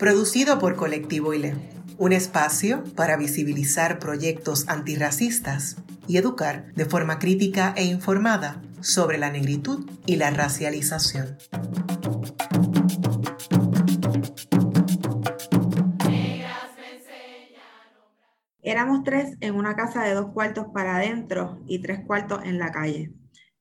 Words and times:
producido 0.00 0.58
por 0.58 0.76
Colectivo 0.76 1.34
ILE, 1.34 1.54
un 1.98 2.12
espacio 2.12 2.84
para 2.96 3.18
visibilizar 3.18 3.98
proyectos 3.98 4.66
antirracistas 4.66 5.76
y 6.08 6.16
educar 6.16 6.72
de 6.72 6.86
forma 6.86 7.18
crítica 7.18 7.74
e 7.76 7.84
informada 7.84 8.62
sobre 8.80 9.18
la 9.18 9.30
negritud 9.30 9.90
y 10.06 10.16
la 10.16 10.30
racialización. 10.30 11.36
Éramos 18.62 19.04
tres 19.04 19.36
en 19.40 19.54
una 19.54 19.76
casa 19.76 20.02
de 20.04 20.14
dos 20.14 20.32
cuartos 20.32 20.68
para 20.72 20.96
adentro 20.96 21.60
y 21.66 21.82
tres 21.82 22.00
cuartos 22.06 22.40
en 22.44 22.58
la 22.58 22.72
calle. 22.72 23.12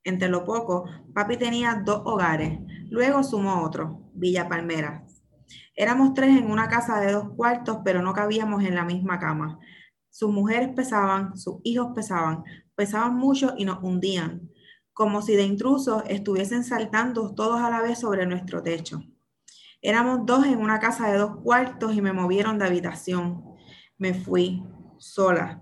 Entre 0.05 0.29
lo 0.29 0.45
poco, 0.45 0.85
papi 1.13 1.35
tenía 1.35 1.81
dos 1.83 2.01
hogares, 2.05 2.59
luego 2.89 3.23
sumó 3.25 3.61
otro, 3.61 4.09
Villa 4.13 4.47
Palmera, 4.47 5.03
Éramos 5.79 6.13
tres 6.13 6.37
en 6.37 6.51
una 6.51 6.67
casa 6.67 6.99
de 6.99 7.13
dos 7.13 7.29
cuartos, 7.37 7.77
pero 7.85 8.01
no 8.01 8.11
cabíamos 8.11 8.65
en 8.65 8.75
la 8.75 8.83
misma 8.83 9.17
cama. 9.17 9.59
Sus 10.09 10.29
mujeres 10.29 10.67
pesaban, 10.75 11.37
sus 11.37 11.61
hijos 11.63 11.93
pesaban, 11.95 12.43
pesaban 12.75 13.15
mucho 13.15 13.53
y 13.57 13.63
nos 13.63 13.81
hundían, 13.81 14.49
como 14.91 15.21
si 15.21 15.37
de 15.37 15.43
intrusos 15.43 16.03
estuviesen 16.09 16.65
saltando 16.65 17.33
todos 17.33 17.61
a 17.61 17.69
la 17.69 17.81
vez 17.81 17.97
sobre 17.97 18.25
nuestro 18.25 18.61
techo. 18.61 19.01
Éramos 19.81 20.25
dos 20.25 20.45
en 20.47 20.59
una 20.59 20.81
casa 20.81 21.09
de 21.09 21.17
dos 21.17 21.37
cuartos 21.37 21.95
y 21.95 22.01
me 22.01 22.11
movieron 22.11 22.59
de 22.59 22.65
habitación. 22.65 23.45
Me 23.97 24.13
fui 24.13 24.61
sola. 24.97 25.61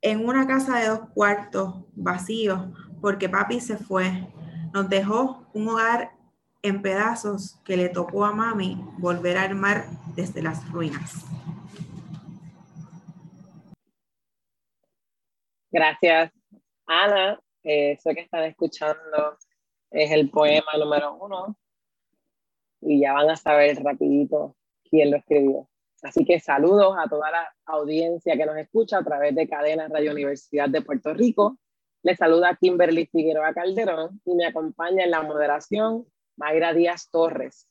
En 0.00 0.26
una 0.26 0.48
casa 0.48 0.80
de 0.80 0.88
dos 0.88 1.00
cuartos 1.14 1.84
vacíos, 1.94 2.60
porque 3.00 3.28
papi 3.28 3.60
se 3.60 3.76
fue. 3.76 4.34
Nos 4.72 4.88
dejó 4.88 5.46
un 5.54 5.68
hogar 5.68 6.10
en 6.64 6.80
pedazos 6.80 7.60
que 7.62 7.76
le 7.76 7.90
tocó 7.90 8.24
a 8.24 8.32
mami 8.32 8.82
volver 8.96 9.36
a 9.36 9.42
armar 9.42 9.84
desde 10.16 10.42
las 10.42 10.66
ruinas. 10.70 11.26
Gracias, 15.70 16.32
Ana. 16.86 17.38
eso 17.62 18.10
que 18.14 18.22
están 18.22 18.44
escuchando 18.44 19.38
es 19.90 20.10
el 20.10 20.30
poema 20.30 20.72
número 20.78 21.14
uno 21.16 21.54
y 22.80 23.00
ya 23.00 23.12
van 23.12 23.28
a 23.28 23.36
saber 23.36 23.82
rapidito 23.82 24.56
quién 24.88 25.10
lo 25.10 25.18
escribió. 25.18 25.68
Así 26.02 26.24
que 26.24 26.40
saludos 26.40 26.96
a 26.98 27.08
toda 27.10 27.30
la 27.30 27.54
audiencia 27.66 28.38
que 28.38 28.46
nos 28.46 28.56
escucha 28.56 28.98
a 28.98 29.04
través 29.04 29.34
de 29.34 29.46
Cadena 29.46 29.88
Radio 29.88 30.12
Universidad 30.12 30.70
de 30.70 30.80
Puerto 30.80 31.12
Rico. 31.12 31.58
Les 32.02 32.16
saluda 32.16 32.56
Kimberly 32.58 33.04
Figueroa 33.06 33.52
Calderón 33.52 34.22
y 34.24 34.34
me 34.34 34.46
acompaña 34.46 35.04
en 35.04 35.10
la 35.10 35.22
moderación 35.22 36.06
Mayra 36.36 36.72
Díaz 36.74 37.08
Torres. 37.10 37.68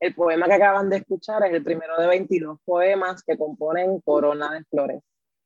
El 0.00 0.14
poema 0.14 0.46
que 0.46 0.54
acaban 0.54 0.88
de 0.88 0.98
escuchar 0.98 1.44
es 1.44 1.52
el 1.52 1.62
primero 1.62 1.96
de 2.00 2.06
22 2.06 2.58
poemas 2.64 3.22
que 3.22 3.36
componen 3.36 4.00
Corona 4.00 4.52
de 4.54 4.64
Flores, 4.64 5.02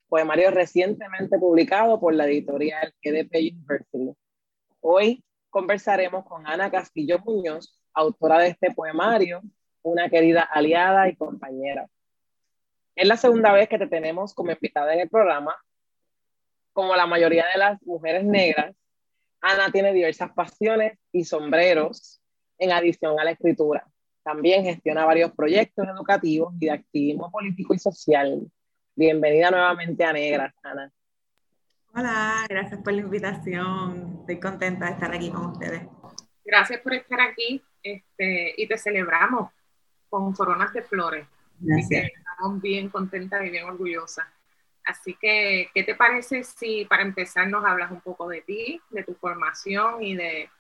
poemario 0.09 0.51
recientemente 0.51 1.39
publicado 1.39 1.99
por 1.99 2.15
la 2.15 2.27
editorial 2.27 2.95
EDP 3.03 3.53
University. 3.53 4.13
Hoy 4.81 5.25
conversaremos 5.51 6.25
con 6.25 6.47
Ana 6.47 6.71
Castillo 6.71 7.19
Muñoz, 7.19 7.81
autora 7.93 8.39
de 8.39 8.49
este 8.49 8.71
poemario, 8.73 9.43
una 9.83 10.09
querida 10.09 10.43
aliada 10.43 11.09
y 11.09 11.17
compañera. 11.17 11.89
Es 12.95 13.09
la 13.09 13.17
segunda 13.17 13.53
vez 13.53 13.69
que 13.69 13.79
te 13.79 13.89
tenemos 13.89 14.35
como 14.35 14.53
invitada 14.53 14.95
en 14.95 15.01
el 15.01 15.11
programa. 15.11 15.57
Como 16.73 16.95
la 16.95 17.07
mayoría 17.07 17.47
de 17.53 17.59
las 17.59 17.83
mujeres 17.83 18.25
negras, 18.25 18.75
Ana 19.41 19.71
tiene 19.73 19.93
diversas 19.93 20.33
pasiones 20.33 20.97
y 21.13 21.25
sombreros 21.25 22.21
en 22.65 22.73
adición 22.73 23.19
a 23.21 23.25
la 23.25 23.33
escritura. 23.33 23.87
También 24.23 24.65
gestiona 24.65 25.05
varios 25.05 25.33
proyectos 25.33 25.87
educativos 25.87 26.55
y 26.59 26.67
de 26.67 26.73
activismo 26.73 27.31
político 27.31 27.75
y 27.75 27.79
social. 27.79 28.51
Bienvenida 28.97 29.51
nuevamente 29.51 30.03
a 30.05 30.13
Negra, 30.13 30.55
Ana. 30.63 30.91
Hola, 31.95 32.47
gracias 32.49 32.81
por 32.83 32.95
la 32.95 33.03
invitación. 33.03 34.19
Estoy 34.21 34.41
contenta 34.41 34.87
de 34.87 34.93
estar 34.93 35.15
aquí 35.15 35.31
con 35.31 35.47
ustedes. 35.47 35.83
Gracias 36.45 36.81
por 36.81 36.95
estar 36.95 37.21
aquí 37.21 37.63
este, 37.83 38.55
y 38.57 38.67
te 38.67 38.79
celebramos 38.79 39.51
con 40.09 40.33
coronas 40.33 40.73
de 40.73 40.83
flores. 40.83 41.27
Gracias. 41.61 42.11
estamos 42.17 42.63
bien 42.63 42.89
contentas 42.89 43.45
y 43.45 43.51
bien 43.51 43.65
orgullosas. 43.65 44.27
Así 44.85 45.17
que, 45.21 45.69
¿qué 45.75 45.83
te 45.83 45.95
parece 45.95 46.45
si 46.45 46.85
para 46.87 47.03
empezar 47.03 47.49
nos 47.49 47.65
hablas 47.65 47.91
un 47.91 48.01
poco 48.01 48.29
de 48.29 48.41
ti, 48.41 48.81
de 48.91 49.03
tu 49.05 49.15
formación 49.15 50.03
y 50.03 50.15
de 50.15 50.51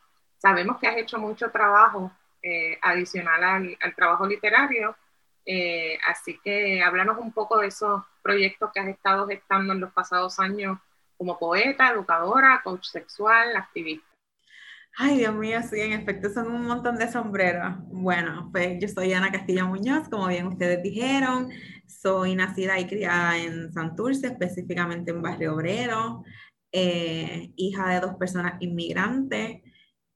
Sabemos 0.44 0.78
que 0.78 0.86
has 0.86 0.98
hecho 0.98 1.18
mucho 1.18 1.50
trabajo 1.50 2.12
eh, 2.42 2.76
adicional 2.82 3.42
al, 3.42 3.94
trabajo 3.96 4.26
literario, 4.26 4.94
eh, 5.46 5.96
así 6.06 6.38
que 6.44 6.82
háblanos 6.82 7.16
un 7.16 7.32
poco 7.32 7.60
de 7.60 7.68
esos 7.68 8.02
proyectos 8.22 8.70
que 8.74 8.80
has 8.80 8.88
estado 8.88 9.26
gestando 9.26 9.72
en 9.72 9.80
los 9.80 9.90
pasados 9.92 10.38
años 10.38 10.76
como 11.16 11.38
poeta, 11.38 11.88
educadora, 11.88 12.60
coach 12.62 12.84
sexual, 12.84 13.56
activista. 13.56 14.06
Ay, 14.98 15.16
Dios 15.16 15.34
mío, 15.34 15.60
sí, 15.62 15.80
en 15.80 15.92
efecto 15.92 16.28
son 16.28 16.52
un 16.52 16.66
montón 16.66 16.98
de 16.98 17.10
sombreros. 17.10 17.76
Bueno, 17.86 18.50
pues 18.52 18.78
yo 18.78 18.88
soy 18.88 19.14
Ana 19.14 19.32
Castillo 19.32 19.66
Muñoz, 19.66 20.10
como 20.10 20.26
bien 20.26 20.46
ustedes 20.46 20.82
dijeron. 20.82 21.48
Soy 21.86 22.34
nacida 22.34 22.78
y 22.78 22.86
criada 22.86 23.38
en 23.38 23.72
Santurce, 23.72 24.26
específicamente 24.26 25.10
en 25.10 25.22
Barrio 25.22 25.54
Obrero, 25.54 26.22
eh, 26.70 27.50
hija 27.56 27.88
de 27.94 28.00
dos 28.00 28.16
personas 28.16 28.60
inmigrantes 28.60 29.62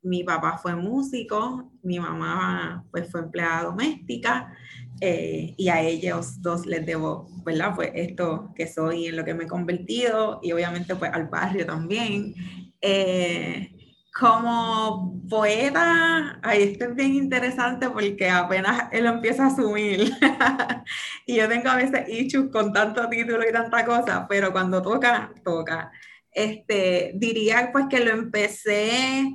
mi 0.02 0.24
papá 0.24 0.58
fue 0.58 0.74
músico, 0.76 1.72
mi 1.82 1.98
mamá 1.98 2.84
pues 2.90 3.10
fue 3.10 3.20
empleada 3.20 3.64
doméstica 3.64 4.52
eh, 5.00 5.54
y 5.56 5.68
a 5.68 5.80
ellos 5.80 6.40
dos 6.42 6.66
les 6.66 6.84
debo, 6.84 7.28
¿verdad? 7.44 7.74
Pues 7.74 7.90
esto 7.94 8.52
que 8.54 8.66
soy 8.66 9.06
en 9.06 9.16
lo 9.16 9.24
que 9.24 9.34
me 9.34 9.44
he 9.44 9.48
convertido 9.48 10.40
y 10.42 10.52
obviamente 10.52 10.96
pues 10.96 11.12
al 11.12 11.28
barrio 11.28 11.66
también. 11.66 12.34
Eh, 12.80 13.74
como 14.18 15.22
poeta, 15.28 16.40
ahí 16.42 16.62
esto 16.64 16.86
es 16.86 16.94
bien 16.96 17.14
interesante 17.14 17.88
porque 17.88 18.28
apenas 18.28 18.88
él 18.92 19.06
empieza 19.06 19.44
a 19.44 19.46
asumir. 19.48 20.10
y 21.26 21.36
yo 21.36 21.48
tengo 21.48 21.68
a 21.68 21.76
veces 21.76 22.08
issues 22.08 22.50
con 22.50 22.72
tanto 22.72 23.08
título 23.08 23.48
y 23.48 23.52
tanta 23.52 23.84
cosa, 23.84 24.26
pero 24.28 24.52
cuando 24.52 24.82
toca, 24.82 25.32
toca. 25.44 25.92
Este, 26.32 27.12
diría 27.14 27.70
pues 27.72 27.86
que 27.88 28.00
lo 28.00 28.10
empecé 28.10 29.28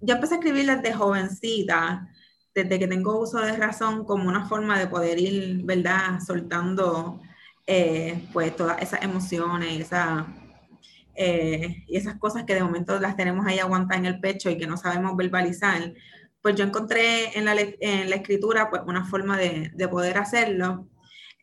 yo 0.00 0.14
empecé 0.14 0.34
a 0.34 0.38
escribir 0.38 0.66
desde 0.66 0.94
jovencita, 0.94 2.08
desde 2.54 2.78
que 2.78 2.88
tengo 2.88 3.20
uso 3.20 3.38
de 3.40 3.56
razón, 3.56 4.04
como 4.04 4.28
una 4.28 4.46
forma 4.48 4.78
de 4.78 4.86
poder 4.86 5.18
ir, 5.18 5.62
¿verdad?, 5.64 6.20
soltando 6.24 7.20
eh, 7.66 8.26
pues 8.32 8.54
todas 8.56 8.80
esas 8.82 9.02
emociones, 9.02 9.80
esa, 9.80 10.26
eh, 11.14 11.84
y 11.86 11.96
esas 11.96 12.16
cosas 12.18 12.44
que 12.44 12.54
de 12.54 12.62
momento 12.62 12.98
las 13.00 13.16
tenemos 13.16 13.46
ahí 13.46 13.58
aguantadas 13.58 13.98
en 13.98 14.06
el 14.06 14.20
pecho 14.20 14.50
y 14.50 14.58
que 14.58 14.66
no 14.66 14.76
sabemos 14.76 15.16
verbalizar. 15.16 15.94
Pues 16.40 16.54
yo 16.54 16.64
encontré 16.64 17.36
en 17.36 17.44
la, 17.44 17.54
en 17.58 18.10
la 18.10 18.16
escritura 18.16 18.70
pues 18.70 18.82
una 18.86 19.04
forma 19.04 19.36
de, 19.36 19.70
de 19.74 19.88
poder 19.88 20.18
hacerlo. 20.18 20.88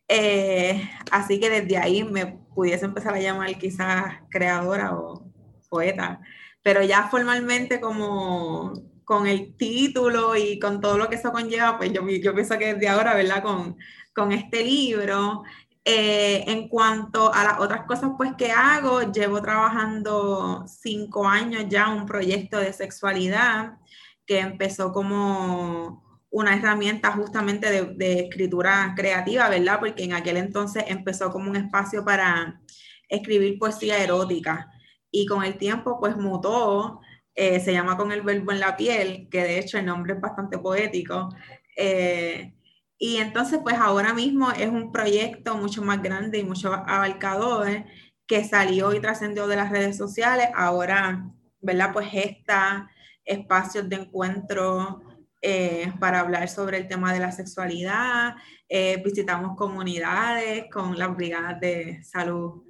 Eh, 0.07 0.89
así 1.11 1.39
que 1.39 1.49
desde 1.49 1.77
ahí 1.77 2.03
me 2.03 2.27
pudiese 2.55 2.85
empezar 2.85 3.15
a 3.15 3.19
llamar 3.19 3.57
quizás 3.57 4.19
creadora 4.29 4.95
o 4.95 5.25
poeta 5.69 6.21
pero 6.65 6.81
ya 6.81 7.09
formalmente 7.09 7.79
como 7.79 8.73
con 9.03 9.27
el 9.27 9.55
título 9.55 10.35
y 10.35 10.57
con 10.57 10.81
todo 10.81 10.97
lo 10.97 11.07
que 11.07 11.15
eso 11.17 11.31
conlleva, 11.31 11.77
pues 11.77 11.93
yo, 11.93 12.01
yo 12.09 12.33
pienso 12.33 12.57
que 12.57 12.73
desde 12.73 12.87
ahora, 12.87 13.13
¿verdad? 13.13 13.43
Con, 13.43 13.77
con 14.15 14.31
este 14.31 14.63
libro. 14.63 15.43
Eh, 15.83 16.43
en 16.47 16.67
cuanto 16.67 17.31
a 17.31 17.43
las 17.43 17.59
otras 17.59 17.85
cosas 17.85 18.13
pues 18.17 18.31
que 18.35 18.51
hago, 18.51 19.11
llevo 19.11 19.43
trabajando 19.43 20.65
cinco 20.67 21.27
años 21.27 21.65
ya 21.69 21.89
un 21.89 22.07
proyecto 22.07 22.57
de 22.57 22.73
sexualidad 22.73 23.77
que 24.25 24.39
empezó 24.39 24.91
como 24.91 26.19
una 26.31 26.55
herramienta 26.55 27.11
justamente 27.11 27.69
de, 27.69 27.93
de, 27.93 28.21
escritura 28.21 28.93
creativa, 28.95 29.49
¿verdad? 29.49 29.77
Porque 29.79 30.03
en 30.03 30.13
aquel 30.13 30.37
entonces 30.37 30.83
empezó 30.87 31.31
como 31.31 31.47
un 31.47 31.57
espacio 31.57 32.03
para 32.03 32.59
escribir 33.07 33.59
poesía 33.59 34.03
erótica 34.03 34.71
y 35.15 35.25
con 35.25 35.43
el 35.45 35.57
tiempo 35.57 35.97
pues 35.99 36.17
mutó, 36.17 36.99
eh, 37.35 37.61
se 37.61 37.71
llama 37.71 37.95
con 37.97 38.11
el 38.11 38.21
verbo 38.21 38.51
en 38.51 38.59
la 38.59 38.75
piel, 38.75 39.29
que 39.31 39.43
de 39.43 39.59
hecho 39.59 39.77
el 39.77 39.85
nombre 39.85 40.13
es 40.13 40.21
bastante 40.21 40.57
poético, 40.59 41.29
eh, 41.77 42.53
Y 42.97 43.17
entonces, 43.17 43.59
pues 43.63 43.75
ahora 43.77 44.13
mismo 44.13 44.51
es 44.51 44.69
un 44.69 44.91
proyecto 44.91 45.57
mucho 45.57 45.81
más 45.83 46.01
grande 46.01 46.39
y 46.39 46.43
mucho 46.43 46.73
abarcador 46.73 47.85
que 48.27 48.43
salió 48.45 48.93
y 48.93 49.01
trascendió 49.01 49.47
de 49.47 49.57
las 49.57 49.71
redes 49.71 49.97
sociales. 49.97 50.47
Ahora, 50.55 51.29
¿verdad? 51.61 51.91
Pues 51.93 52.07
está 52.13 52.89
espacios 53.25 53.89
de 53.89 53.97
encuentro 53.97 55.01
eh, 55.41 55.93
para 55.99 56.21
hablar 56.21 56.47
sobre 56.49 56.77
el 56.77 56.87
tema 56.87 57.13
de 57.13 57.19
la 57.19 57.31
sexualidad. 57.31 58.35
Eh, 58.69 59.01
visitamos 59.03 59.57
comunidades 59.57 60.65
con 60.71 60.97
las 60.97 61.15
brigadas 61.15 61.59
de 61.59 62.03
salud 62.03 62.64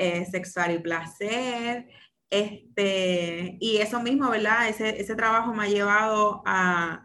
eh, 0.00 0.24
sexual 0.24 0.72
y 0.72 0.78
placer. 0.78 1.86
Este, 2.30 3.58
y 3.60 3.76
eso 3.78 4.00
mismo, 4.00 4.30
¿verdad? 4.30 4.68
Ese, 4.68 5.00
ese 5.00 5.14
trabajo 5.14 5.52
me 5.52 5.64
ha 5.64 5.68
llevado 5.68 6.42
a 6.46 7.02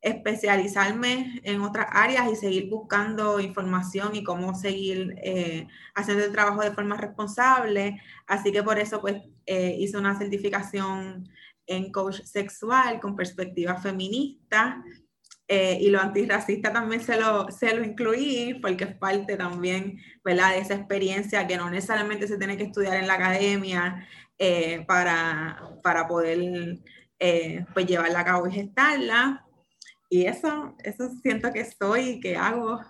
especializarme 0.00 1.40
en 1.42 1.60
otras 1.62 1.88
áreas 1.90 2.30
y 2.30 2.36
seguir 2.36 2.70
buscando 2.70 3.40
información 3.40 4.14
y 4.14 4.22
cómo 4.22 4.54
seguir 4.54 5.16
eh, 5.22 5.66
haciendo 5.96 6.24
el 6.24 6.30
trabajo 6.30 6.62
de 6.62 6.70
forma 6.70 6.96
responsable. 6.96 8.00
Así 8.28 8.52
que 8.52 8.62
por 8.62 8.78
eso 8.78 9.00
pues 9.00 9.16
eh, 9.46 9.74
hice 9.80 9.98
una 9.98 10.16
certificación 10.16 11.28
en 11.66 11.90
coach 11.90 12.20
sexual 12.22 13.00
con 13.00 13.16
perspectiva 13.16 13.80
feminista 13.80 14.84
eh, 15.48 15.78
y 15.80 15.90
lo 15.90 16.00
antirracista 16.00 16.72
también 16.72 17.00
se 17.00 17.20
lo, 17.20 17.50
se 17.50 17.74
lo 17.74 17.84
incluí 17.84 18.58
porque 18.60 18.84
es 18.84 18.94
parte 18.96 19.36
también 19.36 19.98
¿verdad? 20.24 20.52
de 20.52 20.58
esa 20.58 20.74
experiencia 20.74 21.46
que 21.46 21.56
no 21.56 21.70
necesariamente 21.70 22.26
se 22.26 22.38
tiene 22.38 22.56
que 22.56 22.64
estudiar 22.64 22.96
en 22.96 23.06
la 23.06 23.14
academia 23.14 24.06
para, 24.86 25.62
para 25.82 26.06
poder 26.06 26.78
pues 27.72 27.86
llevarla 27.86 28.20
a 28.20 28.24
cabo 28.24 28.46
y 28.46 28.52
gestarla 28.52 29.46
y 30.08 30.26
eso, 30.26 30.74
eso 30.84 31.08
siento 31.22 31.52
que 31.52 31.60
estoy 31.60 32.00
y 32.10 32.20
que 32.20 32.36
hago. 32.36 32.80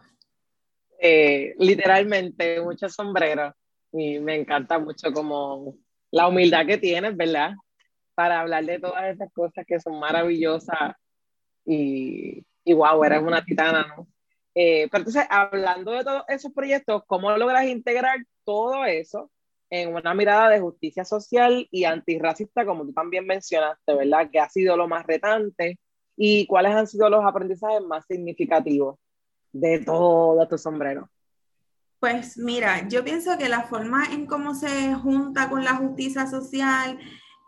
Eh, 1.00 1.54
literalmente, 1.58 2.60
mucho 2.60 2.88
sombrero. 2.88 3.54
Y 3.92 4.18
me 4.18 4.36
encanta 4.36 4.78
mucho 4.78 5.12
como 5.12 5.74
la 6.10 6.28
humildad 6.28 6.66
que 6.66 6.78
tienes, 6.78 7.16
¿verdad? 7.16 7.52
Para 8.14 8.40
hablar 8.40 8.64
de 8.64 8.78
todas 8.78 9.14
esas 9.14 9.32
cosas 9.32 9.64
que 9.66 9.80
son 9.80 9.98
maravillosas. 9.98 10.94
Y, 11.66 12.46
y 12.64 12.72
wow, 12.72 13.02
eres 13.04 13.22
una 13.22 13.44
titana, 13.44 13.86
¿no? 13.96 14.06
Eh, 14.54 14.88
pero 14.90 15.02
entonces, 15.02 15.26
hablando 15.28 15.92
de 15.92 16.04
todos 16.04 16.24
esos 16.28 16.52
proyectos, 16.52 17.02
¿cómo 17.06 17.36
logras 17.36 17.66
integrar 17.66 18.18
todo 18.44 18.84
eso 18.86 19.30
en 19.68 19.94
una 19.94 20.14
mirada 20.14 20.48
de 20.48 20.60
justicia 20.60 21.04
social 21.04 21.68
y 21.70 21.84
antirracista, 21.84 22.64
como 22.64 22.86
tú 22.86 22.92
también 22.92 23.26
mencionaste, 23.26 23.94
¿verdad? 23.94 24.30
Que 24.30 24.40
ha 24.40 24.48
sido 24.48 24.76
lo 24.76 24.88
más 24.88 25.04
retante 25.06 25.78
¿Y 26.16 26.46
cuáles 26.46 26.74
han 26.74 26.86
sido 26.86 27.10
los 27.10 27.24
aprendizajes 27.24 27.82
más 27.82 28.06
significativos 28.06 28.98
de 29.52 29.80
todo 29.80 30.48
tu 30.48 30.56
sombrero? 30.56 31.10
Pues 32.00 32.38
mira, 32.38 32.88
yo 32.88 33.04
pienso 33.04 33.36
que 33.38 33.48
la 33.48 33.62
forma 33.64 34.06
en 34.12 34.26
cómo 34.26 34.54
se 34.54 34.94
junta 34.94 35.50
con 35.50 35.64
la 35.64 35.76
justicia 35.76 36.26
social 36.26 36.98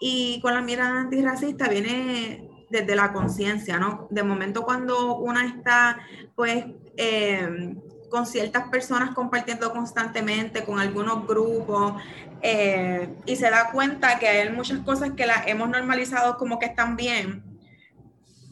y 0.00 0.41
con 0.43 0.55
la 0.55 0.61
mirada 0.61 1.00
antirracista 1.00 1.69
viene 1.69 2.57
desde 2.70 2.97
la 2.97 3.12
conciencia, 3.12 3.79
¿no? 3.79 4.06
De 4.11 4.23
momento 4.23 4.65
cuando 4.65 5.17
una 5.17 5.47
está, 5.47 5.99
pues, 6.35 6.67
eh, 6.97 7.75
con 8.11 8.26
ciertas 8.26 8.69
personas 8.69 9.15
compartiendo 9.15 9.70
constantemente, 9.73 10.65
con 10.65 10.79
algunos 10.79 11.26
grupos, 11.26 11.94
eh, 12.43 13.09
y 13.26 13.37
se 13.37 13.50
da 13.50 13.70
cuenta 13.70 14.19
que 14.19 14.29
hay 14.29 14.50
muchas 14.50 14.81
cosas 14.81 15.12
que 15.17 15.26
las 15.26 15.47
hemos 15.47 15.69
normalizado 15.69 16.37
como 16.37 16.59
que 16.59 16.67
están 16.67 16.97
bien, 16.97 17.43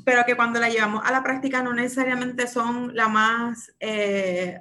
pero 0.05 0.25
que 0.25 0.37
cuando 0.37 0.61
la 0.61 0.69
llevamos 0.69 1.05
a 1.05 1.11
la 1.11 1.23
práctica 1.23 1.63
no 1.63 1.73
necesariamente 1.73 2.47
son 2.47 2.95
la 2.95 3.09
más 3.09 3.73
eh, 3.81 4.61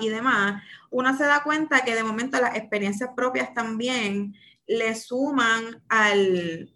y 0.00 0.08
demás, 0.08 0.62
uno 0.90 1.16
se 1.16 1.24
da 1.24 1.42
cuenta 1.42 1.84
que 1.84 1.94
de 1.94 2.04
momento 2.04 2.40
las 2.40 2.56
experiencias 2.56 3.10
propias 3.14 3.52
también 3.54 4.34
le 4.66 4.94
suman 4.94 5.82
al, 5.88 6.72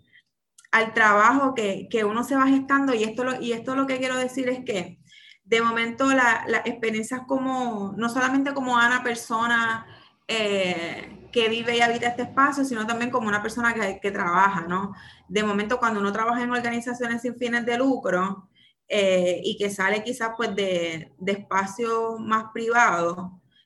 al 0.74 0.92
trabajo 0.92 1.54
que, 1.54 1.88
que, 1.88 2.04
uno 2.04 2.24
se 2.24 2.34
va 2.34 2.48
gestando 2.48 2.94
y 2.94 3.04
esto, 3.04 3.22
lo, 3.22 3.40
y 3.40 3.52
esto 3.52 3.76
lo 3.76 3.86
que 3.86 3.98
quiero 3.98 4.16
decir 4.16 4.48
es 4.48 4.64
que 4.64 4.98
de 5.44 5.62
momento 5.62 6.12
las 6.12 6.48
la 6.48 6.62
experiencias 6.64 7.20
como, 7.28 7.94
no 7.96 8.08
solamente 8.08 8.52
como 8.54 8.76
Ana 8.76 9.04
persona, 9.04 9.86
eh, 10.26 11.28
que 11.32 11.48
vive 11.48 11.76
y 11.76 11.80
habita 11.80 12.08
este 12.08 12.22
espacio, 12.22 12.64
sino 12.64 12.86
también 12.88 13.12
como 13.12 13.28
una 13.28 13.40
persona 13.40 13.72
que, 13.72 14.00
que, 14.00 14.10
trabaja, 14.10 14.62
¿no? 14.62 14.94
De 15.28 15.44
momento, 15.44 15.78
cuando 15.78 16.00
uno 16.00 16.12
trabaja 16.12 16.42
en 16.42 16.50
organizaciones 16.50 17.22
sin 17.22 17.36
fines 17.36 17.64
de 17.66 17.78
lucro 17.78 18.48
eh, 18.88 19.40
y 19.44 19.56
que 19.56 19.70
sale 19.70 20.02
quizás 20.02 20.30
pues 20.36 20.56
de, 20.56 21.12
de 21.18 21.32
espacios 21.32 22.18
más 22.20 22.46
privados, 22.52 23.16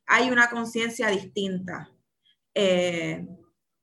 hay 0.06 0.30
una 0.30 0.50
conciencia 0.50 1.08
distinta. 1.08 1.90
Eh, 2.54 3.26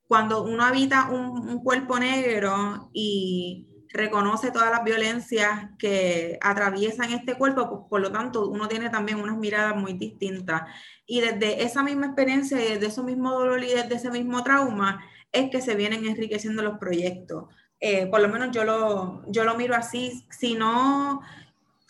cuando 0.08 0.42
uno 0.44 0.64
habita 0.64 1.10
un, 1.10 1.62
cuerpo 1.62 1.98
negro 1.98 2.90
y 2.92 3.66
reconoce 3.88 4.50
todas 4.50 4.70
las 4.70 4.84
violencias 4.84 5.70
que 5.78 6.38
atraviesan 6.42 7.12
este 7.12 7.34
cuerpo, 7.34 7.68
pues, 7.68 7.82
por 7.88 8.00
lo 8.00 8.12
tanto 8.12 8.48
uno 8.48 8.68
tiene 8.68 8.90
también 8.90 9.20
unas 9.20 9.36
miradas 9.36 9.76
muy 9.76 9.94
distintas. 9.94 10.62
Y 11.06 11.20
desde 11.20 11.64
esa 11.64 11.82
misma 11.82 12.06
experiencia 12.06 12.56
desde 12.56 12.86
ese 12.86 13.02
mismo 13.02 13.32
dolor 13.32 13.62
y 13.64 13.68
desde 13.68 13.96
ese 13.96 14.10
mismo 14.10 14.42
trauma 14.44 15.04
es 15.32 15.50
que 15.50 15.60
se 15.60 15.74
vienen 15.74 16.04
enriqueciendo 16.04 16.62
los 16.62 16.78
proyectos. 16.78 17.46
Eh, 17.80 18.06
por 18.06 18.20
lo 18.20 18.28
menos 18.28 18.50
yo 18.52 18.64
lo, 18.64 19.22
yo 19.28 19.44
lo 19.44 19.56
miro 19.56 19.74
así. 19.74 20.24
Si 20.30 20.54
no, 20.54 21.20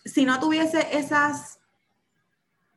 si 0.04 0.24
no 0.24 0.40
tuviese 0.40 0.96
esas, 0.96 1.60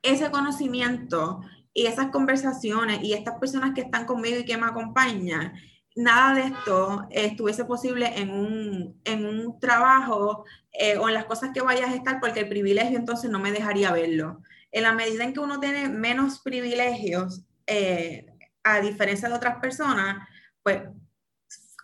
ese 0.01 0.31
conocimiento 0.31 1.41
y 1.73 1.85
esas 1.85 2.07
conversaciones 2.07 3.03
y 3.03 3.13
estas 3.13 3.39
personas 3.39 3.73
que 3.73 3.81
están 3.81 4.05
conmigo 4.05 4.39
y 4.39 4.45
que 4.45 4.57
me 4.57 4.65
acompañan, 4.65 5.53
nada 5.95 6.33
de 6.33 6.41
esto 6.43 7.07
estuviese 7.11 7.65
posible 7.65 8.11
en 8.15 8.31
un, 8.31 9.01
en 9.03 9.25
un 9.25 9.59
trabajo 9.59 10.45
eh, 10.71 10.97
o 10.97 11.07
en 11.07 11.13
las 11.13 11.25
cosas 11.25 11.51
que 11.53 11.61
vayas 11.61 11.89
a 11.89 11.95
estar, 11.95 12.19
porque 12.19 12.41
el 12.41 12.49
privilegio 12.49 12.97
entonces 12.97 13.29
no 13.29 13.39
me 13.39 13.51
dejaría 13.51 13.91
verlo. 13.91 14.41
En 14.71 14.83
la 14.83 14.93
medida 14.93 15.23
en 15.23 15.33
que 15.33 15.39
uno 15.39 15.59
tiene 15.59 15.89
menos 15.89 16.39
privilegios, 16.39 17.43
eh, 17.67 18.25
a 18.63 18.79
diferencia 18.81 19.29
de 19.29 19.35
otras 19.35 19.57
personas, 19.57 20.27
pues 20.63 20.83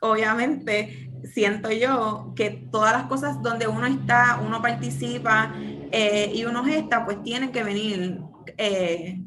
obviamente 0.01 1.11
siento 1.33 1.71
yo 1.71 2.33
que 2.35 2.67
todas 2.71 2.93
las 2.93 3.07
cosas 3.07 3.41
donde 3.41 3.67
uno 3.67 3.87
está, 3.87 4.39
uno 4.45 4.61
participa 4.61 5.53
eh, 5.91 6.31
y 6.33 6.45
uno 6.45 6.63
gesta, 6.63 7.05
pues 7.05 7.23
tienen 7.23 7.51
que 7.51 7.63
venir 7.63 8.19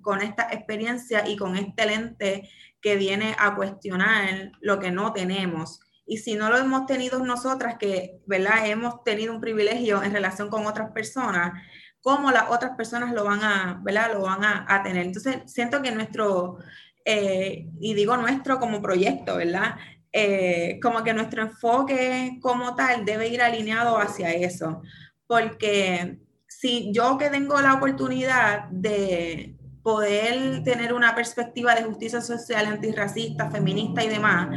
con 0.02 0.22
esta 0.22 0.48
experiencia 0.52 1.28
y 1.28 1.36
con 1.36 1.56
este 1.56 1.86
lente 1.86 2.48
que 2.80 2.96
viene 2.96 3.34
a 3.38 3.54
cuestionar 3.54 4.52
lo 4.60 4.78
que 4.78 4.90
no 4.90 5.12
tenemos. 5.12 5.80
Y 6.06 6.18
si 6.18 6.36
no 6.36 6.48
lo 6.48 6.56
hemos 6.56 6.86
tenido 6.86 7.24
nosotras, 7.24 7.76
que 7.78 8.20
¿verdad? 8.26 8.66
hemos 8.66 9.04
tenido 9.04 9.32
un 9.34 9.40
privilegio 9.40 10.02
en 10.02 10.12
relación 10.12 10.48
con 10.48 10.66
otras 10.66 10.90
personas, 10.92 11.62
¿cómo 12.00 12.30
las 12.30 12.50
otras 12.50 12.76
personas 12.76 13.12
lo 13.12 13.24
van 13.24 13.42
a, 13.42 13.80
¿verdad? 13.82 14.14
Lo 14.14 14.22
van 14.22 14.42
a, 14.42 14.82
tener? 14.82 15.04
Entonces, 15.04 15.40
siento 15.46 15.82
que 15.82 15.90
nuestro, 15.90 16.58
eh, 17.04 17.68
y 17.78 17.94
digo 17.94 18.16
nuestro 18.16 18.58
como 18.58 18.80
proyecto, 18.80 19.36
¿verdad? 19.36 19.76
Eh, 20.12 20.80
como 20.82 21.04
que 21.04 21.12
nuestro 21.12 21.42
enfoque 21.42 22.38
como 22.40 22.74
tal 22.74 23.04
debe 23.04 23.28
ir 23.28 23.42
alineado 23.42 23.98
hacia 23.98 24.32
eso. 24.32 24.80
Porque 25.26 26.20
si 26.48 26.90
yo 26.92 27.16
que 27.18 27.30
tengo 27.30 27.60
la 27.60 27.74
oportunidad 27.74 28.64
de, 28.70 29.58
poder 29.88 30.62
tener 30.64 30.92
una 30.92 31.14
perspectiva 31.14 31.74
de 31.74 31.84
justicia 31.84 32.20
social, 32.20 32.66
antirracista, 32.66 33.50
feminista 33.50 34.04
y 34.04 34.08
demás, 34.10 34.48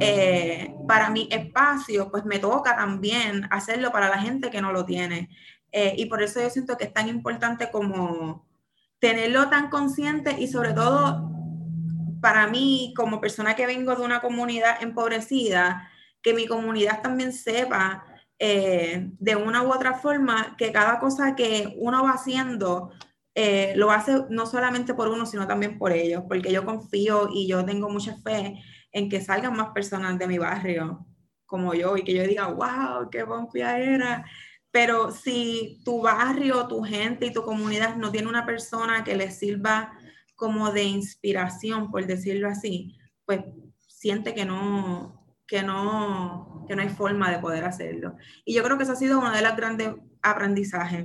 eh, 0.00 0.74
para 0.88 1.10
mi 1.10 1.28
espacio, 1.30 2.10
pues 2.10 2.24
me 2.24 2.38
toca 2.38 2.74
también 2.76 3.46
hacerlo 3.50 3.92
para 3.92 4.08
la 4.08 4.16
gente 4.16 4.50
que 4.50 4.62
no 4.62 4.72
lo 4.72 4.86
tiene. 4.86 5.28
Eh, 5.70 5.96
y 5.98 6.06
por 6.06 6.22
eso 6.22 6.40
yo 6.40 6.48
siento 6.48 6.78
que 6.78 6.84
es 6.84 6.94
tan 6.94 7.08
importante 7.08 7.70
como 7.70 8.46
tenerlo 9.00 9.50
tan 9.50 9.68
consciente 9.68 10.36
y 10.40 10.48
sobre 10.48 10.72
todo 10.72 11.30
para 12.22 12.46
mí, 12.46 12.94
como 12.96 13.20
persona 13.20 13.54
que 13.54 13.66
vengo 13.66 13.94
de 13.94 14.02
una 14.02 14.22
comunidad 14.22 14.82
empobrecida, 14.82 15.90
que 16.22 16.32
mi 16.32 16.46
comunidad 16.46 17.02
también 17.02 17.34
sepa 17.34 18.04
eh, 18.42 19.10
de 19.18 19.36
una 19.36 19.62
u 19.62 19.70
otra 19.70 19.94
forma 19.94 20.56
que 20.56 20.72
cada 20.72 20.98
cosa 20.98 21.36
que 21.36 21.74
uno 21.78 22.02
va 22.02 22.12
haciendo 22.12 22.90
eh, 23.34 23.74
lo 23.76 23.90
hace 23.90 24.24
no 24.30 24.46
solamente 24.46 24.94
por 24.94 25.08
uno, 25.08 25.26
sino 25.26 25.46
también 25.46 25.78
por 25.78 25.92
ellos, 25.92 26.24
porque 26.26 26.50
yo 26.50 26.64
confío 26.64 27.28
y 27.32 27.46
yo 27.46 27.64
tengo 27.64 27.90
mucha 27.90 28.16
fe 28.16 28.60
en 28.92 29.10
que 29.10 29.20
salgan 29.20 29.56
más 29.56 29.70
personas 29.70 30.18
de 30.18 30.26
mi 30.26 30.38
barrio 30.38 31.06
como 31.44 31.74
yo 31.74 31.96
y 31.96 32.02
que 32.02 32.14
yo 32.14 32.22
diga, 32.22 32.46
wow, 32.46 33.10
qué 33.10 33.26
era. 33.62 34.24
Pero 34.70 35.10
si 35.10 35.82
tu 35.84 36.00
barrio, 36.00 36.66
tu 36.66 36.82
gente 36.82 37.26
y 37.26 37.32
tu 37.32 37.42
comunidad 37.42 37.96
no 37.96 38.10
tiene 38.10 38.28
una 38.28 38.46
persona 38.46 39.04
que 39.04 39.16
les 39.16 39.38
sirva 39.38 39.92
como 40.34 40.72
de 40.72 40.84
inspiración, 40.84 41.90
por 41.90 42.06
decirlo 42.06 42.48
así, 42.48 42.96
pues 43.26 43.40
siente 43.76 44.32
que 44.32 44.44
no, 44.46 45.26
que 45.46 45.62
no, 45.62 46.59
que 46.70 46.76
no 46.76 46.82
hay 46.82 46.88
forma 46.88 47.28
de 47.32 47.40
poder 47.40 47.64
hacerlo. 47.64 48.14
Y 48.44 48.54
yo 48.54 48.62
creo 48.62 48.76
que 48.76 48.84
eso 48.84 48.92
ha 48.92 48.96
sido 48.96 49.18
uno 49.18 49.32
de 49.32 49.42
los 49.42 49.56
grandes 49.56 49.88
aprendizajes, 50.22 51.04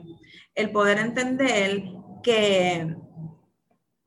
el 0.53 0.69
poder 0.69 0.99
entender 0.99 1.85
que 2.21 2.95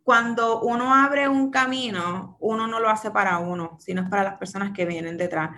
cuando 0.04 0.60
uno 0.60 0.94
abre 0.94 1.28
un 1.28 1.50
camino, 1.50 2.36
uno 2.38 2.68
no 2.68 2.78
lo 2.78 2.88
hace 2.88 3.10
para 3.10 3.38
uno, 3.38 3.76
sino 3.80 4.02
es 4.02 4.08
para 4.08 4.22
las 4.22 4.38
personas 4.38 4.70
que 4.72 4.84
vienen 4.84 5.16
detrás. 5.16 5.50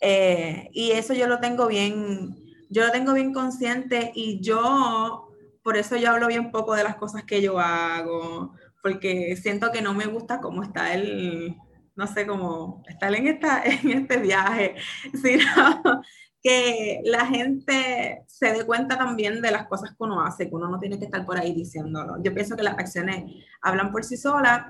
Eh, 0.00 0.70
y 0.72 0.92
eso 0.92 1.12
yo 1.12 1.26
lo 1.26 1.38
tengo 1.38 1.66
bien, 1.66 2.34
yo 2.70 2.86
lo 2.86 2.90
tengo 2.90 3.12
bien 3.12 3.34
consciente 3.34 4.10
y 4.14 4.40
yo, 4.40 5.28
por 5.62 5.76
eso 5.76 5.96
yo 5.96 6.12
hablo 6.12 6.28
bien 6.28 6.50
poco 6.50 6.74
de 6.74 6.84
las 6.84 6.96
cosas 6.96 7.24
que 7.24 7.42
yo 7.42 7.60
hago, 7.60 8.54
porque 8.82 9.36
siento 9.36 9.70
que 9.70 9.82
no 9.82 9.92
me 9.92 10.06
gusta 10.06 10.40
cómo 10.40 10.62
está 10.62 10.94
el, 10.94 11.58
no 12.02 12.08
sé, 12.08 12.26
cómo 12.26 12.82
estar 12.88 13.14
en, 13.14 13.28
esta, 13.28 13.62
en 13.64 13.90
este 13.90 14.16
viaje, 14.18 14.74
sino 15.22 16.02
que 16.42 17.00
la 17.04 17.26
gente 17.26 18.24
se 18.26 18.52
dé 18.52 18.66
cuenta 18.66 18.98
también 18.98 19.40
de 19.40 19.52
las 19.52 19.68
cosas 19.68 19.90
que 19.90 19.96
uno 20.00 20.20
hace, 20.20 20.48
que 20.48 20.54
uno 20.54 20.68
no 20.68 20.80
tiene 20.80 20.98
que 20.98 21.04
estar 21.04 21.24
por 21.24 21.38
ahí 21.38 21.54
diciéndolo. 21.54 22.20
Yo 22.22 22.34
pienso 22.34 22.56
que 22.56 22.64
las 22.64 22.76
acciones 22.76 23.24
hablan 23.60 23.92
por 23.92 24.02
sí 24.02 24.16
solas 24.16 24.64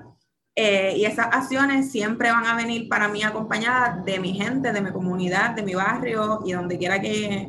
eh, 0.55 0.93
y 0.95 1.05
esas 1.05 1.27
acciones 1.31 1.91
siempre 1.91 2.29
van 2.29 2.45
a 2.45 2.55
venir 2.55 2.87
para 2.87 3.07
mí 3.07 3.23
acompañadas 3.23 4.05
de 4.05 4.19
mi 4.19 4.35
gente, 4.35 4.71
de 4.71 4.81
mi 4.81 4.91
comunidad, 4.91 5.55
de 5.55 5.63
mi 5.63 5.73
barrio 5.73 6.41
y 6.45 6.51
donde 6.51 6.77
quiera 6.77 7.01
que 7.01 7.47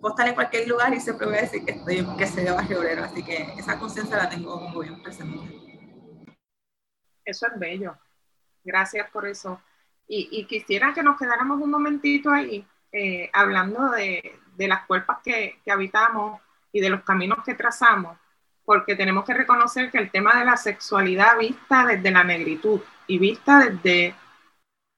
puedo 0.00 0.14
estar 0.14 0.28
en 0.28 0.36
cualquier 0.36 0.68
lugar 0.68 0.94
y 0.94 1.00
siempre 1.00 1.26
voy 1.26 1.38
a 1.38 1.40
decir 1.40 1.64
que 1.64 1.72
estoy, 1.72 2.06
que 2.16 2.26
soy 2.28 2.44
de 2.44 2.52
barrio 2.52 2.78
obrero, 2.78 3.02
así 3.02 3.24
que 3.24 3.54
esa 3.58 3.76
conciencia 3.80 4.16
la 4.16 4.28
tengo 4.28 4.60
muy 4.68 4.86
bien 4.86 5.02
presente. 5.02 5.68
Eso 7.24 7.46
es 7.48 7.58
bello. 7.58 7.98
Gracias 8.68 9.08
por 9.10 9.26
eso. 9.26 9.62
Y, 10.06 10.44
quisiera 10.44 10.92
que 10.92 11.02
nos 11.02 11.18
quedáramos 11.18 11.60
un 11.60 11.70
momentito 11.70 12.30
ahí 12.30 12.66
eh, 12.92 13.30
hablando 13.32 13.90
de, 13.90 14.38
las 14.58 14.86
cuerpas 14.86 15.18
que, 15.24 15.58
que 15.64 15.70
habitamos 15.70 16.40
y 16.72 16.80
de 16.80 16.90
los 16.90 17.02
caminos 17.02 17.44
que 17.44 17.54
trazamos 17.54 18.16
porque 18.66 18.94
tenemos 18.94 19.24
que 19.24 19.32
reconocer 19.32 19.90
que 19.90 19.96
el 19.96 20.10
tema 20.10 20.38
de 20.38 20.44
la 20.44 20.58
sexualidad 20.58 21.38
vista 21.38 21.86
desde 21.86 22.10
la 22.10 22.22
negritud 22.22 22.82
y 23.06 23.18
vista 23.18 23.60
desde 23.60 24.14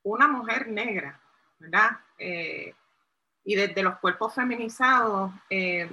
una 0.02 0.26
mujer 0.26 0.66
negra, 0.66 1.20
¿verdad? 1.60 1.90
Eh, 2.18 2.74
y 3.44 3.54
desde 3.54 3.84
los 3.84 4.00
cuerpos 4.00 4.34
feminizados, 4.34 5.30
eh, 5.48 5.88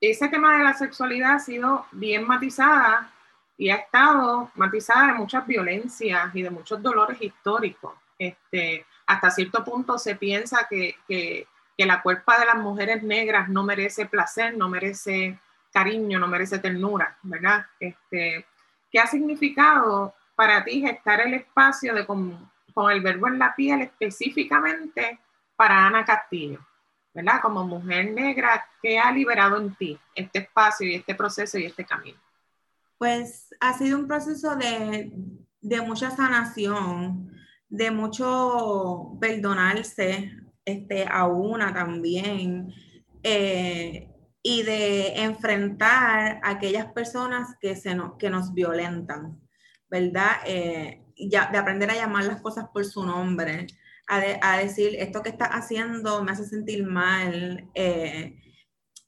ese 0.00 0.28
tema 0.28 0.58
de 0.58 0.62
la 0.62 0.74
sexualidad 0.74 1.32
ha 1.32 1.38
sido 1.40 1.86
bien 1.90 2.24
matizada 2.24 3.10
y 3.58 3.70
ha 3.70 3.76
estado 3.76 4.50
matizada 4.54 5.08
de 5.08 5.14
muchas 5.14 5.46
violencias 5.46 6.34
y 6.34 6.42
de 6.42 6.50
muchos 6.50 6.82
dolores 6.82 7.20
históricos. 7.20 7.94
Este, 8.18 8.84
hasta 9.06 9.30
cierto 9.30 9.64
punto 9.64 9.98
se 9.98 10.16
piensa 10.16 10.66
que, 10.68 10.96
que, 11.06 11.46
la 11.78 12.02
cuerpa 12.02 12.38
de 12.38 12.46
las 12.46 12.56
mujeres 12.56 13.02
negras 13.02 13.48
no 13.48 13.62
merece 13.62 14.06
placer, 14.06 14.56
no 14.56 14.68
merece 14.68 15.38
cariño, 15.70 16.18
no 16.18 16.26
merece 16.26 16.58
ternura, 16.58 17.18
¿verdad? 17.22 17.66
Este, 17.78 18.46
¿Qué 18.90 18.98
ha 18.98 19.06
significado 19.06 20.14
para 20.34 20.64
ti 20.64 20.80
gestar 20.80 21.20
el 21.20 21.34
espacio 21.34 21.94
de 21.94 22.06
con, 22.06 22.50
con 22.72 22.90
el 22.90 23.02
verbo 23.02 23.28
en 23.28 23.38
la 23.38 23.54
piel 23.54 23.82
específicamente 23.82 25.18
para 25.54 25.86
Ana 25.86 26.04
Castillo? 26.04 26.60
¿verdad? 27.16 27.40
Como 27.40 27.64
mujer 27.64 28.12
negra, 28.12 28.68
¿qué 28.82 28.98
ha 28.98 29.10
liberado 29.10 29.56
en 29.56 29.74
ti 29.74 29.98
este 30.14 30.40
espacio 30.40 30.86
y 30.86 30.96
este 30.96 31.14
proceso 31.14 31.58
y 31.58 31.64
este 31.64 31.84
camino? 31.84 32.18
Pues 32.98 33.48
ha 33.60 33.76
sido 33.76 33.98
un 33.98 34.06
proceso 34.06 34.56
de, 34.56 35.12
de 35.60 35.80
mucha 35.82 36.10
sanación, 36.10 37.30
de 37.68 37.90
mucho 37.90 39.16
perdonarse 39.20 40.32
este, 40.64 41.06
a 41.08 41.26
una 41.26 41.74
también. 41.74 42.72
Eh, 43.22 44.08
y 44.48 44.62
de 44.62 45.24
enfrentar 45.24 46.38
a 46.40 46.50
aquellas 46.50 46.92
personas 46.92 47.56
que, 47.60 47.74
se 47.74 47.96
nos, 47.96 48.16
que 48.16 48.30
nos 48.30 48.54
violentan, 48.54 49.40
¿verdad? 49.90 50.36
Eh, 50.46 51.02
ya, 51.16 51.50
de 51.50 51.58
aprender 51.58 51.90
a 51.90 51.96
llamar 51.96 52.26
las 52.26 52.40
cosas 52.42 52.66
por 52.72 52.84
su 52.84 53.04
nombre, 53.04 53.66
a, 54.06 54.22
a 54.40 54.58
decir, 54.58 54.94
esto 55.00 55.24
que 55.24 55.30
estás 55.30 55.48
haciendo 55.48 56.22
me 56.22 56.30
hace 56.30 56.44
sentir 56.44 56.86
mal, 56.86 57.68
eh, 57.74 58.38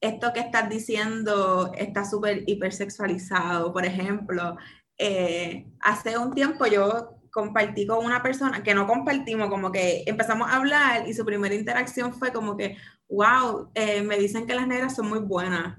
esto 0.01 0.33
que 0.33 0.41
estás 0.41 0.69
diciendo 0.69 1.73
está 1.77 2.05
súper 2.05 2.45
hipersexualizado, 2.47 3.73
por 3.73 3.85
ejemplo. 3.85 4.57
Eh, 4.97 5.67
hace 5.81 6.19
un 6.19 6.35
tiempo 6.35 6.67
yo 6.67 7.19
compartí 7.31 7.87
con 7.87 8.05
una 8.05 8.23
persona 8.23 8.63
que 8.63 8.75
no 8.75 8.87
compartimos, 8.87 9.49
como 9.49 9.71
que 9.71 10.05
empezamos 10.07 10.49
a 10.49 10.57
hablar 10.57 11.09
y 11.09 11.15
su 11.15 11.25
primera 11.25 11.55
interacción 11.55 12.13
fue 12.15 12.33
como 12.33 12.57
que, 12.57 12.77
wow, 13.09 13.71
eh, 13.75 14.03
me 14.03 14.19
dicen 14.19 14.47
que 14.47 14.55
las 14.55 14.67
negras 14.67 14.97
son 14.97 15.09
muy 15.09 15.21
buenas. 15.21 15.77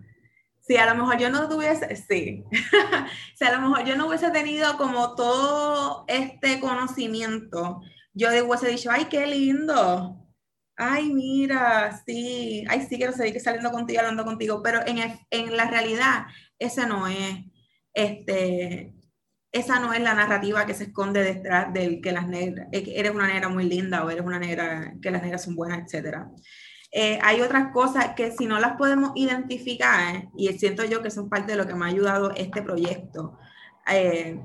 Si 0.59 0.77
a 0.77 0.85
lo 0.85 0.95
mejor 0.95 1.17
yo 1.17 1.29
no 1.29 1.49
tuviese, 1.49 1.95
sí, 1.95 2.43
si 3.35 3.45
a 3.45 3.51
lo 3.53 3.61
mejor 3.61 3.85
yo 3.85 3.95
no 3.95 4.07
hubiese 4.07 4.29
tenido 4.31 4.77
como 4.77 5.15
todo 5.15 6.05
este 6.07 6.59
conocimiento, 6.59 7.81
yo 8.13 8.29
hubiese 8.45 8.67
dicho, 8.67 8.91
ay, 8.91 9.05
qué 9.05 9.25
lindo, 9.25 10.28
ay, 10.79 11.13
mira, 11.13 12.01
sí, 12.05 12.65
ay, 12.69 12.87
sí, 12.89 12.97
quiero 12.97 13.13
seguir 13.13 13.39
saliendo 13.41 13.71
contigo, 13.71 13.99
hablando 13.99 14.25
contigo, 14.25 14.61
pero 14.63 14.79
en, 14.87 14.97
en 15.29 15.57
la 15.57 15.69
realidad, 15.69 16.25
ese 16.57 16.87
no 16.87 17.07
es, 17.07 17.45
este, 17.93 18.93
esa 19.51 19.79
no 19.79 19.93
es 19.93 20.01
la 20.01 20.13
narrativa 20.13 20.65
que 20.65 20.73
se 20.73 20.85
esconde 20.85 21.21
detrás 21.21 21.73
del 21.73 22.01
que 22.01 22.13
las 22.13 22.27
negras, 22.27 22.67
eres 22.71 23.11
una 23.11 23.27
negra 23.27 23.49
muy 23.49 23.65
linda 23.65 24.05
o 24.05 24.09
eres 24.09 24.25
una 24.25 24.39
negra, 24.39 24.93
que 25.01 25.11
las 25.11 25.21
negras 25.21 25.43
son 25.43 25.55
buenas, 25.55 25.83
etcétera. 25.83 26.29
Eh, 26.91 27.19
hay 27.21 27.41
otras 27.41 27.71
cosas 27.71 28.13
que 28.15 28.31
si 28.31 28.47
no 28.47 28.59
las 28.59 28.77
podemos 28.77 29.11
identificar, 29.15 30.29
y 30.37 30.47
siento 30.53 30.85
yo 30.85 31.03
que 31.03 31.11
son 31.11 31.29
parte 31.29 31.51
de 31.51 31.57
lo 31.57 31.67
que 31.67 31.75
me 31.75 31.85
ha 31.85 31.89
ayudado 31.89 32.31
este 32.35 32.61
proyecto, 32.61 33.37
eh, 33.91 34.39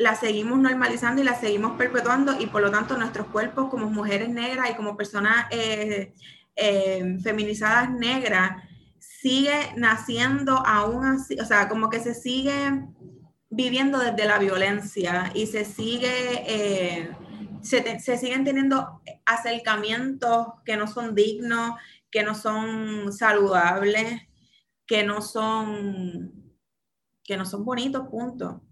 las 0.00 0.20
seguimos 0.20 0.58
normalizando 0.58 1.20
y 1.20 1.24
las 1.24 1.40
seguimos 1.40 1.76
perpetuando 1.76 2.40
y 2.40 2.46
por 2.46 2.62
lo 2.62 2.70
tanto 2.70 2.96
nuestros 2.96 3.26
cuerpos 3.26 3.68
como 3.68 3.90
mujeres 3.90 4.30
negras 4.30 4.70
y 4.70 4.74
como 4.74 4.96
personas 4.96 5.46
eh, 5.50 6.14
feminizadas 7.22 7.90
negras 7.90 8.62
sigue 8.98 9.74
naciendo 9.76 10.66
aún 10.66 11.04
así, 11.04 11.38
o 11.38 11.44
sea, 11.44 11.68
como 11.68 11.90
que 11.90 12.00
se 12.00 12.14
sigue 12.14 12.54
viviendo 13.50 13.98
desde 13.98 14.24
la 14.24 14.38
violencia 14.38 15.30
y 15.34 15.46
se 15.46 15.64
sigue 15.64 17.10
se, 17.62 18.18
siguen 18.18 18.44
teniendo 18.44 19.00
acercamientos 19.26 20.48
que 20.64 20.76
no 20.76 20.86
son 20.86 21.14
dignos, 21.14 21.78
que 22.10 22.22
no 22.22 22.34
son 22.34 23.12
saludables, 23.12 24.22
que 24.86 25.04
no 25.04 25.20
son, 25.20 26.32
que 27.22 27.36
no 27.36 27.44
son 27.44 27.64
bonitos, 27.64 28.08
punto. 28.08 28.62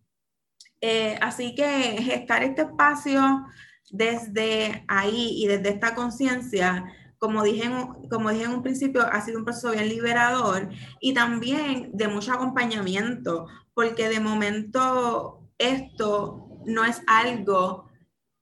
Eh, 0.80 1.18
así 1.20 1.54
que 1.54 1.66
gestar 2.02 2.42
este 2.42 2.62
espacio 2.62 3.46
desde 3.90 4.84
ahí 4.88 5.42
y 5.42 5.46
desde 5.46 5.70
esta 5.70 5.94
conciencia, 5.94 6.84
como 7.18 7.42
dije, 7.42 7.70
como 8.10 8.30
dije 8.30 8.48
un 8.48 8.62
principio, 8.62 9.02
ha 9.02 9.20
sido 9.20 9.38
un 9.38 9.44
proceso 9.44 9.72
bien 9.72 9.88
liberador 9.88 10.68
y 11.00 11.14
también 11.14 11.90
de 11.92 12.08
mucho 12.08 12.32
acompañamiento, 12.32 13.46
porque 13.74 14.08
de 14.08 14.20
momento 14.20 15.50
esto 15.58 16.48
no 16.64 16.84
es 16.84 17.02
algo 17.06 17.88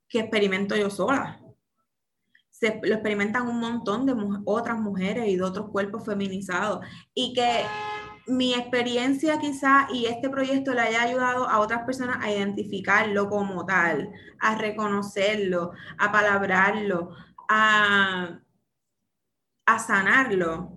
que 0.08 0.20
experimento 0.20 0.76
yo 0.76 0.90
sola. 0.90 1.40
Se, 2.50 2.80
lo 2.82 2.94
experimentan 2.94 3.48
un 3.48 3.60
montón 3.60 4.06
de 4.06 4.14
otras 4.44 4.78
mujeres 4.78 5.28
y 5.28 5.36
de 5.36 5.42
otros 5.42 5.70
cuerpos 5.70 6.04
feminizados. 6.04 6.84
Y 7.14 7.34
que 7.34 7.64
mi 8.26 8.54
experiencia 8.54 9.38
quizá 9.38 9.86
y 9.92 10.06
este 10.06 10.28
proyecto 10.28 10.74
le 10.74 10.80
haya 10.80 11.02
ayudado 11.02 11.48
a 11.48 11.60
otras 11.60 11.84
personas 11.84 12.18
a 12.20 12.30
identificarlo 12.30 13.28
como 13.28 13.64
tal, 13.64 14.12
a 14.40 14.56
reconocerlo, 14.56 15.72
a 15.98 16.10
palabrarlo, 16.10 17.10
a, 17.48 18.40
a 19.66 19.78
sanarlo. 19.78 20.72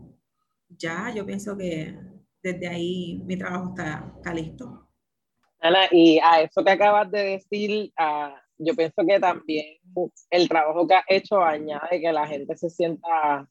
Ya, 0.69 1.11
yo 1.13 1.25
pienso 1.25 1.57
que 1.57 1.97
desde 2.41 2.67
ahí 2.67 3.21
mi 3.25 3.37
trabajo 3.37 3.73
está, 3.75 4.33
listo. 4.33 4.87
Ana, 5.59 5.87
y 5.91 6.19
a 6.19 6.41
eso 6.41 6.63
que 6.63 6.71
acabas 6.71 7.09
de 7.11 7.19
decir, 7.19 7.91
a, 7.97 8.35
yo 8.57 8.75
pienso 8.75 9.03
que 9.05 9.19
también 9.19 9.77
el 10.29 10.47
trabajo 10.47 10.87
que 10.87 10.95
ha 10.95 11.03
hecho 11.07 11.41
añade 11.41 11.99
que 11.99 12.13
la 12.13 12.27
gente 12.27 12.55
se 12.55 12.69
sienta 12.69 13.49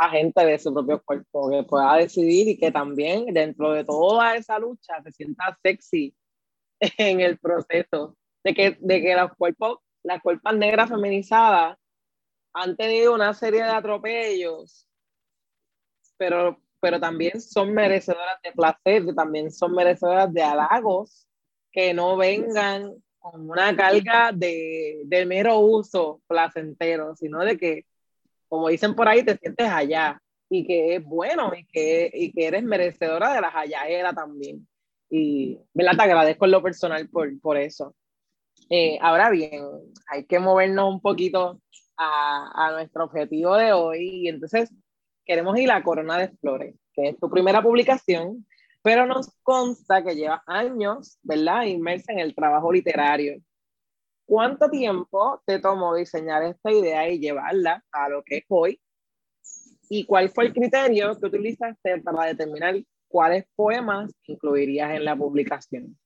agente 0.00 0.46
de 0.46 0.58
su 0.58 0.72
propio 0.72 1.02
cuerpo, 1.02 1.50
que 1.50 1.62
pueda 1.62 1.96
decidir 1.96 2.48
y 2.48 2.58
que 2.58 2.72
también 2.72 3.26
dentro 3.34 3.72
de 3.72 3.84
toda 3.84 4.34
esa 4.34 4.58
lucha 4.58 5.02
se 5.04 5.12
sienta 5.12 5.56
sexy 5.62 6.14
en 6.80 7.20
el 7.20 7.38
proceso, 7.38 8.16
de 8.42 8.54
que, 8.54 8.78
de 8.80 9.02
que 9.02 9.14
los 9.14 9.32
cuerpos, 9.36 9.78
las 10.02 10.22
cuerpas 10.22 10.56
negras 10.56 10.88
feminizadas 10.88 11.76
han 12.54 12.76
tenido 12.76 13.14
una 13.14 13.34
serie 13.34 13.62
de 13.62 13.70
atropellos, 13.70 14.88
pero, 16.16 16.58
pero 16.80 16.98
también 16.98 17.38
son 17.38 17.74
merecedoras 17.74 18.40
de 18.42 18.52
placer, 18.52 19.14
también 19.14 19.52
son 19.52 19.74
merecedoras 19.74 20.32
de 20.32 20.42
halagos 20.42 21.28
que 21.70 21.92
no 21.92 22.16
vengan 22.16 22.94
con 23.18 23.50
una 23.50 23.76
carga 23.76 24.32
de, 24.32 25.02
de 25.04 25.26
mero 25.26 25.58
uso 25.58 26.22
placentero, 26.26 27.14
sino 27.16 27.44
de 27.44 27.58
que, 27.58 27.84
como 28.50 28.68
dicen 28.68 28.94
por 28.94 29.08
ahí, 29.08 29.22
te 29.22 29.36
sientes 29.36 29.68
allá 29.68 30.20
y 30.50 30.66
que 30.66 30.96
es 30.96 31.04
bueno 31.04 31.52
y 31.56 31.64
que, 31.66 32.10
y 32.12 32.32
que 32.32 32.48
eres 32.48 32.64
merecedora 32.64 33.32
de 33.32 33.40
las 33.40 33.52
halladeras 33.54 34.14
también. 34.14 34.66
Y 35.08 35.56
¿verdad? 35.72 35.96
te 35.96 36.02
agradezco 36.02 36.44
en 36.46 36.50
lo 36.50 36.62
personal 36.62 37.08
por, 37.08 37.40
por 37.40 37.56
eso. 37.56 37.94
Eh, 38.68 38.98
ahora 39.00 39.30
bien, 39.30 39.64
hay 40.08 40.26
que 40.26 40.40
movernos 40.40 40.92
un 40.92 41.00
poquito 41.00 41.60
a, 41.96 42.66
a, 42.66 42.72
nuestro 42.72 43.04
objetivo 43.04 43.56
de 43.56 43.72
hoy 43.72 44.08
y 44.24 44.28
entonces 44.28 44.74
queremos 45.24 45.56
ir 45.58 45.70
a 45.70 45.82
Corona 45.84 46.18
de 46.18 46.30
Flores, 46.38 46.74
que 46.92 47.10
es 47.10 47.20
tu 47.20 47.30
primera 47.30 47.62
publicación, 47.62 48.46
pero 48.82 49.06
nos 49.06 49.32
consta 49.42 50.02
que 50.02 50.16
lleva 50.16 50.42
años, 50.46 51.18
¿verdad?, 51.22 51.64
inmersa 51.66 52.12
en 52.12 52.18
el 52.18 52.34
trabajo 52.34 52.72
literario. 52.72 53.40
¿Cuánto 54.30 54.70
tiempo 54.70 55.42
te 55.44 55.58
tomó 55.58 55.96
diseñar 55.96 56.44
esta 56.44 56.70
idea 56.70 57.08
y 57.08 57.18
llevarla 57.18 57.84
a 57.90 58.08
lo 58.08 58.22
que 58.22 58.36
es 58.36 58.44
hoy? 58.46 58.80
¿Y 59.88 60.06
cuál 60.06 60.28
fue 60.30 60.44
el 60.44 60.52
criterio 60.52 61.18
que 61.18 61.26
utilizaste 61.26 62.00
para 62.00 62.26
determinar 62.26 62.76
cuáles 63.08 63.44
poemas 63.56 64.12
incluirías 64.28 64.92
en 64.92 65.04
la 65.04 65.16
publicación? 65.16 65.98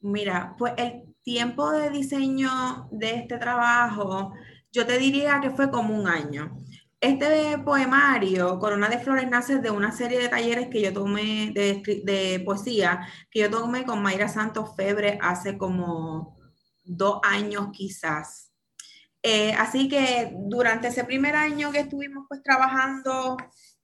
Mira, 0.00 0.56
pues 0.58 0.74
el 0.76 1.04
tiempo 1.22 1.70
de 1.70 1.88
diseño 1.88 2.50
de 2.90 3.14
este 3.14 3.38
trabajo, 3.38 4.34
yo 4.70 4.84
te 4.84 4.98
diría 4.98 5.40
que 5.40 5.48
fue 5.48 5.70
como 5.70 5.98
un 5.98 6.06
año. 6.06 6.54
Este 7.00 7.56
poemario, 7.64 8.58
Corona 8.58 8.90
de 8.90 8.98
Flores, 8.98 9.26
nace 9.26 9.60
de 9.60 9.70
una 9.70 9.90
serie 9.90 10.18
de 10.18 10.28
talleres 10.28 10.68
que 10.68 10.82
yo 10.82 10.92
tomé 10.92 11.50
de, 11.54 12.42
poesía, 12.44 13.08
que 13.30 13.40
yo 13.40 13.50
tomé 13.50 13.86
con 13.86 14.02
Mayra 14.02 14.28
Santos 14.28 14.76
Febre 14.76 15.18
hace 15.22 15.56
como 15.56 16.36
dos 16.88 17.20
años 17.22 17.68
quizás. 17.72 18.52
Eh, 19.22 19.52
así 19.52 19.88
que 19.88 20.32
durante 20.34 20.88
ese 20.88 21.04
primer 21.04 21.36
año 21.36 21.70
que 21.72 21.80
estuvimos 21.80 22.24
pues 22.28 22.42
trabajando 22.42 23.36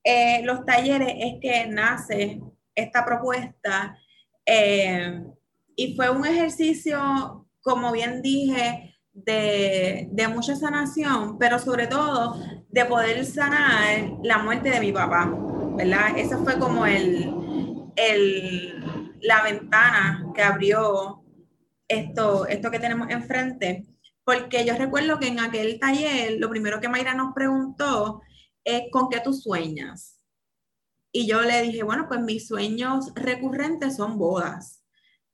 eh, 0.03 0.41
los 0.43 0.65
talleres 0.65 1.13
es 1.17 1.33
que 1.41 1.67
nace 1.67 2.41
esta 2.73 3.03
propuesta 3.03 3.97
eh, 4.45 5.21
y 5.75 5.95
fue 5.95 6.09
un 6.09 6.25
ejercicio, 6.25 7.47
como 7.61 7.91
bien 7.91 8.21
dije, 8.21 8.95
de, 9.11 10.07
de, 10.11 10.27
mucha 10.27 10.55
sanación, 10.55 11.37
pero 11.37 11.57
sobre 11.57 11.87
todo 11.87 12.39
de 12.69 12.85
poder 12.85 13.25
sanar 13.25 14.11
la 14.23 14.39
muerte 14.39 14.69
de 14.69 14.79
mi 14.79 14.91
papá, 14.91 15.33
¿verdad? 15.75 16.17
Esa 16.17 16.37
fue 16.37 16.59
como 16.59 16.85
el, 16.85 17.33
el, 17.95 19.15
la 19.21 19.41
ventana 19.43 20.31
que 20.35 20.43
abrió 20.43 21.24
esto, 21.87 22.47
esto 22.47 22.71
que 22.71 22.79
tenemos 22.79 23.09
enfrente, 23.09 23.85
porque 24.23 24.65
yo 24.65 24.75
recuerdo 24.75 25.19
que 25.19 25.27
en 25.27 25.39
aquel 25.39 25.79
taller 25.79 26.37
lo 26.39 26.49
primero 26.49 26.79
que 26.79 26.89
Mayra 26.89 27.13
nos 27.13 27.33
preguntó 27.33 28.21
es 28.63 28.83
¿con 28.91 29.09
qué 29.09 29.19
tú 29.19 29.33
sueñas? 29.33 30.19
Y 31.11 31.27
yo 31.27 31.41
le 31.41 31.61
dije, 31.61 31.83
bueno, 31.83 32.07
pues 32.07 32.19
mis 32.21 32.47
sueños 32.47 33.11
recurrentes 33.15 33.95
son 33.95 34.17
bodas 34.17 34.85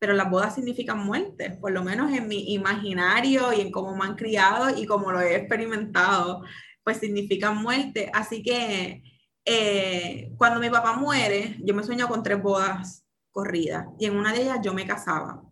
pero 0.01 0.13
las 0.13 0.31
bodas 0.31 0.55
significan 0.55 1.05
muerte, 1.05 1.51
por 1.61 1.71
lo 1.71 1.83
menos 1.83 2.11
en 2.11 2.27
mi 2.27 2.55
imaginario 2.55 3.53
y 3.53 3.61
en 3.61 3.71
cómo 3.71 3.95
me 3.95 4.05
han 4.05 4.15
criado 4.15 4.75
y 4.75 4.87
cómo 4.87 5.11
lo 5.11 5.21
he 5.21 5.35
experimentado, 5.35 6.41
pues 6.83 6.97
significan 6.97 7.61
muerte. 7.61 8.09
Así 8.11 8.41
que 8.41 9.03
eh, 9.45 10.33
cuando 10.39 10.59
mi 10.59 10.71
papá 10.71 10.93
muere, 10.93 11.55
yo 11.59 11.75
me 11.75 11.83
sueño 11.83 12.07
con 12.07 12.23
tres 12.23 12.41
bodas 12.41 13.05
corridas 13.29 13.85
y 13.99 14.07
en 14.07 14.15
una 14.15 14.33
de 14.33 14.41
ellas 14.41 14.57
yo 14.63 14.73
me 14.73 14.87
casaba. 14.87 15.43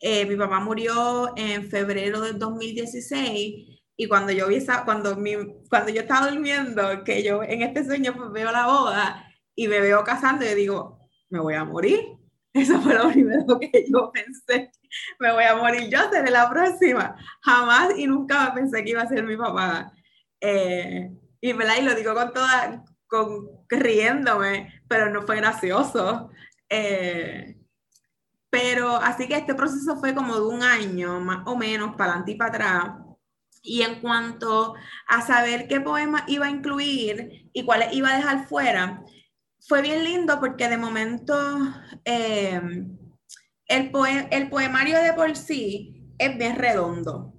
Eh, 0.00 0.26
mi 0.26 0.36
papá 0.36 0.60
murió 0.60 1.32
en 1.36 1.68
febrero 1.70 2.20
del 2.22 2.38
2016 2.38 3.80
y 3.96 4.08
cuando 4.08 4.32
yo 4.32 4.48
vi 4.48 4.56
esa, 4.56 4.84
cuando, 4.84 5.16
mi, 5.16 5.34
cuando 5.68 5.90
yo 5.92 6.02
estaba 6.02 6.30
durmiendo, 6.30 7.04
que 7.04 7.22
yo 7.22 7.42
en 7.42 7.62
este 7.62 7.84
sueño 7.84 8.14
pues 8.16 8.30
veo 8.32 8.50
la 8.50 8.66
boda 8.66 9.26
y 9.54 9.68
me 9.68 9.80
veo 9.80 10.02
casando, 10.04 10.44
y 10.46 10.54
digo, 10.54 11.06
me 11.28 11.38
voy 11.38 11.54
a 11.54 11.64
morir 11.64 12.00
eso 12.52 12.80
fue 12.80 12.94
lo 12.94 13.08
primero 13.10 13.58
que 13.60 13.84
yo 13.88 14.10
pensé. 14.12 14.72
Me 15.20 15.32
voy 15.32 15.44
a 15.44 15.56
morir 15.56 15.88
yo, 15.88 15.98
seré 16.10 16.30
la 16.30 16.50
próxima. 16.50 17.16
Jamás 17.42 17.96
y 17.96 18.06
nunca 18.06 18.52
pensé 18.54 18.82
que 18.82 18.90
iba 18.90 19.02
a 19.02 19.08
ser 19.08 19.22
mi 19.24 19.36
papá. 19.36 19.92
Eh, 20.40 21.10
y, 21.40 21.50
y 21.50 21.82
lo 21.82 21.94
digo 21.94 22.14
con 22.14 22.32
toda, 22.32 22.84
con, 23.06 23.48
riéndome, 23.68 24.82
pero 24.88 25.10
no 25.10 25.22
fue 25.22 25.36
gracioso. 25.36 26.30
Eh, 26.68 27.56
pero 28.50 28.96
así 28.96 29.28
que 29.28 29.36
este 29.36 29.54
proceso 29.54 29.96
fue 29.96 30.14
como 30.14 30.34
de 30.34 30.46
un 30.46 30.62
año, 30.62 31.20
más 31.20 31.46
o 31.46 31.56
menos, 31.56 31.94
para 31.94 32.12
adelante 32.12 32.32
y 32.32 32.34
para 32.34 32.50
atrás. 32.50 32.94
Y 33.62 33.82
en 33.82 34.00
cuanto 34.00 34.74
a 35.06 35.22
saber 35.22 35.68
qué 35.68 35.80
poema 35.80 36.24
iba 36.26 36.46
a 36.46 36.50
incluir 36.50 37.48
y 37.52 37.64
cuáles 37.64 37.92
iba 37.92 38.10
a 38.10 38.16
dejar 38.16 38.48
fuera, 38.48 39.04
fue 39.60 39.82
bien 39.82 40.02
lindo 40.02 40.40
porque 40.40 40.68
de 40.68 40.78
momento 40.78 41.58
eh, 42.04 42.60
el, 43.66 43.92
el 44.30 44.50
poemario 44.50 45.00
de 45.00 45.12
por 45.12 45.36
sí 45.36 46.14
es 46.18 46.36
bien 46.36 46.56
redondo, 46.56 47.32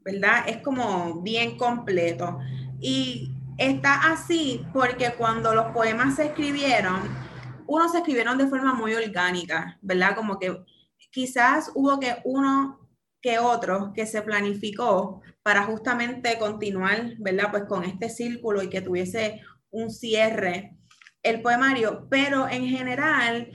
¿verdad? 0.00 0.48
Es 0.48 0.58
como 0.62 1.22
bien 1.22 1.56
completo. 1.56 2.38
Y 2.80 3.32
está 3.58 4.10
así 4.12 4.66
porque 4.72 5.12
cuando 5.16 5.54
los 5.54 5.66
poemas 5.72 6.16
se 6.16 6.26
escribieron, 6.26 7.25
unos 7.68 7.92
se 7.92 7.98
escribieron 7.98 8.38
de 8.38 8.46
forma 8.46 8.74
muy 8.74 8.94
orgánica, 8.94 9.78
¿verdad? 9.82 10.14
Como 10.14 10.38
que 10.38 10.64
quizás 11.10 11.70
hubo 11.74 11.98
que 11.98 12.16
uno 12.24 12.80
que 13.20 13.38
otro 13.38 13.92
que 13.94 14.06
se 14.06 14.22
planificó 14.22 15.20
para 15.42 15.64
justamente 15.64 16.38
continuar, 16.38 17.14
¿verdad? 17.18 17.50
Pues 17.50 17.64
con 17.64 17.84
este 17.84 18.08
círculo 18.08 18.62
y 18.62 18.68
que 18.68 18.82
tuviese 18.82 19.40
un 19.70 19.90
cierre 19.90 20.76
el 21.22 21.42
poemario, 21.42 22.06
pero 22.08 22.48
en 22.48 22.66
general 22.68 23.50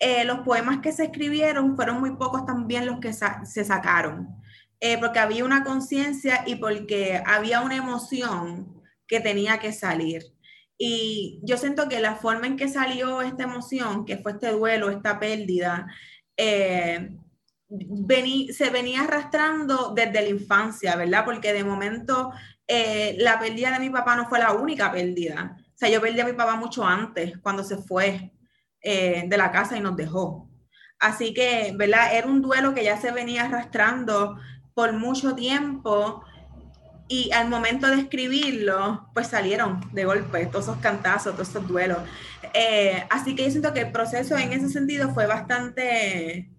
eh, 0.00 0.24
los 0.24 0.40
poemas 0.40 0.80
que 0.80 0.92
se 0.92 1.04
escribieron 1.04 1.76
fueron 1.76 2.00
muy 2.00 2.16
pocos 2.16 2.44
también 2.44 2.86
los 2.86 2.98
que 2.98 3.12
se 3.12 3.64
sacaron, 3.64 4.28
eh, 4.80 4.98
porque 4.98 5.20
había 5.20 5.44
una 5.44 5.62
conciencia 5.62 6.42
y 6.46 6.56
porque 6.56 7.22
había 7.24 7.60
una 7.60 7.76
emoción 7.76 8.82
que 9.06 9.20
tenía 9.20 9.58
que 9.58 9.72
salir. 9.72 10.33
Y 10.76 11.40
yo 11.42 11.56
siento 11.56 11.88
que 11.88 12.00
la 12.00 12.16
forma 12.16 12.46
en 12.46 12.56
que 12.56 12.68
salió 12.68 13.22
esta 13.22 13.44
emoción, 13.44 14.04
que 14.04 14.18
fue 14.18 14.32
este 14.32 14.50
duelo, 14.50 14.90
esta 14.90 15.18
pérdida, 15.20 15.86
eh, 16.36 17.16
se 18.52 18.70
venía 18.70 19.02
arrastrando 19.02 19.92
desde 19.94 20.22
la 20.22 20.28
infancia, 20.28 20.96
¿verdad? 20.96 21.24
Porque 21.24 21.52
de 21.52 21.64
momento 21.64 22.32
la 22.66 23.38
pérdida 23.38 23.72
de 23.72 23.80
mi 23.80 23.90
papá 23.90 24.16
no 24.16 24.28
fue 24.28 24.38
la 24.38 24.52
única 24.52 24.90
pérdida. 24.90 25.56
O 25.74 25.78
sea, 25.78 25.88
yo 25.88 26.00
perdí 26.00 26.20
a 26.20 26.24
mi 26.24 26.34
papá 26.34 26.56
mucho 26.56 26.86
antes, 26.86 27.38
cuando 27.38 27.64
se 27.64 27.76
fue 27.78 28.32
eh, 28.80 29.24
de 29.26 29.36
la 29.36 29.50
casa 29.50 29.76
y 29.76 29.80
nos 29.80 29.96
dejó. 29.96 30.48
Así 31.00 31.34
que, 31.34 31.74
¿verdad? 31.76 32.14
Era 32.14 32.28
un 32.28 32.40
duelo 32.40 32.74
que 32.74 32.84
ya 32.84 33.00
se 33.00 33.10
venía 33.10 33.44
arrastrando 33.44 34.36
por 34.72 34.92
mucho 34.92 35.34
tiempo 35.34 36.22
y 37.08 37.30
al 37.32 37.48
momento 37.48 37.86
de 37.88 38.00
escribirlo, 38.00 39.08
pues 39.12 39.28
salieron 39.28 39.80
de 39.92 40.04
golpe 40.04 40.46
todos 40.46 40.66
esos 40.66 40.78
cantazos, 40.78 41.34
todos 41.34 41.48
esos 41.50 41.68
duelos. 41.68 41.98
Eh, 42.54 43.06
así 43.10 43.34
que 43.34 43.44
yo 43.44 43.50
siento 43.50 43.74
que 43.74 43.80
el 43.80 43.92
proceso 43.92 44.36
en 44.36 44.52
ese 44.52 44.68
sentido 44.68 45.12
fue 45.12 45.26
bastante, 45.26 46.50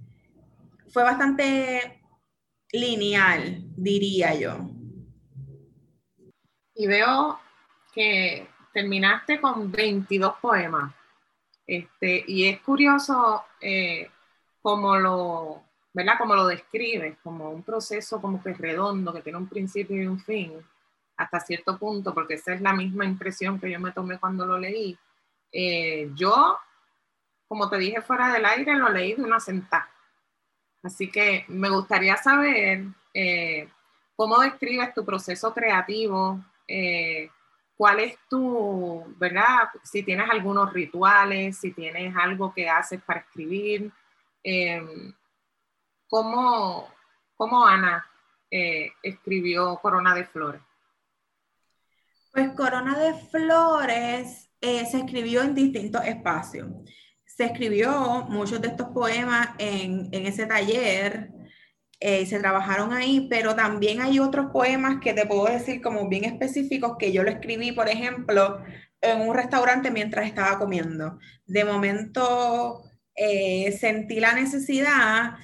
fue 0.94 1.04
bastante 1.04 2.02
lineal, 2.72 3.64
diría 3.76 4.36
yo. 4.36 4.70
Y 6.76 6.88
veo 6.88 7.40
que 7.94 8.48
terminaste 8.74 9.40
con 9.40 9.72
22 9.72 10.36
poemas. 10.42 10.94
Este, 11.66 12.24
y 12.28 12.46
es 12.46 12.60
curioso 12.60 13.44
eh, 13.60 14.12
cómo 14.62 14.98
lo, 14.98 15.64
¿verdad? 15.96 16.18
Como 16.18 16.36
lo 16.36 16.46
describes, 16.48 17.18
como 17.24 17.50
un 17.50 17.64
proceso 17.64 18.20
como 18.22 18.44
que 18.44 18.54
redondo, 18.54 19.14
que 19.14 19.22
tiene 19.22 19.38
un 19.38 19.48
principio 19.48 19.96
y 19.96 20.06
un 20.06 20.20
fin, 20.20 20.54
hasta 21.16 21.40
cierto 21.40 21.80
punto, 21.80 22.14
porque 22.14 22.34
esa 22.34 22.54
es 22.54 22.60
la 22.60 22.74
misma 22.74 23.06
impresión 23.06 23.58
que 23.62 23.72
yo 23.72 23.80
me 23.80 23.94
tomé 23.94 24.20
cuando 24.20 24.46
lo 24.46 24.60
leí. 24.60 24.98
Eh, 25.54 26.12
yo, 26.14 26.60
como 27.48 27.70
te 27.70 27.78
dije 27.78 28.02
fuera 28.02 28.34
del 28.34 28.44
aire, 28.44 28.76
lo 28.76 28.90
leí 28.90 29.14
de 29.14 29.24
una 29.24 29.40
sentada. 29.40 29.90
Así 30.84 31.10
que 31.10 31.46
me 31.48 31.70
gustaría 31.70 32.18
saber 32.18 32.84
eh, 33.14 33.70
cómo 34.18 34.40
describes 34.40 34.94
tu 34.94 35.06
proceso 35.06 35.54
creativo, 35.54 36.44
eh, 36.68 37.30
¿Cuál 37.78 38.00
es 38.00 38.18
tu, 38.30 39.04
verdad? 39.18 39.68
Si 39.84 40.02
tienes 40.02 40.30
algunos 40.30 40.72
rituales, 40.72 41.58
si 41.58 41.74
tienes 41.74 42.16
algo 42.16 42.54
que 42.54 42.70
haces 42.70 43.02
para 43.02 43.20
escribir. 43.20 43.92
¿Cómo, 46.10 46.88
¿cómo, 47.36 47.65
Ana 47.65 48.06
eh, 48.52 48.91
escribió 49.04 49.78
Corona 49.82 50.13
de 50.15 50.26
Flores? 50.26 50.62
Pues 52.32 52.50
Corona 52.52 52.98
de 52.98 53.13
Flores 53.30 54.50
eh, 54.62 54.86
se 54.86 54.98
escribió 54.98 55.41
en 55.41 55.56
distintos 55.56 56.06
espacios. 56.06 56.68
Se 57.26 57.46
escribió 57.46 58.26
muchos 58.30 58.62
de 58.62 58.70
estos 58.70 58.88
poemas 58.89 59.50
en, 59.58 60.10
en 60.12 60.26
ese 60.26 60.46
taller 60.46 61.32
eh, 62.00 62.26
se 62.26 62.39
trabajaron 62.39 62.94
ahí, 62.94 63.28
pero 63.30 63.56
también 63.56 64.02
hay 64.02 64.20
otros 64.20 64.52
poemas 64.52 64.98
que 65.02 65.13
te 65.13 65.26
puedo 65.26 65.46
decir 65.46 65.82
como 65.82 66.10
bien 66.10 66.26
específicos 66.26 66.98
que 67.00 67.12
yo 67.12 67.24
lo 67.24 67.32
escribí, 67.32 67.72
por 67.72 67.88
ejemplo, 67.88 68.62
en 69.02 69.22
un 69.22 69.34
restaurante 69.34 69.91
mientras 69.91 70.28
estaba 70.28 70.60
comiendo. 70.60 71.20
De 71.46 71.63
momento 71.63 72.84
eh, 73.15 73.72
sentí 73.80 74.20
la 74.20 74.34
necesidad 74.34 75.36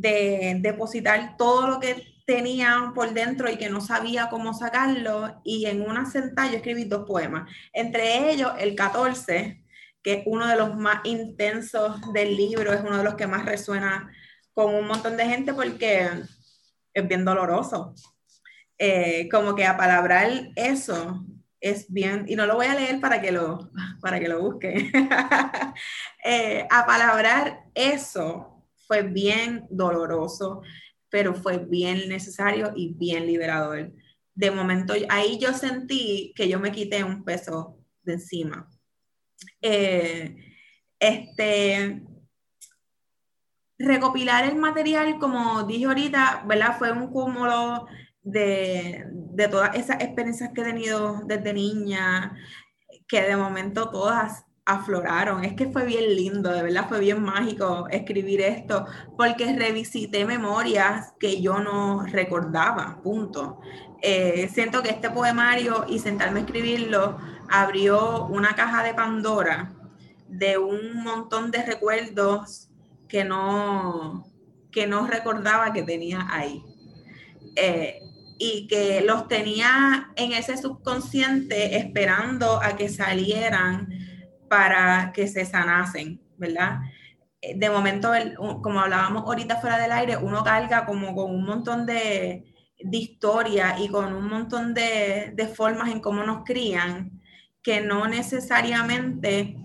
de 0.00 0.56
depositar 0.60 1.36
todo 1.36 1.68
lo 1.68 1.80
que 1.80 2.18
tenía 2.26 2.92
por 2.94 3.14
dentro 3.14 3.50
y 3.50 3.56
que 3.56 3.70
no 3.70 3.80
sabía 3.80 4.28
cómo 4.28 4.52
sacarlo 4.52 5.40
y 5.44 5.66
en 5.66 5.80
una 5.80 6.04
sentada 6.04 6.50
yo 6.50 6.58
escribí 6.58 6.84
dos 6.84 7.06
poemas, 7.06 7.50
entre 7.72 8.30
ellos 8.30 8.52
el 8.58 8.74
14, 8.74 9.64
que 10.02 10.12
es 10.12 10.22
uno 10.26 10.46
de 10.46 10.56
los 10.56 10.76
más 10.76 11.00
intensos 11.04 12.00
del 12.12 12.36
libro, 12.36 12.72
es 12.72 12.82
uno 12.82 12.98
de 12.98 13.04
los 13.04 13.14
que 13.14 13.26
más 13.26 13.46
resuena 13.46 14.12
con 14.52 14.74
un 14.74 14.86
montón 14.86 15.16
de 15.16 15.24
gente 15.24 15.54
porque 15.54 16.08
es 16.92 17.08
bien 17.08 17.24
doloroso. 17.24 17.94
Eh, 18.76 19.28
como 19.30 19.54
que 19.54 19.66
apalabrar 19.66 20.50
eso 20.54 21.24
es 21.60 21.90
bien, 21.90 22.26
y 22.28 22.36
no 22.36 22.46
lo 22.46 22.54
voy 22.54 22.66
a 22.66 22.74
leer 22.74 23.00
para 23.00 23.20
que 23.20 23.32
lo, 23.32 23.70
para 24.00 24.20
que 24.20 24.28
lo 24.28 24.40
busque. 24.40 24.92
eh, 26.24 26.66
apalabrar 26.70 27.64
eso 27.74 28.57
fue 28.88 29.02
bien 29.02 29.66
doloroso, 29.70 30.62
pero 31.10 31.34
fue 31.34 31.58
bien 31.58 32.08
necesario 32.08 32.72
y 32.74 32.94
bien 32.94 33.26
liberador. 33.26 33.92
De 34.34 34.50
momento, 34.50 34.94
ahí 35.10 35.38
yo 35.38 35.52
sentí 35.52 36.32
que 36.34 36.48
yo 36.48 36.58
me 36.58 36.72
quité 36.72 37.04
un 37.04 37.22
peso 37.22 37.78
de 38.02 38.14
encima. 38.14 38.68
Eh, 39.60 40.36
este, 40.98 42.02
recopilar 43.78 44.44
el 44.44 44.56
material, 44.56 45.18
como 45.18 45.64
dije 45.64 45.84
ahorita, 45.84 46.44
¿verdad? 46.46 46.78
Fue 46.78 46.90
un 46.90 47.08
cúmulo 47.08 47.86
de, 48.22 49.04
de 49.12 49.48
todas 49.48 49.76
esas 49.76 50.02
experiencias 50.02 50.50
que 50.54 50.62
he 50.62 50.64
tenido 50.64 51.22
desde 51.26 51.52
niña, 51.52 52.36
que 53.06 53.22
de 53.22 53.36
momento 53.36 53.90
todas 53.90 54.44
afloraron. 54.68 55.44
Es 55.44 55.54
que 55.54 55.70
fue 55.70 55.86
bien 55.86 56.14
lindo, 56.14 56.52
de 56.52 56.62
verdad 56.62 56.86
fue 56.88 57.00
bien 57.00 57.22
mágico 57.22 57.88
escribir 57.90 58.42
esto, 58.42 58.86
porque 59.16 59.56
revisité 59.56 60.26
memorias 60.26 61.14
que 61.18 61.40
yo 61.40 61.58
no 61.58 62.04
recordaba, 62.04 63.00
punto. 63.02 63.60
Eh, 64.02 64.48
siento 64.52 64.82
que 64.82 64.90
este 64.90 65.10
poemario 65.10 65.86
y 65.88 65.98
sentarme 65.98 66.40
a 66.40 66.42
escribirlo 66.42 67.18
abrió 67.48 68.26
una 68.26 68.54
caja 68.54 68.84
de 68.84 68.92
Pandora 68.92 69.72
de 70.28 70.58
un 70.58 71.02
montón 71.02 71.50
de 71.50 71.62
recuerdos 71.62 72.68
que 73.08 73.24
no, 73.24 74.26
que 74.70 74.86
no 74.86 75.06
recordaba 75.06 75.72
que 75.72 75.82
tenía 75.82 76.26
ahí. 76.30 76.62
Eh, 77.56 78.00
y 78.38 78.68
que 78.68 79.00
los 79.00 79.26
tenía 79.26 80.12
en 80.14 80.32
ese 80.32 80.56
subconsciente 80.58 81.76
esperando 81.76 82.62
a 82.62 82.76
que 82.76 82.88
salieran 82.88 83.88
para 84.48 85.12
que 85.12 85.28
se 85.28 85.44
sanasen, 85.44 86.20
¿verdad? 86.36 86.80
Eh, 87.40 87.56
de 87.56 87.70
momento, 87.70 88.12
como 88.62 88.80
hablábamos 88.80 89.24
ahorita 89.24 89.56
fuera 89.56 89.78
del 89.78 89.92
aire, 89.92 90.16
uno 90.16 90.42
carga 90.42 90.86
como 90.86 91.14
con 91.14 91.34
un 91.34 91.44
montón 91.44 91.86
de, 91.86 92.44
de 92.78 92.96
historia 92.96 93.76
y 93.78 93.88
con 93.88 94.12
un 94.12 94.28
montón 94.28 94.74
de, 94.74 95.32
de, 95.34 95.46
formas 95.48 95.90
en 95.90 96.00
cómo 96.00 96.24
nos 96.24 96.44
crían 96.44 97.20
que 97.62 97.80
no 97.80 98.08
necesariamente 98.08 99.56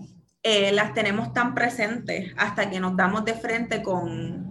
eh, 0.42 0.72
las 0.72 0.92
tenemos 0.92 1.32
tan 1.32 1.54
presentes 1.54 2.32
hasta 2.36 2.68
que 2.68 2.78
nos 2.78 2.96
damos 2.96 3.24
de 3.24 3.34
frente 3.34 3.82
con 3.82 4.44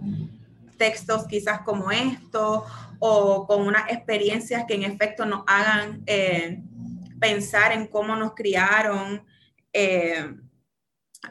textos 0.76 1.26
quizás 1.28 1.60
como 1.60 1.90
estos 1.90 2.64
o 2.98 3.46
con 3.46 3.66
unas 3.66 3.90
experiencias 3.90 4.64
que 4.66 4.74
en 4.74 4.82
efecto 4.82 5.24
nos 5.24 5.44
hagan 5.46 6.02
eh, 6.06 6.62
pensar 7.20 7.72
en 7.72 7.86
cómo 7.86 8.16
nos 8.16 8.34
criaron. 8.34 9.24
Eh, 9.74 10.32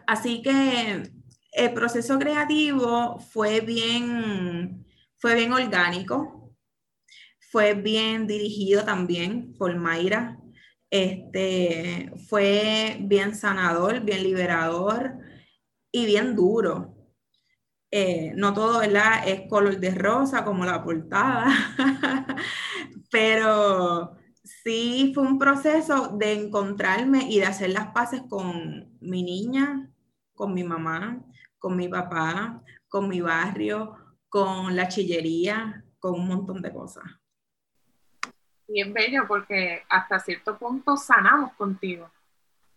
así 0.06 0.42
que 0.42 1.10
el 1.54 1.74
proceso 1.74 2.20
creativo 2.20 3.20
fue 3.20 3.62
bien, 3.62 4.86
fue 5.18 5.36
bien 5.36 5.54
orgánico, 5.54 6.54
fue 7.52 7.74
bien 7.74 8.28
dirigido 8.28 8.84
también 8.84 9.54
por 9.58 9.74
Mayra, 9.76 10.38
este, 10.90 12.12
fue 12.28 12.98
bien 13.02 13.34
sanador, 13.36 14.02
bien 14.02 14.24
liberador 14.24 15.14
y 15.92 16.06
bien 16.06 16.36
duro. 16.36 16.96
Eh, 17.92 18.34
no 18.36 18.54
todo 18.54 18.80
¿verdad? 18.80 19.28
es 19.28 19.48
color 19.48 19.80
de 19.80 19.92
rosa 19.92 20.44
como 20.44 20.66
la 20.66 20.84
portada, 20.84 21.46
pero 23.12 24.18
sí 24.64 25.12
fue 25.14 25.24
un 25.24 25.38
proceso 25.38 26.10
de 26.18 26.34
encontrarme 26.34 27.24
y 27.30 27.40
de 27.40 27.46
hacer 27.46 27.70
las 27.72 27.88
paces 27.88 28.22
con 28.30 28.98
mi 29.02 29.24
niña, 29.24 29.90
con 30.34 30.54
mi 30.54 30.64
mamá, 30.64 31.20
con 31.60 31.76
mi 31.76 31.88
papá, 31.88 32.62
con 32.88 33.08
mi 33.08 33.22
barrio, 33.22 33.98
con 34.30 34.76
la 34.76 34.88
chillería, 34.88 35.84
con 36.00 36.14
un 36.16 36.28
montón 36.28 36.62
de 36.62 36.74
cosas. 36.74 37.04
Bien 38.68 38.94
bello 38.94 39.28
porque 39.28 39.84
hasta 39.90 40.20
cierto 40.20 40.58
punto 40.58 40.98
sanamos 40.98 41.54
contigo, 41.54 42.10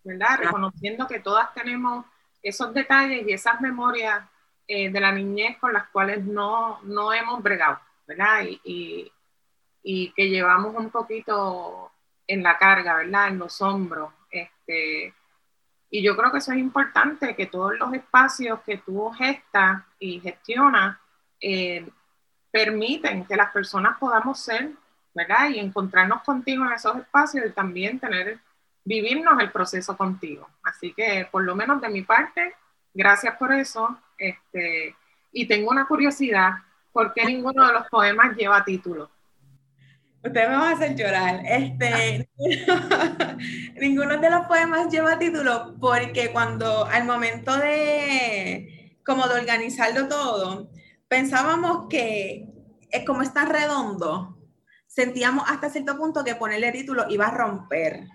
¿verdad? 0.03 0.39
Reconociendo 0.39 1.07
que 1.07 1.19
todas 1.19 1.53
tenemos 1.53 2.05
esos 2.43 2.73
detalles 2.73 3.27
y 3.27 3.33
esas 3.33 3.59
memorias 3.61 4.23
eh, 4.67 4.91
de 4.91 4.99
la 4.99 5.11
niñez 5.11 5.57
con 5.57 5.73
las 5.73 5.87
cuales 5.89 6.25
no, 6.25 6.81
no 6.83 7.13
hemos 7.13 7.41
bregado, 7.41 7.79
¿verdad? 8.05 8.43
Y, 8.43 8.61
y, 8.63 9.11
que 10.15 10.29
llevamos 10.29 10.75
un 10.75 10.89
poquito 10.89 11.91
en 12.27 12.43
la 12.43 12.57
carga, 12.57 12.97
¿verdad? 12.97 13.29
En 13.29 13.39
los 13.39 13.61
hombros. 13.61 14.11
Este, 14.29 15.13
y 15.89 16.03
yo 16.03 16.15
creo 16.17 16.31
que 16.31 16.39
eso 16.39 16.51
es 16.51 16.57
importante, 16.57 17.35
que 17.35 17.45
todos 17.45 17.77
los 17.77 17.93
espacios 17.93 18.59
que 18.65 18.77
tú 18.79 19.09
gestas 19.11 19.83
y 19.99 20.19
gestionas 20.19 20.97
eh, 21.39 21.89
permiten 22.51 23.25
que 23.25 23.37
las 23.37 23.51
personas 23.51 23.97
podamos 23.97 24.39
ser, 24.39 24.71
¿verdad? 25.13 25.49
Y 25.49 25.59
encontrarnos 25.59 26.21
contigo 26.23 26.65
en 26.65 26.73
esos 26.73 26.97
espacios 26.97 27.45
y 27.45 27.51
también 27.51 27.99
tener, 27.99 28.39
vivirnos 28.83 29.39
el 29.39 29.51
proceso 29.51 29.95
contigo. 29.95 30.49
Así 30.63 30.93
que 30.93 31.27
por 31.31 31.43
lo 31.43 31.55
menos 31.55 31.81
de 31.81 31.89
mi 31.89 32.01
parte, 32.01 32.53
gracias 32.93 33.37
por 33.37 33.53
eso. 33.53 33.97
Este, 34.17 34.95
y 35.31 35.47
tengo 35.47 35.71
una 35.71 35.87
curiosidad, 35.87 36.51
¿por 36.91 37.13
qué 37.13 37.23
ninguno 37.25 37.65
de 37.67 37.73
los 37.73 37.87
poemas 37.87 38.35
lleva 38.35 38.65
título? 38.65 39.09
Ustedes 40.27 40.49
me 40.49 40.55
van 40.55 40.73
a 40.73 40.75
hacer 40.75 40.95
llorar. 40.95 41.41
Este, 41.45 42.29
ninguno 43.79 44.17
de 44.17 44.29
los 44.29 44.45
poemas 44.45 44.91
lleva 44.91 45.17
título 45.17 45.75
porque 45.79 46.31
cuando 46.31 46.85
al 46.85 47.05
momento 47.05 47.57
de 47.57 48.97
como 49.05 49.27
de 49.27 49.39
organizarlo 49.39 50.07
todo, 50.09 50.69
pensábamos 51.07 51.87
que 51.89 52.45
es 52.89 53.05
como 53.05 53.21
está 53.21 53.45
redondo, 53.45 54.37
sentíamos 54.85 55.49
hasta 55.49 55.69
cierto 55.69 55.97
punto 55.97 56.23
que 56.25 56.35
ponerle 56.35 56.73
título 56.73 57.05
iba 57.09 57.27
a 57.27 57.31
romper 57.31 58.05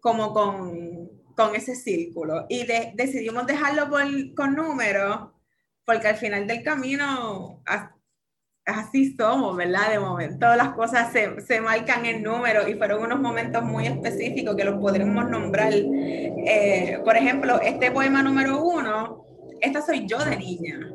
como 0.00 0.32
con, 0.32 1.08
con 1.36 1.54
ese 1.54 1.76
círculo 1.76 2.46
y 2.48 2.66
decidimos 2.94 3.46
dejarlo 3.46 3.88
con 4.34 4.56
números 4.56 5.30
porque 5.84 6.08
al 6.08 6.16
final 6.16 6.46
del 6.46 6.62
camino 6.62 7.62
así 8.66 9.14
somos, 9.16 9.56
¿verdad? 9.56 9.90
De 9.90 9.98
momento 9.98 10.54
las 10.54 10.70
cosas 10.70 11.12
se, 11.12 11.40
se 11.40 11.60
marcan 11.60 12.06
en 12.06 12.22
números 12.22 12.68
y 12.68 12.74
fueron 12.74 13.02
unos 13.02 13.20
momentos 13.20 13.62
muy 13.62 13.86
específicos 13.86 14.56
que 14.56 14.64
los 14.64 14.80
podremos 14.80 15.28
nombrar. 15.28 15.72
Eh, 15.72 17.00
por 17.04 17.16
ejemplo, 17.16 17.60
este 17.60 17.90
poema 17.90 18.22
número 18.22 18.62
uno, 18.62 19.24
esta 19.60 19.82
soy 19.82 20.06
yo 20.06 20.18
de 20.18 20.36
niña. 20.36 20.90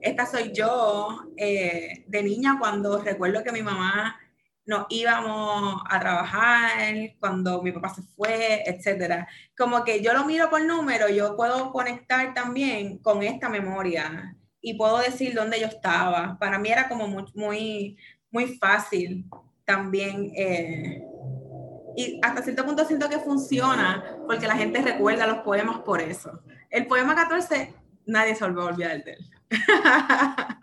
Esta 0.00 0.24
soy 0.24 0.52
yo 0.52 1.26
eh, 1.36 2.04
de 2.06 2.22
niña 2.22 2.56
cuando 2.58 3.02
recuerdo 3.02 3.44
que 3.44 3.52
mi 3.52 3.62
mamá 3.62 4.18
nos 4.64 4.86
íbamos 4.88 5.82
a 5.90 6.00
trabajar, 6.00 6.94
cuando 7.18 7.62
mi 7.62 7.72
papá 7.72 7.90
se 7.90 8.02
fue, 8.16 8.62
etcétera. 8.64 9.28
Como 9.56 9.84
que 9.84 10.02
yo 10.02 10.14
lo 10.14 10.24
miro 10.24 10.48
por 10.48 10.64
número, 10.64 11.08
yo 11.08 11.36
puedo 11.36 11.70
conectar 11.72 12.32
también 12.32 12.98
con 12.98 13.22
esta 13.22 13.48
memoria 13.48 14.36
y 14.60 14.74
puedo 14.74 14.98
decir 14.98 15.34
dónde 15.34 15.60
yo 15.60 15.66
estaba. 15.66 16.36
Para 16.38 16.58
mí 16.58 16.68
era 16.70 16.88
como 16.88 17.08
muy, 17.08 17.24
muy, 17.34 17.96
muy 18.30 18.46
fácil 18.56 19.24
también. 19.64 20.32
Eh, 20.36 21.02
y 21.96 22.20
hasta 22.22 22.42
cierto 22.42 22.64
punto 22.64 22.84
siento 22.84 23.08
que 23.08 23.18
funciona 23.18 24.18
porque 24.26 24.46
la 24.46 24.56
gente 24.56 24.82
recuerda 24.82 25.26
los 25.26 25.38
poemas 25.38 25.80
por 25.80 26.00
eso. 26.00 26.40
El 26.70 26.86
poema 26.86 27.14
14, 27.14 27.74
nadie 28.06 28.34
se 28.34 28.44
volvió 28.44 28.62
a 28.62 28.66
olvidar 28.66 29.04
de 29.04 29.12
él. 29.12 29.26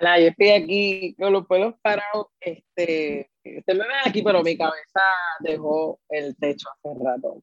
Hola, 0.00 0.20
yo 0.20 0.26
estoy 0.26 0.50
aquí 0.50 1.14
con 1.18 1.32
los 1.32 1.46
pelos 1.46 1.74
parados. 1.80 2.26
Este, 2.40 3.30
usted 3.44 3.74
me 3.74 3.86
ve 3.86 3.94
aquí, 4.04 4.22
pero 4.22 4.42
mi 4.42 4.56
cabeza 4.56 5.00
dejó 5.40 6.00
el 6.08 6.36
techo 6.36 6.68
hace 6.70 6.94
rato. 7.02 7.42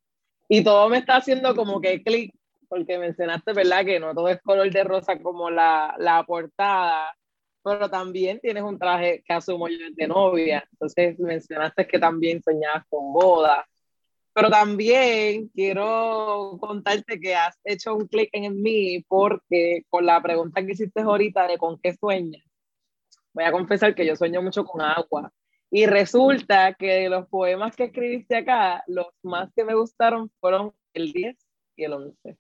Y 0.49 0.63
todo 0.63 0.89
me 0.89 0.97
está 0.97 1.15
haciendo 1.15 1.55
como 1.55 1.79
que 1.79 2.03
clic, 2.03 2.35
porque 2.71 2.97
mencionaste, 2.97 3.51
¿verdad? 3.51 3.83
Que 3.83 3.99
no 3.99 4.15
todo 4.15 4.29
es 4.29 4.41
color 4.41 4.71
de 4.71 4.85
rosa 4.85 5.19
como 5.19 5.49
la, 5.49 5.93
la 5.99 6.23
portada. 6.23 7.13
pero 7.61 7.89
también 7.89 8.39
tienes 8.39 8.63
un 8.63 8.79
traje 8.79 9.21
que 9.25 9.33
asumo 9.33 9.67
yo 9.67 9.77
de 9.91 10.07
novia. 10.07 10.63
Entonces 10.71 11.19
mencionaste 11.19 11.85
que 11.85 11.99
también 11.99 12.41
soñabas 12.41 12.85
con 12.89 13.11
boda. 13.11 13.67
Pero 14.33 14.49
también 14.49 15.49
quiero 15.49 16.57
contarte 16.61 17.19
que 17.19 17.35
has 17.35 17.59
hecho 17.65 17.93
un 17.93 18.07
clic 18.07 18.29
en 18.31 18.61
mí 18.61 19.03
porque 19.05 19.83
con 19.89 20.05
la 20.05 20.21
pregunta 20.21 20.65
que 20.65 20.71
hiciste 20.71 21.01
ahorita 21.01 21.47
de 21.47 21.57
con 21.57 21.77
qué 21.77 21.93
sueñas, 21.93 22.45
voy 23.33 23.43
a 23.43 23.51
confesar 23.51 23.93
que 23.93 24.05
yo 24.05 24.15
sueño 24.15 24.41
mucho 24.41 24.63
con 24.63 24.81
agua. 24.81 25.29
Y 25.69 25.87
resulta 25.87 26.73
que 26.75 27.09
los 27.09 27.27
poemas 27.27 27.75
que 27.75 27.85
escribiste 27.85 28.37
acá, 28.37 28.81
los 28.87 29.07
más 29.23 29.51
que 29.53 29.65
me 29.65 29.75
gustaron 29.75 30.31
fueron 30.39 30.73
el 30.93 31.11
10 31.11 31.37
y 31.75 31.83
el 31.83 31.93
11. 31.93 32.37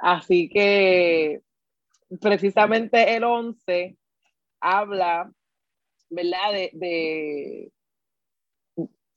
Así 0.00 0.48
que 0.48 1.42
precisamente 2.20 3.14
el 3.14 3.24
11 3.24 3.96
habla, 4.60 5.30
¿verdad? 6.08 6.52
De, 6.72 7.70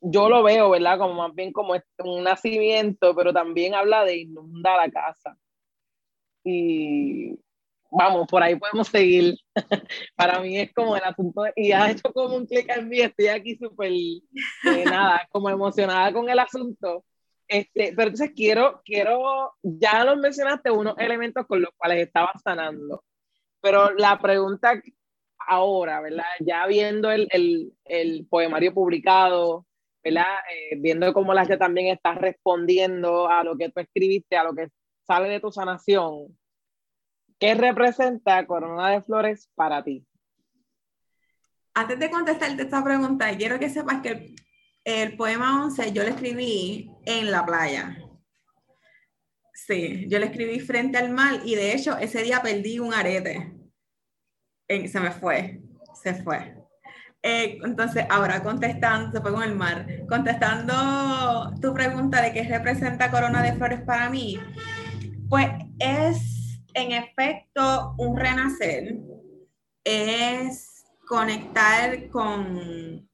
yo 0.02 0.30
lo 0.30 0.43
veo, 0.43 0.69
¿verdad? 0.69 0.98
Como 0.98 1.13
más 1.13 1.34
bien 1.34 1.54
como 1.54 1.74
un 2.00 2.24
nacimiento, 2.24 3.15
pero 3.15 3.32
también 3.34 3.74
habla 3.74 4.04
de 4.04 4.17
inundar 4.17 4.86
la 4.86 4.91
casa. 4.91 5.38
Y 6.43 7.39
vamos, 7.89 8.28
por 8.28 8.43
ahí 8.43 8.58
podemos 8.58 8.89
seguir. 8.89 9.36
Para 10.17 10.41
mí 10.41 10.58
es 10.58 10.74
como 10.74 10.98
el 10.98 11.04
asunto, 11.04 11.43
y 11.56 11.72
ha 11.72 11.89
hecho 11.89 12.12
como 12.12 12.36
un 12.36 12.46
clic 12.46 12.69
en 12.76 12.89
mí, 12.89 13.00
estoy 13.00 13.28
aquí 13.28 13.56
súper, 13.56 13.91
nada, 14.86 15.26
como 15.32 15.50
emocionada 15.50 16.12
con 16.12 16.30
el 16.30 16.39
asunto. 16.39 17.06
Este, 17.54 17.94
pero 17.96 18.10
entonces 18.10 18.32
quiero, 18.36 18.82
quiero, 18.84 19.54
ya 19.62 20.04
nos 20.04 20.18
mencionaste 20.18 20.72
unos 20.72 20.96
elementos 20.98 21.46
con 21.46 21.62
los 21.62 21.70
cuales 21.78 22.08
estabas 22.08 22.42
sanando, 22.42 23.04
pero 23.62 23.94
la 23.94 24.18
pregunta 24.18 24.82
ahora, 25.38 26.02
¿verdad? 26.02 26.26
Ya 26.39 26.66
viendo 26.66 27.12
el, 27.12 27.28
el, 27.30 27.72
el 27.86 28.26
poemario 28.28 28.74
publicado, 28.74 29.68
¿verdad? 30.04 30.34
Eh, 30.52 30.78
viendo 30.80 31.13
cómo 31.13 31.32
la 31.36 31.42
gente 31.42 31.58
también 31.58 31.94
está 31.94 32.16
respondiendo 32.16 33.30
a 33.30 33.44
lo 33.44 33.56
que 33.56 33.70
tú 33.70 33.82
escribiste, 33.82 34.36
a 34.36 34.46
lo 34.46 34.56
que 34.56 34.70
sale 35.06 35.30
de 35.30 35.39
tu 35.39 35.52
sanación, 35.52 36.36
¿qué 37.38 37.54
representa 37.54 38.48
Corona 38.48 38.89
de 38.89 39.04
Flores 39.04 39.52
para 39.54 39.84
ti? 39.84 40.04
Antes 41.76 42.00
de 42.00 42.10
contestarte 42.10 42.63
esta 42.63 42.84
pregunta, 42.84 43.38
quiero 43.38 43.60
que 43.60 43.70
sepas 43.70 44.02
que 44.02 44.34
el 44.84 45.15
poema 45.15 45.63
11 45.65 45.93
yo 45.93 46.04
lo 46.04 46.10
escribí 46.10 46.91
en 47.06 47.32
la 47.32 47.46
playa. 47.46 47.98
Sí, 49.54 50.08
yo 50.10 50.19
lo 50.19 50.26
escribí 50.26 50.60
frente 50.60 50.98
al 50.98 51.12
mar 51.12 51.41
y 51.46 51.56
de 51.56 51.74
hecho 51.74 51.98
ese 51.98 52.24
día 52.24 52.41
perdí 52.41 52.80
un 52.80 52.93
arete. 52.93 53.54
se 54.67 55.00
me 55.00 55.12
fue, 55.12 55.62
se 56.02 56.15
fue. 56.15 56.56
Eh, 57.26 57.60
entonces, 57.63 58.06
ahora 58.10 58.43
contestando, 58.43 59.12
se 59.13 59.22
fue 59.22 59.32
con 59.32 59.43
el 59.43 59.56
mar, 59.56 59.88
contestando 60.10 61.54
tu 61.62 61.74
pregunta 61.74 62.22
de 62.22 62.34
qué 62.34 62.43
representa 62.43 63.10
Corona 63.10 63.41
de 63.41 63.54
Flores 63.54 63.82
para 63.84 64.10
mí, 64.10 64.38
pues 65.30 65.48
es 65.80 66.62
en 66.74 66.91
efecto 66.91 67.96
un 67.98 68.17
renacer, 68.17 68.98
es 69.86 70.84
conectar 71.08 72.10
con 72.10 73.08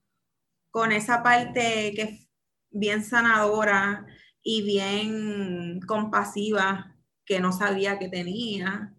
con 0.71 0.91
esa 0.91 1.23
parte 1.23 1.93
que 1.95 2.01
es 2.01 2.29
bien 2.71 3.03
sanadora 3.03 4.05
y 4.43 4.63
bien 4.63 5.79
compasiva 5.81 6.95
que 7.25 7.39
no 7.39 7.51
sabía 7.51 7.99
que 7.99 8.09
tenía. 8.09 8.93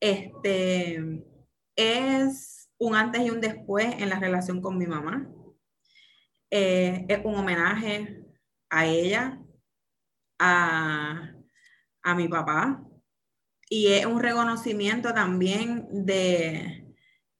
Este, 0.00 1.24
es 1.76 2.70
un 2.78 2.94
antes 2.94 3.22
y 3.22 3.30
un 3.30 3.40
después 3.40 3.86
en 3.98 4.10
la 4.10 4.18
relación 4.18 4.60
con 4.60 4.78
mi 4.78 4.86
mamá. 4.86 5.28
Eh, 6.50 7.06
es 7.08 7.20
un 7.24 7.34
homenaje 7.36 8.22
a 8.70 8.86
ella, 8.86 9.40
a, 10.38 11.32
a 12.02 12.14
mi 12.14 12.28
papá, 12.28 12.84
y 13.68 13.88
es 13.88 14.06
un 14.06 14.20
reconocimiento 14.20 15.12
también 15.14 15.88
de, 15.90 16.83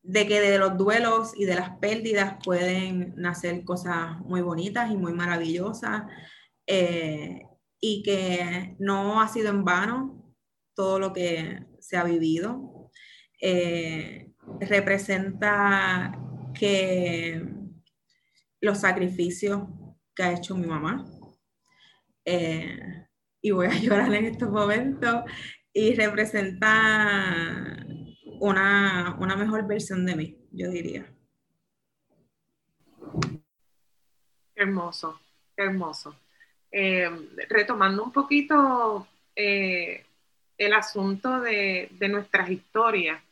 de 0.04 0.26
que 0.26 0.40
de 0.40 0.58
los 0.58 0.76
duelos 0.76 1.32
y 1.34 1.46
de 1.46 1.54
las 1.54 1.78
pérdidas 1.78 2.36
pueden 2.44 3.14
nacer 3.16 3.64
cosas 3.64 4.18
muy 4.20 4.42
bonitas 4.42 4.90
y 4.90 4.96
muy 4.96 5.14
maravillosas 5.14 6.02
eh, 6.66 7.42
y 7.80 8.02
que 8.02 8.76
no 8.78 9.22
ha 9.22 9.28
sido 9.28 9.48
en 9.48 9.64
vano 9.64 10.34
todo 10.74 10.98
lo 10.98 11.12
que 11.14 11.64
se 11.80 11.96
ha 11.96 12.04
vivido. 12.04 12.90
Eh, 13.40 14.30
representa 14.60 16.18
que 16.52 17.42
los 18.60 18.78
sacrificios 18.78 19.62
que 20.14 20.22
ha 20.22 20.32
hecho 20.32 20.54
mi 20.54 20.66
mamá, 20.66 21.06
eh, 22.26 23.06
y 23.40 23.50
voy 23.52 23.66
a 23.66 23.74
llorar 23.80 24.14
en 24.14 24.26
estos 24.26 24.50
momentos, 24.50 25.24
y 25.72 25.94
representa 25.94 27.83
una, 28.48 29.36
mejor 29.36 29.66
versión 29.66 30.04
de 30.04 30.16
mí, 30.16 30.36
yo 30.52 30.68
diría. 30.70 31.06
Hermoso, 34.54 35.20
hermoso. 35.56 36.14
Eh, 36.70 37.08
retomando 37.48 38.02
un 38.04 38.12
poquito 38.12 39.06
eh, 39.34 40.04
el 40.58 40.72
asunto 40.74 41.40
de, 41.40 41.88
nuestras 42.10 42.50
historias, 42.50 43.22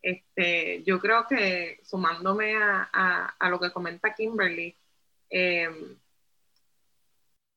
este, 0.00 0.82
yo 0.84 0.98
creo 1.00 1.26
que 1.26 1.80
sumándome 1.82 2.54
a, 2.56 3.48
lo 3.50 3.58
que 3.58 3.72
comenta 3.72 4.14
Kimberly, 4.14 4.74
eh, 5.30 5.96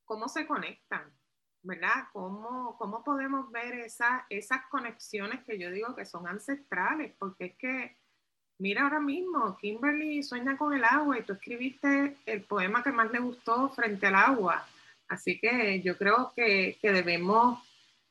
¿cómo 0.06 0.28
se 0.28 0.46
conectan? 0.46 1.04
¿Verdad? 1.66 2.06
¿Cómo, 2.14 2.78
cómo 2.78 3.04
podemos 3.04 3.52
ver 3.52 3.74
esa, 3.80 4.26
esas 4.30 4.62
conexiones 4.70 5.44
que 5.44 5.58
yo 5.58 5.72
digo 5.72 5.96
que 5.96 6.06
son 6.06 6.28
ancestrales? 6.28 7.14
Porque 7.18 7.46
es 7.46 7.56
que, 7.58 7.98
mira 8.60 8.84
ahora 8.84 9.00
mismo, 9.00 9.58
Kimberly 9.58 10.22
sueña 10.22 10.58
con 10.58 10.74
el 10.74 10.84
agua 10.84 11.18
y 11.18 11.24
tú 11.24 11.34
escribiste 11.34 12.18
el 12.26 12.42
poema 12.44 12.84
que 12.84 12.92
más 12.92 13.12
le 13.12 13.20
gustó 13.20 13.70
frente 13.70 14.06
al 14.08 14.16
agua. 14.16 14.66
Así 15.08 15.40
que 15.40 15.82
yo 15.82 15.98
creo 15.98 16.34
que, 16.36 16.78
que 16.80 16.92
debemos, 16.92 17.60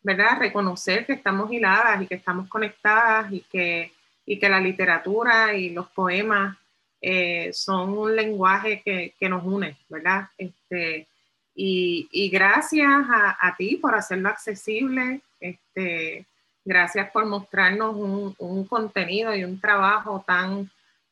¿verdad? 0.03 0.39
Reconocer 0.39 1.07
que 1.07 1.13
estamos 1.13 1.53
hiladas 1.53 2.03
y 2.03 2.07
que 2.09 2.17
estamos 2.17 2.49
conectadas 2.49 3.33
y 3.33 3.41
que, 3.43 3.93
y 4.27 4.39
que 4.39 4.49
la 4.49 4.61
literatura 4.61 5.55
y 5.55 5.71
los 5.71 5.89
poemas 5.91 6.59
eh, 7.01 7.53
son 7.53 7.97
un 7.97 8.17
lenguaje 8.17 8.83
que, 8.85 9.15
que, 9.19 9.29
nos 9.29 9.45
une, 9.45 9.77
¿verdad? 9.89 10.29
Este, 10.39 11.07
y, 11.55 12.31
gracias 12.31 12.91
a, 13.09 13.55
ti 13.57 13.77
por 13.77 13.95
hacerlo 13.95 14.29
accesible. 14.29 15.21
Este, 15.41 16.27
gracias 16.65 17.11
por 17.11 17.27
mostrarnos 17.27 17.95
un, 18.39 18.67
contenido 18.67 19.35
y 19.35 19.45
un 19.45 19.61
trabajo 19.61 20.25
tan, 20.27 20.71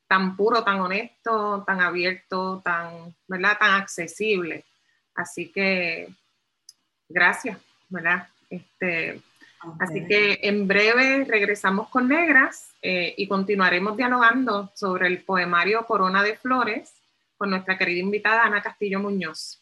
tan 0.09 0.37
puro, 0.37 0.65
tan 0.65 0.81
honesto, 0.81 1.63
tan 1.67 1.81
abierto, 1.81 2.61
tan, 2.65 3.15
¿verdad? 3.29 3.57
tan 3.59 3.81
accesible. 3.81 4.65
Así 5.15 5.53
que 5.53 6.09
gracias, 7.09 7.59
¿verdad? 7.89 8.27
Este, 8.51 9.21
Así 9.79 10.05
que 10.07 10.41
en 10.43 10.67
breve 10.67 11.25
regresamos 11.25 11.89
con 11.89 12.09
Negras 12.09 12.73
eh, 12.83 13.15
y 13.17 13.29
continuaremos 13.29 13.97
dialogando 13.97 14.73
sobre 14.75 15.07
el 15.07 15.23
poemario 15.23 15.87
Corona 15.87 16.23
de 16.23 16.37
Flores 16.37 16.93
con 17.37 17.51
nuestra 17.51 17.79
querida 17.79 18.01
invitada 18.01 18.43
Ana 18.43 18.61
Castillo 18.61 18.99
Muñoz. 18.99 19.62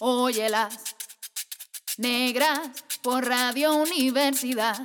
Óyelas, 0.00 0.94
negras 1.96 2.68
por 3.02 3.26
Radio 3.26 3.72
Universidad. 3.76 4.76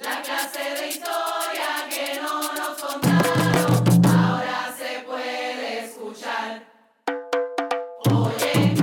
La 0.00 0.22
clase 0.22 0.60
de 0.78 0.88
historia 0.90 1.88
que 1.90 2.20
no 2.22 2.52
nos 2.52 2.80
contaron, 2.80 4.06
ahora 4.06 4.72
se 4.78 5.00
puede 5.00 5.84
escuchar. 5.86 6.64
Oye, 8.04 8.74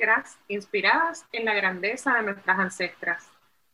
negras 0.00 0.38
inspiradas 0.48 1.26
en 1.30 1.44
la 1.44 1.54
grandeza 1.54 2.14
de 2.14 2.22
nuestras 2.22 2.58
ancestras. 2.58 3.28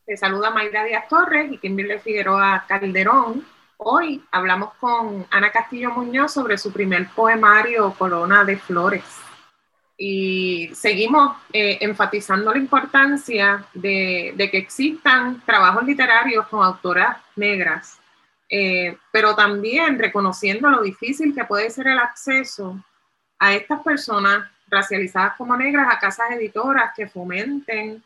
Te 0.04 0.16
saluda 0.16 0.50
Mayra 0.50 0.82
Díaz 0.82 1.08
Torres 1.08 1.52
y 1.52 1.58
Kimberly 1.58 2.00
Figueroa 2.00 2.64
Calderón. 2.66 3.46
Hoy 3.76 4.24
hablamos 4.32 4.74
con 4.74 5.24
Ana 5.30 5.52
Castillo 5.52 5.90
Muñoz 5.90 6.32
sobre 6.32 6.58
su 6.58 6.72
primer 6.72 7.08
poemario 7.10 7.94
Corona 7.96 8.44
de 8.44 8.56
Flores. 8.56 9.04
Y 9.96 10.70
seguimos 10.74 11.36
eh, 11.52 11.78
enfatizando 11.80 12.52
la 12.52 12.58
importancia 12.58 13.64
de, 13.72 14.34
que 14.50 14.58
existan 14.58 15.40
trabajos 15.46 15.84
literarios 15.84 16.48
con 16.48 16.64
autoras 16.64 17.18
negras, 17.36 18.00
eh, 18.48 18.96
pero 19.12 19.36
también 19.36 19.96
reconociendo 19.96 20.70
lo 20.70 20.82
difícil 20.82 21.32
que 21.34 21.44
puede 21.44 21.70
ser 21.70 21.86
el 21.86 21.98
acceso 21.98 22.82
a 23.38 23.54
estas 23.54 23.80
personas 23.82 24.50
racializadas 24.68 25.34
como 25.36 25.56
negras 25.56 25.88
a 25.90 25.98
casas 25.98 26.30
editoras 26.32 26.92
que 26.94 27.08
fomenten 27.08 28.02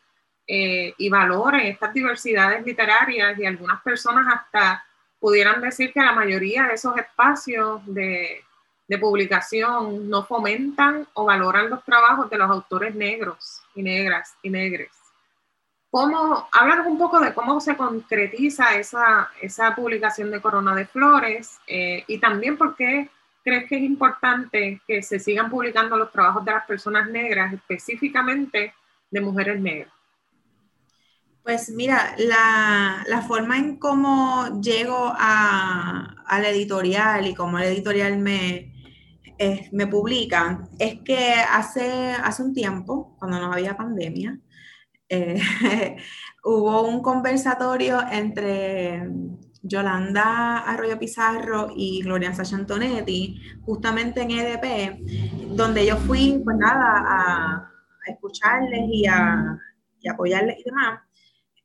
eh, 0.46 0.94
y 0.98 1.08
valoren 1.08 1.60
estas 1.66 1.94
diversidades 1.94 2.64
literarias 2.64 3.38
y 3.38 3.46
algunas 3.46 3.80
personas 3.82 4.26
hasta 4.32 4.84
pudieran 5.18 5.60
decir 5.60 5.92
que 5.92 6.00
la 6.00 6.12
mayoría 6.12 6.64
de 6.64 6.74
esos 6.74 6.96
espacios 6.96 7.82
de, 7.86 8.42
de 8.88 8.98
publicación 8.98 10.08
no 10.10 10.24
fomentan 10.24 11.06
o 11.12 11.24
valoran 11.24 11.70
los 11.70 11.84
trabajos 11.84 12.28
de 12.28 12.38
los 12.38 12.50
autores 12.50 12.94
negros 12.94 13.62
y 13.74 13.82
negras 13.82 14.34
y 14.42 14.50
negres. 14.50 14.90
¿Cómo, 15.90 16.48
hablar 16.52 16.80
un 16.86 16.98
poco 16.98 17.20
de 17.20 17.34
cómo 17.34 17.60
se 17.60 17.76
concretiza 17.76 18.76
esa, 18.76 19.30
esa 19.40 19.74
publicación 19.74 20.30
de 20.30 20.40
Corona 20.40 20.74
de 20.74 20.86
Flores 20.86 21.58
eh, 21.66 22.04
y 22.06 22.18
también 22.18 22.56
por 22.56 22.76
qué 22.76 23.10
crees 23.50 23.68
que 23.68 23.76
es 23.76 23.82
importante 23.82 24.80
que 24.86 25.02
se 25.02 25.18
sigan 25.18 25.50
publicando 25.50 25.96
los 25.96 26.12
trabajos 26.12 26.44
de 26.44 26.52
las 26.52 26.64
personas 26.66 27.10
negras, 27.10 27.52
específicamente 27.52 28.72
de 29.10 29.20
mujeres 29.20 29.60
negras? 29.60 29.92
Pues 31.42 31.68
mira, 31.70 32.14
la, 32.16 33.04
la 33.08 33.22
forma 33.22 33.58
en 33.58 33.76
cómo 33.76 34.60
llego 34.60 35.12
a, 35.16 36.14
la 36.30 36.48
editorial 36.48 37.26
y 37.26 37.34
cómo 37.34 37.58
la 37.58 37.66
editorial 37.66 38.18
me, 38.18 38.72
me 39.72 39.86
publica 39.88 40.68
es 40.78 41.00
que 41.00 41.32
hace, 41.32 42.12
hace 42.12 42.44
un 42.44 42.54
tiempo, 42.54 43.16
cuando 43.18 43.40
no 43.40 43.52
había 43.52 43.76
pandemia, 43.76 44.38
eh, 45.08 45.42
hubo 46.44 46.82
un 46.82 47.02
conversatorio 47.02 48.00
entre 48.12 49.08
Yolanda 49.62 50.58
Arroyo 50.58 50.98
Pizarro 50.98 51.72
y 51.74 52.02
Gloria 52.02 52.32
Sasha 52.32 52.56
Antonetti, 52.56 53.40
justamente 53.62 54.22
en 54.22 54.30
EDP, 54.30 55.54
donde 55.54 55.86
yo 55.86 55.96
fui, 55.96 56.40
pues 56.44 56.56
nada, 56.56 57.04
a, 57.06 57.70
escucharles 58.06 58.88
y 58.90 59.06
a, 59.06 59.58
apoyarles 60.10 60.58
y 60.58 60.64
demás. 60.64 61.00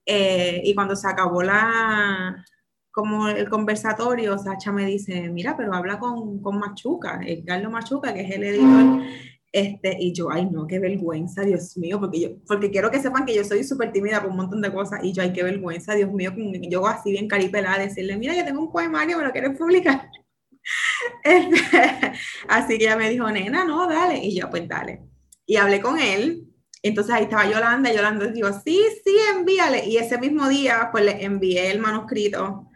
Eh, 0.06 0.62
y 0.64 0.76
cuando 0.76 0.96
se 0.96 1.08
acabó 1.08 1.42
la, 1.42 2.46
como 2.92 3.28
el 3.28 3.50
conversatorio, 3.50 4.38
Sacha 4.38 4.72
me 4.72 4.86
dice, 4.86 5.30
mira, 5.30 5.58
pero 5.58 5.74
habla 5.74 5.98
con, 5.98 6.42
con 6.42 6.60
Machuca, 6.60 7.22
el 7.26 7.44
Carlos 7.44 7.72
Machuca, 7.72 8.14
que 8.14 8.22
es 8.22 8.32
el 8.32 8.44
editor 8.44 9.04
este, 9.56 9.96
y 9.98 10.12
yo, 10.12 10.30
ay, 10.30 10.50
no, 10.52 10.68
qué 10.68 10.80
vergüenza, 10.80 11.42
Dios 11.42 11.78
mío, 11.78 11.98
porque 11.98 12.20
yo, 12.20 12.30
porque 12.46 12.70
quiero 12.70 12.92
que 12.92 13.00
sepan 13.00 13.26
que 13.26 13.34
yo 13.34 13.46
soy 13.46 13.64
súper 13.64 13.94
tímida 13.94 14.22
con 14.22 14.32
un 14.32 14.36
montón 14.36 14.62
de 14.62 14.70
cosas, 14.70 15.02
y 15.02 15.14
yo, 15.14 15.24
ay, 15.24 15.32
qué 15.32 15.44
vergüenza, 15.44 15.96
Dios 15.96 16.12
mío, 16.12 16.34
yo 16.70 16.86
así 16.86 17.12
bien 17.12 17.30
caripelada, 17.30 17.78
decirle, 17.78 18.18
mira, 18.18 18.36
yo 18.36 18.44
tengo 18.44 18.60
un 18.60 18.70
poemario, 18.70 19.18
¿me 19.18 19.24
lo 19.24 19.32
quieres 19.32 19.58
publicar? 19.58 20.10
Este, 21.24 21.58
así 22.50 22.78
que 22.78 22.86
ella 22.86 22.98
me 22.98 23.10
dijo, 23.10 23.30
nena, 23.32 23.64
no, 23.64 23.88
dale, 23.88 24.18
y 24.18 24.36
yo, 24.38 24.50
pues 24.50 24.68
dale. 24.68 25.04
Y 25.46 25.56
hablé 25.56 25.80
con 25.80 26.00
él, 26.00 26.48
entonces 26.82 27.14
ahí 27.14 27.24
estaba 27.24 27.50
Yolanda, 27.50 27.94
y 27.94 27.96
Yolanda 27.96 28.28
dijo, 28.28 28.50
sí, 28.62 28.82
sí, 29.06 29.16
envíale, 29.34 29.86
y 29.86 29.98
ese 29.98 30.18
mismo 30.18 30.50
día, 30.50 30.90
pues 30.92 31.06
le 31.06 31.24
envié 31.24 31.72
el 31.72 31.80
manuscrito 31.80 32.72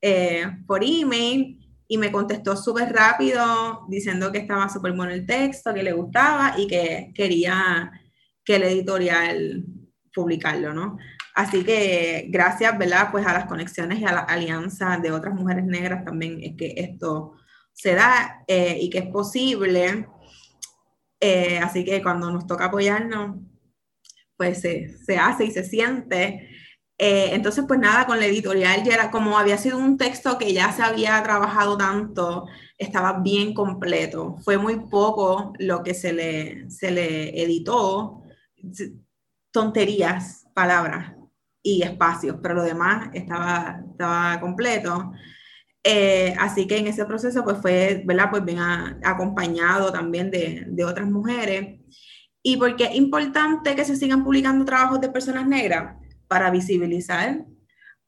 eh, 0.00 0.46
por 0.66 0.82
email, 0.82 1.63
y 1.86 1.98
me 1.98 2.10
contestó 2.10 2.56
súper 2.56 2.92
rápido 2.92 3.84
diciendo 3.88 4.32
que 4.32 4.38
estaba 4.38 4.68
súper 4.68 4.92
bueno 4.92 5.12
el 5.12 5.26
texto, 5.26 5.74
que 5.74 5.82
le 5.82 5.92
gustaba 5.92 6.54
y 6.56 6.66
que 6.66 7.12
quería 7.14 7.92
que 8.44 8.56
el 8.56 8.62
editorial 8.64 9.64
publicarlo, 10.14 10.72
¿no? 10.72 10.98
Así 11.34 11.64
que 11.64 12.26
gracias, 12.28 12.78
¿verdad? 12.78 13.08
Pues 13.10 13.26
a 13.26 13.32
las 13.32 13.46
conexiones 13.46 13.98
y 13.98 14.04
a 14.04 14.12
la 14.12 14.20
alianza 14.20 14.98
de 14.98 15.10
otras 15.10 15.34
mujeres 15.34 15.64
negras 15.64 16.04
también 16.04 16.38
es 16.42 16.56
que 16.56 16.74
esto 16.76 17.34
se 17.72 17.94
da 17.94 18.44
eh, 18.46 18.78
y 18.80 18.88
que 18.88 18.98
es 18.98 19.06
posible. 19.06 20.06
Eh, 21.20 21.58
así 21.58 21.84
que 21.84 22.02
cuando 22.02 22.30
nos 22.30 22.46
toca 22.46 22.66
apoyarnos, 22.66 23.36
pues 24.36 24.60
se, 24.60 24.96
se 25.04 25.16
hace 25.18 25.46
y 25.46 25.50
se 25.50 25.64
siente. 25.64 26.48
Eh, 26.96 27.30
entonces, 27.32 27.64
pues 27.66 27.80
nada, 27.80 28.06
con 28.06 28.20
la 28.20 28.26
editorial 28.26 28.84
ya 28.84 28.94
era 28.94 29.10
como 29.10 29.36
había 29.38 29.58
sido 29.58 29.78
un 29.78 29.98
texto 29.98 30.38
que 30.38 30.52
ya 30.52 30.72
se 30.72 30.82
había 30.82 31.20
trabajado 31.22 31.76
tanto, 31.76 32.46
estaba 32.78 33.20
bien 33.20 33.52
completo. 33.54 34.36
Fue 34.44 34.58
muy 34.58 34.76
poco 34.88 35.52
lo 35.58 35.82
que 35.82 35.94
se 35.94 36.12
le, 36.12 36.70
se 36.70 36.90
le 36.90 37.42
editó, 37.42 38.22
tonterías, 39.50 40.46
palabras 40.54 41.14
y 41.62 41.82
espacios, 41.82 42.36
pero 42.42 42.54
lo 42.54 42.62
demás 42.62 43.10
estaba, 43.12 43.80
estaba 43.90 44.40
completo. 44.40 45.12
Eh, 45.82 46.34
así 46.38 46.66
que 46.66 46.78
en 46.78 46.86
ese 46.86 47.04
proceso, 47.04 47.44
pues 47.44 47.58
fue, 47.60 48.02
¿verdad? 48.06 48.30
Pues 48.30 48.44
bien 48.44 48.58
acompañado 48.60 49.92
también 49.92 50.30
de, 50.30 50.64
de 50.68 50.84
otras 50.84 51.10
mujeres. 51.10 51.80
Y 52.42 52.56
porque 52.56 52.84
es 52.84 52.94
importante 52.94 53.74
que 53.74 53.84
se 53.84 53.96
sigan 53.96 54.24
publicando 54.24 54.64
trabajos 54.64 55.00
de 55.00 55.08
personas 55.10 55.46
negras, 55.46 55.96
para 56.28 56.50
visibilizar, 56.50 57.44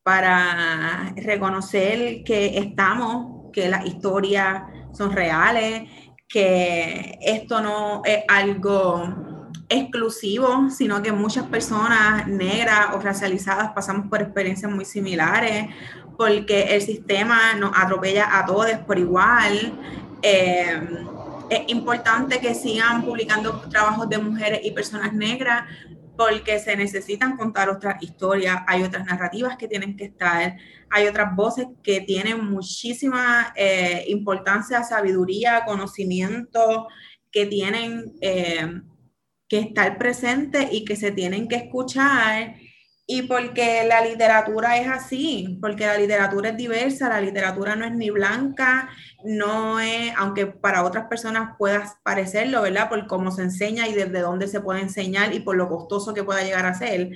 para 0.03 1.13
reconocer 1.17 2.23
que 2.25 2.59
estamos, 2.59 3.51
que 3.53 3.69
las 3.69 3.87
historias 3.87 4.63
son 4.93 5.13
reales, 5.13 5.89
que 6.29 7.19
esto 7.21 7.61
no 7.61 8.03
es 8.05 8.25
algo 8.29 9.27
exclusivo, 9.69 10.71
sino 10.71 11.03
que 11.03 11.13
muchas 11.13 11.45
personas 11.47 12.27
negras 12.27 12.89
o 12.95 13.01
racializadas 13.01 13.73
pasamos 13.73 14.07
por 14.09 14.23
experiencias 14.23 14.71
muy 14.71 14.85
similares, 14.85 15.69
porque 16.17 16.75
el 16.75 16.83
sistema 16.83 17.55
nos 17.55 17.73
atropella 17.77 18.39
a 18.39 18.47
todos 18.47 18.71
por 18.87 18.99
igual. 18.99 19.73
Eh, 20.23 20.81
es 21.51 21.63
importante 21.69 22.41
que 22.41 22.55
sigan 22.55 23.05
publicando 23.05 23.61
trabajos 23.71 24.09
de 24.09 24.19
mujeres 24.19 24.61
y 24.65 24.73
personas 24.73 25.13
negras, 25.13 25.65
porque 26.17 26.59
se 26.59 26.77
necesitan 26.77 27.37
contar 27.37 27.69
otras 27.69 28.03
historias, 28.03 28.59
hay 28.67 28.83
otras 28.83 29.07
narrativas 29.07 29.57
que 29.57 29.69
tienen 29.69 29.97
que 29.97 30.05
estar, 30.07 30.57
hay 30.91 31.07
otras 31.07 31.35
voces 31.35 31.67
que 31.83 32.01
tienen 32.01 32.45
muchísima 32.45 33.53
eh, 33.57 34.05
importancia, 34.09 34.83
sabiduría, 34.83 35.65
conocimiento, 35.65 36.89
que 37.31 37.47
tienen 37.47 38.15
eh, 38.21 38.81
que 39.49 39.59
estar 39.59 39.99
presentes 39.99 40.69
y 40.73 40.85
que 40.85 40.97
se 40.97 41.13
tienen 41.13 41.49
que 41.49 41.57
escuchar 41.57 42.57
y 43.07 43.23
porque 43.23 43.85
la 43.87 44.01
literatura 44.01 44.79
es 44.79 44.89
así, 44.89 45.59
porque 45.61 45.87
la 45.87 45.97
literatura 45.97 46.51
es 46.51 46.57
diversa, 46.57 47.09
la 47.09 47.21
literatura 47.21 47.77
no 47.77 47.85
es 47.85 47.93
ni 47.93 48.11
blanca, 48.11 48.91
no 49.25 49.79
es, 49.79 50.13
aunque 50.17 50.47
para 50.47 50.83
otras 50.83 51.07
personas 51.07 51.55
pueda 51.57 51.99
parecerlo, 52.03 52.63
¿verdad? 52.63 52.89
Por 52.89 53.07
cómo 53.07 53.31
se 53.31 53.43
enseña 53.43 53.87
y 53.87 53.95
desde 53.95 54.21
dónde 54.21 54.49
se 54.49 54.61
puede 54.61 54.81
enseñar 54.81 55.33
y 55.35 55.41
por 55.41 55.57
lo 55.57 55.69
costoso 55.69 56.15
que 56.15 56.25
pueda 56.25 56.43
llegar 56.43 56.67
a 56.67 56.75
ser. 56.75 57.11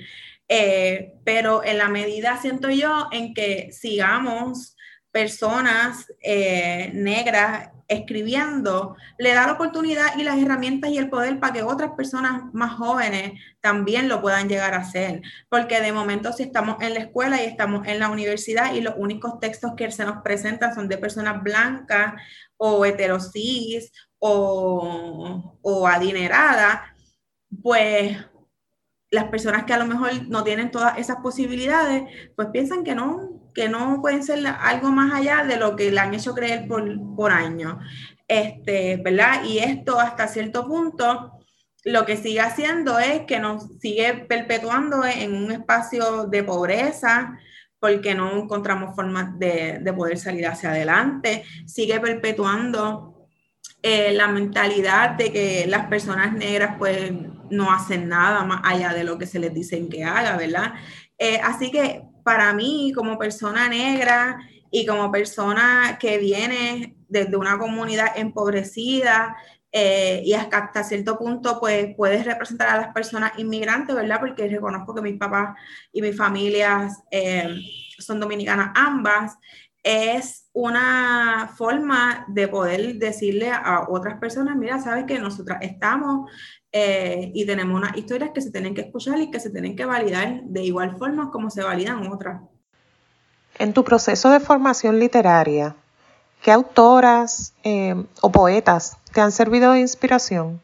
Eh, 0.47 1.13
pero 1.25 1.63
en 1.63 1.77
la 1.77 1.89
medida, 1.89 2.37
siento 2.41 2.69
yo, 2.69 3.09
en 3.11 3.33
que 3.33 3.71
sigamos 3.73 4.77
personas 5.11 6.11
eh, 6.21 6.91
negras 6.93 7.70
escribiendo, 7.91 8.95
le 9.17 9.33
da 9.33 9.45
la 9.45 9.53
oportunidad 9.53 10.17
y 10.17 10.23
las 10.23 10.41
herramientas 10.41 10.91
y 10.91 10.97
el 10.97 11.09
poder 11.09 11.39
para 11.39 11.53
que 11.53 11.63
otras 11.63 11.91
personas 11.91 12.43
más 12.53 12.73
jóvenes 12.73 13.33
también 13.59 14.07
lo 14.07 14.21
puedan 14.21 14.47
llegar 14.49 14.73
a 14.73 14.79
hacer. 14.79 15.21
Porque 15.49 15.81
de 15.81 15.91
momento 15.91 16.31
si 16.33 16.43
estamos 16.43 16.77
en 16.81 16.93
la 16.93 17.01
escuela 17.01 17.41
y 17.41 17.45
estamos 17.45 17.87
en 17.87 17.99
la 17.99 18.09
universidad 18.09 18.73
y 18.73 18.81
los 18.81 18.95
únicos 18.97 19.39
textos 19.39 19.73
que 19.75 19.91
se 19.91 20.05
nos 20.05 20.21
presentan 20.23 20.73
son 20.73 20.87
de 20.87 20.97
personas 20.97 21.43
blancas 21.43 22.13
o 22.57 22.85
heterosis 22.85 23.91
o, 24.19 25.57
o 25.61 25.87
adinerada, 25.87 26.95
pues 27.61 28.17
las 29.11 29.25
personas 29.25 29.65
que 29.65 29.73
a 29.73 29.77
lo 29.77 29.85
mejor 29.85 30.27
no 30.29 30.43
tienen 30.43 30.71
todas 30.71 30.97
esas 30.97 31.17
posibilidades, 31.17 32.03
pues 32.35 32.47
piensan 32.53 32.83
que 32.83 32.95
no, 32.95 33.30
que 33.53 33.69
no 33.69 33.99
pueden 34.01 34.23
ser 34.23 34.45
algo 34.47 34.91
más 34.91 35.13
allá 35.13 35.43
de 35.43 35.57
lo 35.57 35.75
que 35.75 35.91
le 35.91 35.99
han 35.99 36.13
hecho 36.13 36.33
creer 36.33 36.67
por, 36.67 36.83
por 37.15 37.31
años. 37.31 37.75
Este, 38.27 38.97
¿verdad? 38.97 39.43
Y 39.43 39.59
esto 39.59 39.99
hasta 39.99 40.27
cierto 40.27 40.65
punto 40.65 41.33
lo 41.83 42.05
que 42.05 42.17
sigue 42.17 42.39
haciendo 42.39 42.99
es 42.99 43.21
que 43.21 43.39
nos 43.39 43.77
sigue 43.79 44.25
perpetuando 44.27 45.03
en 45.03 45.33
un 45.33 45.51
espacio 45.51 46.27
de 46.27 46.43
pobreza, 46.43 47.37
porque 47.79 48.13
no 48.13 48.43
encontramos 48.43 48.95
formas 48.95 49.37
de, 49.39 49.79
de 49.81 49.93
poder 49.93 50.19
salir 50.19 50.45
hacia 50.45 50.69
adelante, 50.69 51.43
sigue 51.65 51.99
perpetuando 51.99 53.27
eh, 53.81 54.13
la 54.13 54.27
mentalidad 54.27 55.11
de 55.11 55.31
que 55.31 55.65
las 55.67 55.87
personas 55.87 56.33
negras 56.33 56.75
pues 56.77 57.11
no 57.49 57.71
hacen 57.71 58.07
nada 58.07 58.43
más 58.43 58.61
allá 58.63 58.93
de 58.93 59.03
lo 59.03 59.17
que 59.17 59.25
se 59.25 59.39
les 59.39 59.51
dicen 59.51 59.89
que 59.89 60.03
haga, 60.03 60.37
¿verdad? 60.37 60.75
Eh, 61.17 61.39
así 61.43 61.71
que 61.71 62.03
para 62.23 62.53
mí 62.53 62.91
como 62.95 63.17
persona 63.17 63.67
negra 63.69 64.39
y 64.69 64.85
como 64.85 65.11
persona 65.11 65.97
que 65.99 66.17
viene 66.17 66.95
desde 67.07 67.35
una 67.35 67.57
comunidad 67.57 68.07
empobrecida, 68.15 69.35
eh, 69.73 70.21
y 70.25 70.33
hasta 70.33 70.83
cierto 70.83 71.17
punto 71.17 71.57
pues 71.59 71.95
puedes 71.95 72.25
representar 72.25 72.69
a 72.69 72.77
las 72.77 72.93
personas 72.93 73.31
inmigrantes, 73.37 73.95
¿verdad? 73.95 74.19
Porque 74.19 74.47
reconozco 74.49 74.93
que 74.93 75.01
mis 75.01 75.17
papás 75.17 75.57
y 75.93 76.01
mis 76.01 76.15
familias 76.15 77.01
son 77.97 78.19
dominicanas 78.19 78.71
ambas, 78.75 79.37
es 79.83 80.49
una 80.53 81.51
forma 81.55 82.25
de 82.27 82.47
poder 82.47 82.95
decirle 82.95 83.51
a 83.51 83.85
otras 83.89 84.19
personas, 84.19 84.55
mira, 84.55 84.79
sabes 84.79 85.05
que 85.05 85.19
nosotras 85.19 85.59
estamos 85.61 86.29
eh, 86.71 87.31
y 87.33 87.45
tenemos 87.45 87.77
unas 87.77 87.97
historias 87.97 88.31
que 88.33 88.41
se 88.41 88.51
tienen 88.51 88.73
que 88.73 88.81
escuchar 88.81 89.19
y 89.19 89.29
que 89.29 89.39
se 89.39 89.49
tienen 89.49 89.75
que 89.75 89.85
validar 89.85 90.41
de 90.43 90.63
igual 90.63 90.97
forma 90.97 91.31
como 91.31 91.49
se 91.49 91.63
validan 91.63 92.07
otras. 92.07 92.41
En 93.59 93.73
tu 93.73 93.83
proceso 93.83 94.29
de 94.31 94.39
formación 94.39 94.99
literaria, 94.99 95.75
¿qué 96.41 96.51
autoras 96.51 97.53
eh, 97.63 97.95
o 98.21 98.31
poetas 98.31 98.97
te 99.13 99.21
han 99.21 99.31
servido 99.31 99.73
de 99.73 99.81
inspiración? 99.81 100.61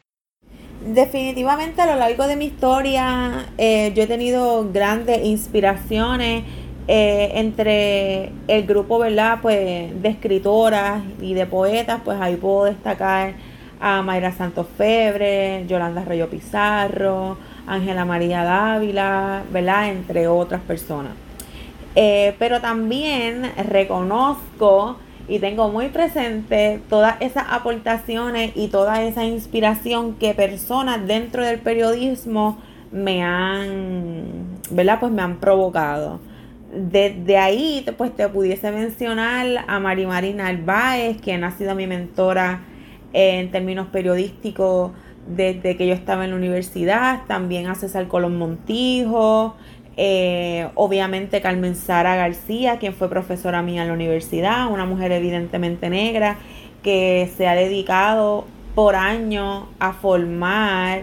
Definitivamente 0.84 1.82
a 1.82 1.86
lo 1.86 1.96
largo 1.96 2.26
de 2.26 2.36
mi 2.36 2.46
historia 2.46 3.46
eh, 3.58 3.92
yo 3.94 4.04
he 4.04 4.06
tenido 4.06 4.70
grandes 4.72 5.24
inspiraciones 5.24 6.44
eh, 6.86 7.32
entre 7.34 8.32
el 8.46 8.66
grupo, 8.66 8.98
¿verdad? 8.98 9.40
Pues 9.42 10.00
de 10.00 10.08
escritoras 10.08 11.02
y 11.20 11.34
de 11.34 11.44
poetas, 11.44 12.00
pues 12.02 12.18
ahí 12.18 12.36
puedo 12.36 12.64
destacar 12.64 13.34
a 13.80 14.02
Mayra 14.02 14.32
Santos 14.32 14.66
Febre, 14.76 15.64
Yolanda 15.66 16.04
Rayo 16.04 16.28
Pizarro, 16.28 17.38
Ángela 17.66 18.04
María 18.04 18.44
Dávila, 18.44 19.42
¿verdad? 19.50 19.90
Entre 19.90 20.26
otras 20.28 20.60
personas. 20.62 21.12
Eh, 21.94 22.34
pero 22.38 22.60
también 22.60 23.50
reconozco 23.68 24.96
y 25.26 25.38
tengo 25.38 25.68
muy 25.68 25.88
presente 25.88 26.80
todas 26.88 27.16
esas 27.20 27.44
aportaciones 27.50 28.52
y 28.54 28.68
toda 28.68 29.02
esa 29.02 29.24
inspiración 29.24 30.14
que 30.14 30.34
personas 30.34 31.06
dentro 31.06 31.44
del 31.44 31.58
periodismo 31.58 32.58
me 32.92 33.22
han, 33.22 34.58
¿verdad? 34.70 35.00
Pues 35.00 35.12
me 35.12 35.22
han 35.22 35.36
provocado 35.36 36.20
desde 36.72 37.38
ahí 37.38 37.84
pues 37.96 38.14
te 38.14 38.28
pudiese 38.28 38.70
mencionar 38.70 39.64
a 39.66 39.80
Mari 39.80 40.06
Marina 40.06 40.44
Narváez, 40.52 41.20
quien 41.20 41.44
ha 41.44 41.56
sido 41.56 41.74
mi 41.74 41.86
mentora 41.86 42.60
en 43.12 43.50
términos 43.50 43.88
periodísticos 43.88 44.92
desde 45.26 45.76
que 45.76 45.86
yo 45.86 45.94
estaba 45.94 46.24
en 46.24 46.30
la 46.30 46.36
universidad, 46.36 47.22
también 47.26 47.66
a 47.66 47.74
César 47.74 48.08
Colón 48.08 48.38
Montijo, 48.38 49.56
eh, 49.96 50.68
obviamente 50.74 51.40
Carmen 51.40 51.74
Sara 51.74 52.16
García, 52.16 52.78
quien 52.78 52.94
fue 52.94 53.10
profesora 53.10 53.62
mía 53.62 53.82
en 53.82 53.88
la 53.88 53.94
universidad, 53.94 54.70
una 54.70 54.86
mujer 54.86 55.12
evidentemente 55.12 55.90
negra 55.90 56.36
que 56.82 57.30
se 57.36 57.46
ha 57.46 57.54
dedicado 57.54 58.46
por 58.74 58.94
años 58.94 59.64
a 59.80 59.92
formar 59.92 61.02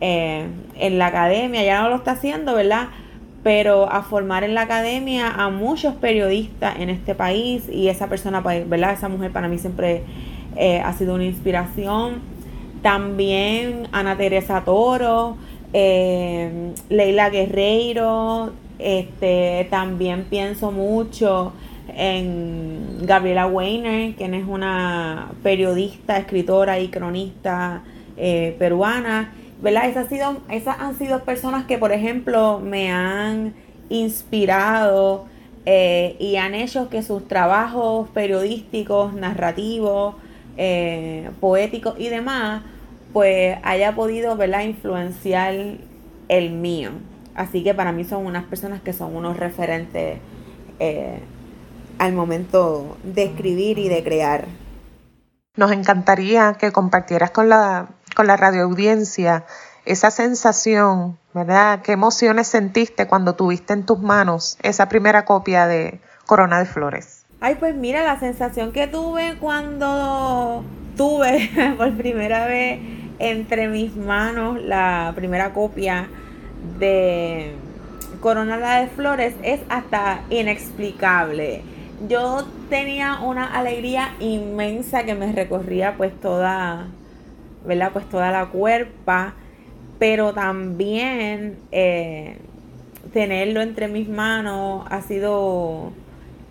eh, 0.00 0.46
en 0.76 0.98
la 0.98 1.06
academia, 1.06 1.62
ya 1.62 1.82
no 1.82 1.90
lo 1.90 1.96
está 1.96 2.12
haciendo, 2.12 2.54
¿verdad? 2.54 2.88
pero 3.42 3.90
a 3.90 4.02
formar 4.02 4.44
en 4.44 4.54
la 4.54 4.62
academia 4.62 5.30
a 5.30 5.48
muchos 5.48 5.94
periodistas 5.94 6.78
en 6.78 6.90
este 6.90 7.14
país 7.14 7.68
y 7.70 7.88
esa 7.88 8.08
persona, 8.08 8.42
pues, 8.42 8.68
¿verdad? 8.68 8.92
Esa 8.92 9.08
mujer 9.08 9.32
para 9.32 9.48
mí 9.48 9.58
siempre 9.58 10.02
eh, 10.56 10.80
ha 10.80 10.92
sido 10.92 11.14
una 11.14 11.24
inspiración. 11.24 12.20
También 12.82 13.88
Ana 13.92 14.16
Teresa 14.16 14.62
Toro, 14.64 15.36
eh, 15.72 16.72
Leila 16.88 17.30
Guerreiro, 17.30 18.52
este, 18.78 19.66
también 19.70 20.24
pienso 20.24 20.72
mucho 20.72 21.52
en 21.94 23.00
Gabriela 23.02 23.46
Weiner, 23.46 24.14
quien 24.14 24.34
es 24.34 24.46
una 24.46 25.32
periodista, 25.42 26.16
escritora 26.16 26.78
y 26.80 26.88
cronista 26.88 27.82
eh, 28.16 28.56
peruana. 28.58 29.32
¿verdad? 29.60 29.88
Esas, 29.88 30.78
han 30.78 30.96
sido 30.96 31.24
personas 31.24 31.66
que, 31.66 31.78
por 31.78 31.92
ejemplo, 31.92 32.60
me 32.60 32.90
han 32.90 33.54
inspirado 33.88 35.26
eh, 35.66 36.16
y 36.18 36.36
han 36.36 36.54
hecho 36.54 36.88
que 36.88 37.02
sus 37.02 37.28
trabajos 37.28 38.08
periodísticos, 38.10 39.12
narrativos, 39.12 40.14
eh, 40.62 41.30
poéticos 41.40 41.94
y 41.98 42.10
demás, 42.10 42.62
pues 43.14 43.56
haya 43.62 43.94
podido, 43.94 44.36
¿verdad?, 44.36 44.60
influenciar 44.60 45.54
el 46.28 46.50
mío. 46.50 46.90
Así 47.34 47.64
que 47.64 47.72
para 47.72 47.92
mí 47.92 48.04
son 48.04 48.26
unas 48.26 48.44
personas 48.44 48.82
que 48.82 48.92
son 48.92 49.16
unos 49.16 49.38
referentes 49.38 50.18
eh, 50.78 51.20
al 51.98 52.12
momento 52.12 52.98
de 53.04 53.24
escribir 53.24 53.78
y 53.78 53.88
de 53.88 54.04
crear. 54.04 54.44
Nos 55.56 55.72
encantaría 55.72 56.54
que 56.60 56.72
compartieras 56.72 57.30
con 57.30 57.48
la 57.48 57.88
con 58.14 58.26
la 58.26 58.36
radioaudiencia 58.36 59.46
esa 59.86 60.10
sensación, 60.10 61.18
¿verdad? 61.32 61.80
¿Qué 61.80 61.92
emociones 61.92 62.48
sentiste 62.48 63.06
cuando 63.06 63.34
tuviste 63.34 63.72
en 63.72 63.86
tus 63.86 63.98
manos 63.98 64.58
esa 64.62 64.90
primera 64.90 65.24
copia 65.24 65.66
de 65.66 66.00
Corona 66.26 66.58
de 66.58 66.66
Flores? 66.66 67.19
Ay, 67.42 67.54
pues 67.54 67.74
mira, 67.74 68.04
la 68.04 68.20
sensación 68.20 68.70
que 68.70 68.86
tuve 68.86 69.36
cuando 69.40 70.62
tuve 70.94 71.48
por 71.78 71.96
primera 71.96 72.46
vez 72.46 72.80
entre 73.18 73.68
mis 73.68 73.96
manos 73.96 74.60
la 74.60 75.12
primera 75.14 75.54
copia 75.54 76.08
de 76.78 77.52
Corona 78.20 78.80
de 78.80 78.88
Flores 78.88 79.34
es 79.42 79.60
hasta 79.70 80.20
inexplicable. 80.28 81.62
Yo 82.10 82.46
tenía 82.68 83.20
una 83.20 83.46
alegría 83.46 84.14
inmensa 84.20 85.04
que 85.04 85.14
me 85.14 85.32
recorría 85.32 85.94
pues 85.96 86.12
toda 86.20 86.88
¿verdad? 87.64 87.90
Pues 87.92 88.06
toda 88.10 88.30
la 88.30 88.46
cuerpa, 88.46 89.34
pero 89.98 90.34
también 90.34 91.58
eh, 91.72 92.36
tenerlo 93.14 93.62
entre 93.62 93.88
mis 93.88 94.10
manos 94.10 94.86
ha 94.90 95.00
sido 95.00 95.92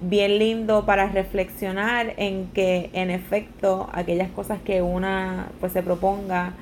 bien 0.01 0.39
lindo 0.39 0.85
para 0.85 1.07
reflexionar 1.07 2.13
en 2.17 2.47
que 2.47 2.89
en 2.93 3.09
efecto 3.09 3.89
aquellas 3.91 4.29
cosas 4.29 4.59
que 4.63 4.81
una 4.81 5.47
pues 5.59 5.73
se 5.73 5.83
proponga 5.83 6.53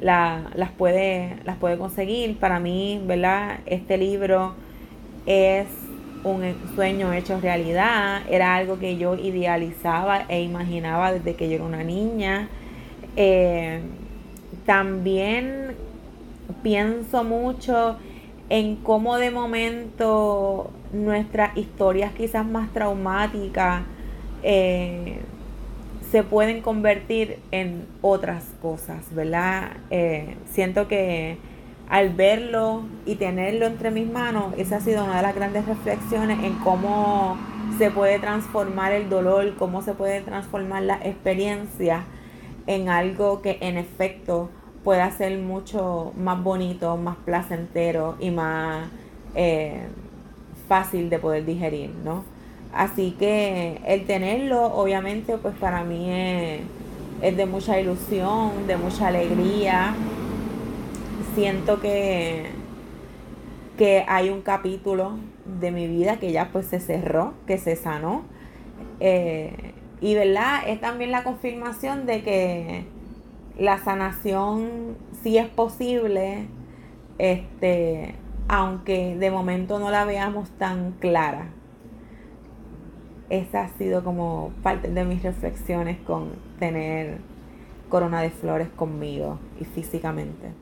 las 0.00 0.70
puede 0.76 1.36
las 1.44 1.56
puede 1.56 1.78
conseguir. 1.78 2.36
Para 2.38 2.58
mí 2.58 3.00
verdad 3.04 3.60
este 3.66 3.96
libro 3.96 4.54
es 5.26 5.66
un 6.24 6.54
sueño 6.74 7.12
hecho 7.12 7.40
realidad. 7.40 8.22
Era 8.28 8.56
algo 8.56 8.78
que 8.78 8.96
yo 8.96 9.14
idealizaba 9.14 10.24
e 10.28 10.42
imaginaba 10.42 11.12
desde 11.12 11.34
que 11.34 11.48
yo 11.48 11.56
era 11.56 11.64
una 11.64 11.84
niña. 11.84 12.48
Eh, 13.16 13.80
también 14.66 15.74
pienso 16.62 17.24
mucho 17.24 17.96
en 18.48 18.76
cómo 18.76 19.16
de 19.16 19.30
momento 19.30 20.70
nuestras 20.92 21.56
historias 21.56 22.12
quizás 22.12 22.46
más 22.46 22.72
traumáticas 22.72 23.82
eh, 24.42 25.20
se 26.10 26.22
pueden 26.22 26.60
convertir 26.60 27.38
en 27.50 27.86
otras 28.02 28.44
cosas, 28.60 29.14
¿verdad? 29.14 29.70
Eh, 29.90 30.36
siento 30.50 30.86
que 30.86 31.38
al 31.88 32.10
verlo 32.10 32.82
y 33.06 33.16
tenerlo 33.16 33.66
entre 33.66 33.90
mis 33.90 34.10
manos, 34.10 34.54
esa 34.56 34.76
ha 34.76 34.80
sido 34.80 35.04
una 35.04 35.16
de 35.16 35.22
las 35.22 35.34
grandes 35.34 35.66
reflexiones 35.66 36.42
en 36.42 36.54
cómo 36.58 37.36
se 37.78 37.90
puede 37.90 38.18
transformar 38.18 38.92
el 38.92 39.08
dolor, 39.08 39.54
cómo 39.58 39.82
se 39.82 39.94
puede 39.94 40.20
transformar 40.20 40.82
la 40.82 40.94
experiencia 41.02 42.04
en 42.66 42.88
algo 42.88 43.42
que 43.42 43.58
en 43.60 43.76
efecto 43.78 44.50
pueda 44.84 45.10
ser 45.12 45.38
mucho 45.38 46.12
más 46.16 46.42
bonito, 46.42 46.96
más 46.96 47.16
placentero 47.24 48.16
y 48.20 48.30
más 48.30 48.88
eh, 49.34 49.86
fácil 50.72 51.10
de 51.10 51.18
poder 51.18 51.44
digerir, 51.44 51.90
¿no? 52.02 52.24
Así 52.72 53.14
que 53.18 53.78
el 53.84 54.06
tenerlo, 54.06 54.64
obviamente, 54.74 55.36
pues 55.36 55.54
para 55.56 55.84
mí 55.84 56.10
es, 56.10 56.60
es 57.20 57.36
de 57.36 57.44
mucha 57.44 57.78
ilusión, 57.78 58.66
de 58.66 58.78
mucha 58.78 59.08
alegría. 59.08 59.94
Siento 61.34 61.78
que, 61.78 62.46
que 63.76 64.02
hay 64.08 64.30
un 64.30 64.40
capítulo 64.40 65.18
de 65.60 65.72
mi 65.72 65.88
vida 65.88 66.16
que 66.16 66.32
ya 66.32 66.48
pues 66.50 66.68
se 66.68 66.80
cerró, 66.80 67.34
que 67.46 67.58
se 67.58 67.76
sanó. 67.76 68.22
Eh, 68.98 69.74
y 70.00 70.14
verdad, 70.14 70.66
es 70.66 70.80
también 70.80 71.10
la 71.10 71.22
confirmación 71.22 72.06
de 72.06 72.22
que 72.22 72.84
la 73.58 73.76
sanación 73.76 74.96
sí 75.22 75.36
es 75.36 75.48
posible, 75.48 76.46
este, 77.18 78.14
aunque 78.48 79.16
de 79.16 79.30
momento 79.30 79.78
no 79.78 79.90
la 79.90 80.04
veamos 80.04 80.50
tan 80.58 80.92
clara. 80.92 81.46
Esa 83.30 83.62
ha 83.62 83.68
sido 83.78 84.04
como 84.04 84.52
parte 84.62 84.88
de 84.88 85.04
mis 85.04 85.22
reflexiones 85.22 85.98
con 86.06 86.32
tener 86.58 87.18
Corona 87.88 88.20
de 88.22 88.30
Flores 88.30 88.68
conmigo 88.76 89.38
y 89.60 89.64
físicamente. 89.64 90.52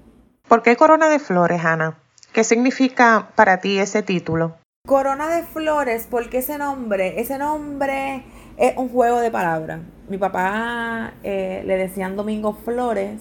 ¿Por 0.48 0.62
qué 0.62 0.76
Corona 0.76 1.08
de 1.08 1.18
Flores, 1.18 1.64
Ana? 1.64 1.98
¿Qué 2.32 2.44
significa 2.44 3.30
para 3.34 3.58
ti 3.58 3.78
ese 3.78 4.02
título? 4.02 4.56
Corona 4.86 5.28
de 5.28 5.42
Flores, 5.42 6.06
porque 6.10 6.38
ese 6.38 6.58
nombre, 6.58 7.20
ese 7.20 7.38
nombre 7.38 8.24
es 8.56 8.76
un 8.76 8.88
juego 8.88 9.20
de 9.20 9.30
palabras. 9.30 9.80
Mi 10.08 10.18
papá 10.18 11.12
eh, 11.22 11.62
le 11.66 11.76
decían 11.76 12.16
Domingo 12.16 12.52
Flores, 12.52 13.20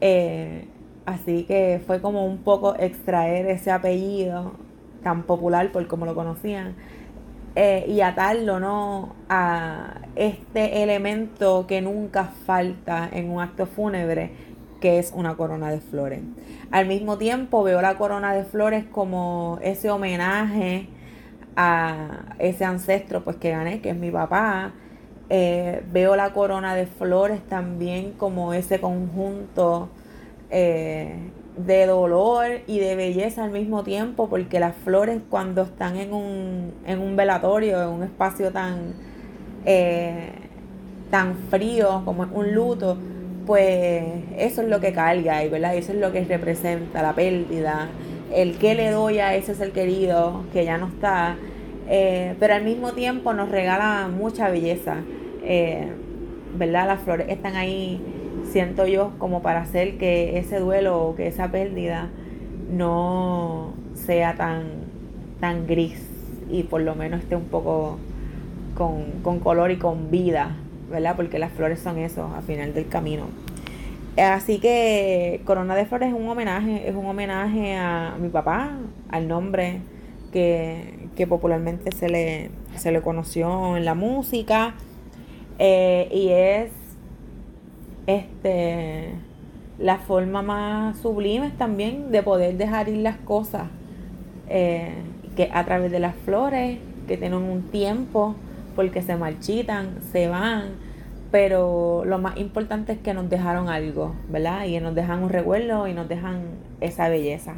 eh, 0.00 0.66
así 1.06 1.44
que 1.44 1.80
fue 1.86 2.00
como 2.00 2.26
un 2.26 2.38
poco 2.38 2.74
extraer 2.78 3.46
ese 3.46 3.70
apellido 3.70 4.52
tan 5.02 5.24
popular 5.24 5.72
por 5.72 5.86
como 5.86 6.06
lo 6.06 6.14
conocían 6.14 6.74
eh, 7.54 7.84
y 7.86 8.00
atarlo 8.00 8.60
¿no? 8.60 9.14
a 9.28 10.00
este 10.16 10.82
elemento 10.82 11.66
que 11.66 11.82
nunca 11.82 12.24
falta 12.46 13.08
en 13.12 13.30
un 13.30 13.42
acto 13.42 13.66
fúnebre, 13.66 14.32
que 14.80 14.98
es 14.98 15.12
una 15.14 15.36
corona 15.36 15.70
de 15.70 15.80
flores. 15.80 16.20
Al 16.70 16.86
mismo 16.86 17.18
tiempo 17.18 17.62
veo 17.62 17.82
la 17.82 17.96
corona 17.96 18.32
de 18.32 18.44
flores 18.44 18.84
como 18.90 19.58
ese 19.62 19.90
homenaje 19.90 20.88
a 21.54 22.34
ese 22.38 22.64
ancestro 22.64 23.22
pues 23.22 23.36
que 23.36 23.50
gané, 23.50 23.82
que 23.82 23.90
es 23.90 23.96
mi 23.96 24.10
papá. 24.10 24.72
Eh, 25.28 25.82
veo 25.92 26.16
la 26.16 26.32
corona 26.32 26.74
de 26.74 26.86
flores 26.86 27.42
también 27.48 28.12
como 28.12 28.54
ese 28.54 28.80
conjunto 28.80 29.90
eh, 30.52 31.16
de 31.56 31.86
dolor 31.86 32.60
y 32.66 32.78
de 32.78 32.94
belleza 32.94 33.44
al 33.44 33.50
mismo 33.50 33.82
tiempo, 33.82 34.28
porque 34.28 34.60
las 34.60 34.76
flores 34.76 35.20
cuando 35.28 35.62
están 35.62 35.96
en 35.96 36.12
un, 36.12 36.72
en 36.86 37.00
un 37.00 37.16
velatorio, 37.16 37.82
en 37.82 37.88
un 37.88 38.02
espacio 38.04 38.52
tan, 38.52 38.94
eh, 39.64 40.30
tan 41.10 41.34
frío 41.50 42.02
como 42.04 42.26
un 42.32 42.54
luto, 42.54 42.96
pues 43.46 44.04
eso 44.38 44.62
es 44.62 44.68
lo 44.68 44.80
que 44.80 44.92
carga 44.92 45.44
y 45.44 45.48
¿verdad? 45.48 45.74
eso 45.74 45.92
es 45.92 45.98
lo 45.98 46.12
que 46.12 46.24
representa 46.24 47.02
la 47.02 47.14
pérdida, 47.14 47.88
el 48.32 48.56
que 48.56 48.74
le 48.74 48.90
doy 48.90 49.18
a 49.18 49.34
ese 49.34 49.54
ser 49.54 49.72
querido 49.72 50.44
que 50.52 50.64
ya 50.64 50.78
no 50.78 50.86
está, 50.86 51.36
eh, 51.88 52.34
pero 52.38 52.54
al 52.54 52.64
mismo 52.64 52.92
tiempo 52.92 53.32
nos 53.32 53.50
regala 53.50 54.08
mucha 54.08 54.48
belleza, 54.48 54.96
eh, 55.44 55.88
¿verdad? 56.56 56.86
Las 56.86 57.00
flores 57.00 57.28
están 57.28 57.56
ahí, 57.56 58.00
siento 58.52 58.86
yo, 58.86 59.12
como 59.18 59.42
para 59.42 59.62
hacer 59.62 59.96
que 59.96 60.38
ese 60.38 60.60
duelo 60.60 61.02
o 61.02 61.16
que 61.16 61.26
esa 61.26 61.50
pérdida 61.50 62.10
no 62.70 63.72
sea 63.94 64.34
tan, 64.34 64.64
tan 65.40 65.66
gris 65.66 66.06
y 66.50 66.64
por 66.64 66.82
lo 66.82 66.94
menos 66.94 67.20
esté 67.20 67.34
un 67.34 67.46
poco 67.46 67.98
con, 68.76 69.04
con 69.22 69.40
color 69.40 69.70
y 69.70 69.78
con 69.78 70.10
vida, 70.10 70.56
¿verdad? 70.90 71.16
Porque 71.16 71.38
las 71.38 71.52
flores 71.52 71.80
son 71.80 71.98
eso, 71.98 72.30
al 72.36 72.42
final 72.42 72.74
del 72.74 72.88
camino. 72.88 73.26
Así 74.18 74.58
que 74.58 75.40
Corona 75.46 75.74
de 75.74 75.86
Flores 75.86 76.08
es 76.08 76.14
un 76.14 76.28
homenaje, 76.28 76.86
es 76.86 76.94
un 76.94 77.06
homenaje 77.06 77.74
a 77.76 78.16
mi 78.20 78.28
papá, 78.28 78.72
al 79.08 79.26
nombre 79.26 79.80
que, 80.32 81.08
popularmente 81.26 81.92
se 81.92 82.08
le, 82.08 82.50
se 82.76 82.92
le 82.92 83.00
conoció 83.00 83.76
en 83.76 83.86
la 83.86 83.94
música. 83.94 84.74
Eh, 85.58 86.08
y 86.10 86.28
es 86.28 86.70
este 88.06 89.14
la 89.78 89.98
forma 89.98 90.42
más 90.42 90.98
sublime 90.98 91.50
también 91.58 92.12
de 92.12 92.22
poder 92.22 92.56
dejar 92.56 92.88
ir 92.88 92.98
las 92.98 93.16
cosas 93.16 93.68
eh, 94.48 94.92
que 95.36 95.48
a 95.52 95.64
través 95.64 95.90
de 95.90 95.98
las 95.98 96.14
flores 96.14 96.78
que 97.08 97.16
tienen 97.16 97.42
un 97.42 97.62
tiempo 97.70 98.36
porque 98.76 99.02
se 99.02 99.16
marchitan, 99.16 100.00
se 100.12 100.28
van, 100.28 100.76
pero 101.30 102.04
lo 102.06 102.18
más 102.18 102.36
importante 102.38 102.92
es 102.92 102.98
que 102.98 103.14
nos 103.14 103.28
dejaron 103.28 103.68
algo, 103.68 104.14
¿verdad? 104.28 104.66
Y 104.66 104.78
nos 104.80 104.94
dejan 104.94 105.22
un 105.22 105.30
recuerdo 105.30 105.88
y 105.88 105.94
nos 105.94 106.08
dejan 106.08 106.42
esa 106.80 107.08
belleza. 107.08 107.56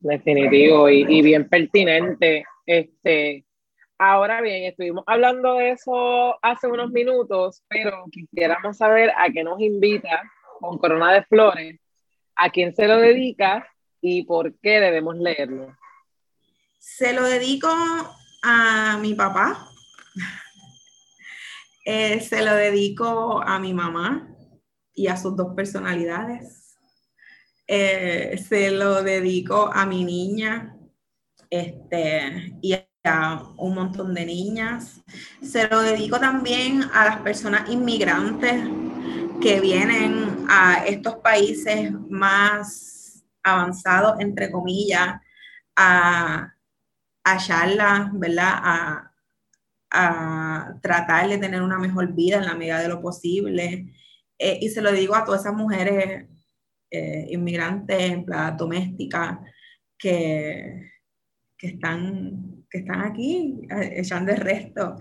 Definitivo 0.00 0.88
y, 0.88 1.22
bien 1.22 1.48
pertinente. 1.48 2.44
Este, 2.66 3.44
ahora 4.00 4.40
bien, 4.40 4.64
estuvimos 4.64 5.04
hablando 5.06 5.56
de 5.56 5.72
eso 5.72 6.38
hace 6.42 6.66
unos 6.66 6.90
minutos, 6.90 7.62
pero 7.68 8.06
quisiéramos 8.10 8.78
saber 8.78 9.10
a 9.10 9.30
qué 9.30 9.44
nos 9.44 9.60
invita 9.60 10.22
con 10.58 10.78
Corona 10.78 11.12
de 11.12 11.22
Flores, 11.24 11.78
a 12.34 12.48
quién 12.48 12.74
se 12.74 12.88
lo 12.88 12.96
dedica 12.96 13.68
y 14.00 14.24
por 14.24 14.58
qué 14.60 14.80
debemos 14.80 15.18
leerlo. 15.18 15.76
Se 16.78 17.12
lo 17.12 17.24
dedico 17.24 17.68
a 18.42 18.98
mi 19.02 19.12
papá, 19.12 19.68
eh, 21.84 22.20
se 22.20 22.42
lo 22.42 22.54
dedico 22.54 23.42
a 23.42 23.58
mi 23.58 23.74
mamá 23.74 24.34
y 24.94 25.08
a 25.08 25.18
sus 25.18 25.36
dos 25.36 25.54
personalidades. 25.54 26.74
Eh, 27.66 28.38
se 28.48 28.70
lo 28.70 29.02
dedico 29.02 29.70
a 29.70 29.84
mi 29.84 30.04
niña 30.04 30.74
este, 31.50 32.56
y 32.62 32.72
a 32.72 32.89
un 33.56 33.74
montón 33.74 34.14
de 34.14 34.26
niñas. 34.26 35.00
Se 35.42 35.68
lo 35.68 35.80
dedico 35.80 36.18
también 36.18 36.82
a 36.92 37.04
las 37.06 37.16
personas 37.20 37.68
inmigrantes 37.70 38.62
que 39.40 39.60
vienen 39.60 40.46
a 40.48 40.84
estos 40.86 41.16
países 41.16 41.92
más 42.10 43.24
avanzados, 43.42 44.20
entre 44.20 44.50
comillas, 44.50 45.20
a, 45.76 46.54
a 47.24 47.36
charlas, 47.38 48.10
¿verdad? 48.12 48.52
A, 48.52 49.12
a 49.90 50.74
tratar 50.82 51.28
de 51.28 51.38
tener 51.38 51.62
una 51.62 51.78
mejor 51.78 52.12
vida 52.12 52.38
en 52.38 52.46
la 52.46 52.54
medida 52.54 52.80
de 52.80 52.88
lo 52.88 53.00
posible. 53.00 53.92
Eh, 54.38 54.58
y 54.60 54.68
se 54.68 54.82
lo 54.82 54.92
digo 54.92 55.14
a 55.14 55.24
todas 55.24 55.42
esas 55.42 55.54
mujeres 55.54 56.26
eh, 56.90 57.26
inmigrantes, 57.30 57.98
empleadas 58.12 58.56
domésticas, 58.56 59.38
que, 59.98 60.92
que, 61.56 61.66
están, 61.68 62.59
que 62.70 62.78
están 62.78 63.02
aquí 63.02 63.60
eh, 63.70 63.94
echando 63.96 64.32
el 64.32 64.38
resto. 64.38 64.96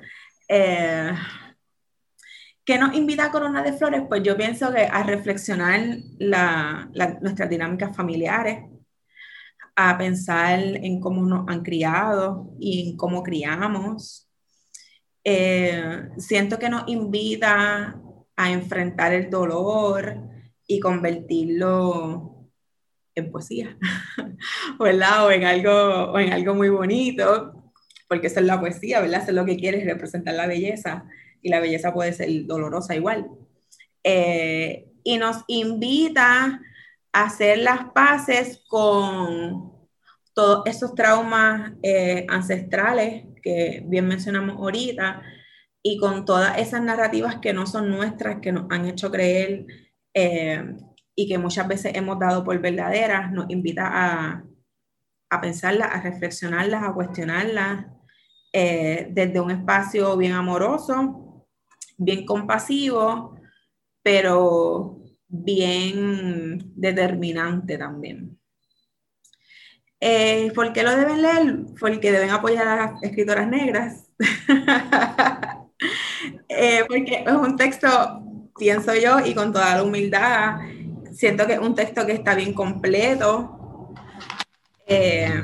¿Qué 2.69 2.77
nos 2.77 2.93
invita 2.93 3.25
a 3.25 3.31
Corona 3.31 3.63
de 3.63 3.73
Flores? 3.73 4.03
Pues 4.07 4.21
yo 4.21 4.37
pienso 4.37 4.71
que 4.71 4.81
a 4.81 5.01
reflexionar 5.01 5.81
la, 6.19 6.87
nuestras 7.19 7.49
dinámicas 7.49 7.95
familiares, 7.95 8.59
a 9.75 9.97
pensar 9.97 10.59
en 10.59 10.99
cómo 10.99 11.25
nos 11.25 11.47
han 11.47 11.63
criado 11.63 12.53
y 12.59 12.91
en 12.91 12.95
cómo 12.95 13.23
criamos, 13.23 14.29
eh, 15.23 16.09
siento 16.19 16.59
que 16.59 16.69
nos 16.69 16.87
invita 16.87 17.99
a 18.35 18.51
enfrentar 18.51 19.13
el 19.13 19.31
dolor 19.31 20.17
y 20.67 20.79
convertirlo 20.79 22.28
en 23.19 23.31
poesía, 23.31 23.77
¿verdad? 24.79 25.25
O 25.25 25.31
en 25.31 25.43
algo, 25.43 26.11
o 26.11 26.19
en 26.19 26.33
algo 26.33 26.55
muy 26.55 26.69
bonito, 26.69 27.71
porque 28.07 28.27
eso 28.27 28.39
es 28.39 28.45
la 28.45 28.59
poesía, 28.59 29.01
¿verdad? 29.01 29.21
Eso 29.21 29.31
es 29.31 29.35
lo 29.35 29.45
que 29.45 29.57
quieres, 29.57 29.85
representar 29.85 30.33
la 30.35 30.47
belleza, 30.47 31.05
y 31.41 31.49
la 31.49 31.59
belleza 31.59 31.93
puede 31.93 32.13
ser 32.13 32.45
dolorosa 32.45 32.95
igual. 32.95 33.27
Eh, 34.03 34.87
y 35.03 35.17
nos 35.17 35.43
invita 35.47 36.61
a 37.13 37.23
hacer 37.23 37.59
las 37.59 37.91
paces 37.93 38.63
con 38.67 39.73
todos 40.33 40.65
esos 40.67 40.95
traumas 40.95 41.73
eh, 41.83 42.25
ancestrales 42.29 43.25
que 43.41 43.83
bien 43.85 44.07
mencionamos 44.07 44.57
ahorita, 44.57 45.21
y 45.81 45.97
con 45.97 46.25
todas 46.25 46.57
esas 46.57 46.81
narrativas 46.81 47.37
que 47.37 47.53
no 47.53 47.65
son 47.65 47.89
nuestras, 47.89 48.39
que 48.41 48.51
nos 48.51 48.65
han 48.69 48.85
hecho 48.85 49.11
creer 49.11 49.65
eh, 50.13 50.75
y 51.19 51.27
que 51.27 51.37
muchas 51.37 51.67
veces 51.67 51.91
hemos 51.95 52.17
dado 52.17 52.45
por 52.45 52.57
verdaderas, 52.59 53.29
nos 53.29 53.49
invita 53.49 53.89
a, 53.91 54.41
a 55.29 55.41
pensarlas, 55.41 55.89
a 55.91 56.01
reflexionarlas, 56.01 56.81
a 56.81 56.93
cuestionarlas 56.93 57.87
eh, 58.53 59.09
desde 59.11 59.41
un 59.41 59.51
espacio 59.51 60.15
bien 60.15 60.31
amoroso, 60.31 61.45
bien 61.97 62.25
compasivo, 62.25 63.37
pero 64.01 65.01
bien 65.27 66.71
determinante 66.73 67.77
también. 67.77 68.39
Eh, 69.99 70.53
¿Por 70.55 70.71
qué 70.71 70.83
lo 70.83 70.95
deben 70.95 71.21
leer? 71.21 71.65
Porque 71.77 72.13
deben 72.13 72.29
apoyar 72.29 72.65
a 72.65 72.75
las 72.77 73.03
escritoras 73.03 73.47
negras. 73.47 74.07
Eh, 76.49 76.83
porque 76.89 77.23
es 77.25 77.31
un 77.31 77.55
texto 77.55 78.29
pienso 78.59 78.93
yo, 78.93 79.25
y 79.25 79.33
con 79.33 79.51
toda 79.51 79.77
la 79.77 79.83
humildad, 79.83 80.59
siento 81.19 81.45
que 81.45 81.53
es 81.55 81.59
un 81.59 81.75
texto 81.75 82.05
que 82.05 82.13
está 82.13 82.33
bien 82.33 82.53
completo. 82.53 83.93
Eh, 84.87 85.43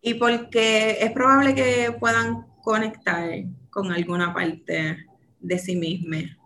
y 0.00 0.14
porque 0.14 0.98
es 1.00 1.10
probable 1.10 1.52
que 1.52 1.96
puedan 1.98 2.46
conectar 2.62 3.28
con 3.70 3.90
alguna 3.90 4.32
parte 4.32 5.04
de 5.40 5.58
sí 5.58 5.74
misma. 5.74 6.38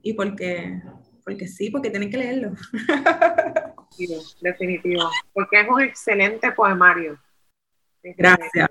Y 0.00 0.12
porque, 0.12 0.80
porque 1.24 1.48
sí, 1.48 1.70
porque 1.70 1.90
tienen 1.90 2.08
que 2.08 2.18
leerlo. 2.18 2.52
definitivo, 4.40 5.10
porque 5.34 5.62
es 5.62 5.68
un 5.68 5.80
excelente 5.80 6.52
poemario. 6.52 7.18
Gracias. 8.16 8.68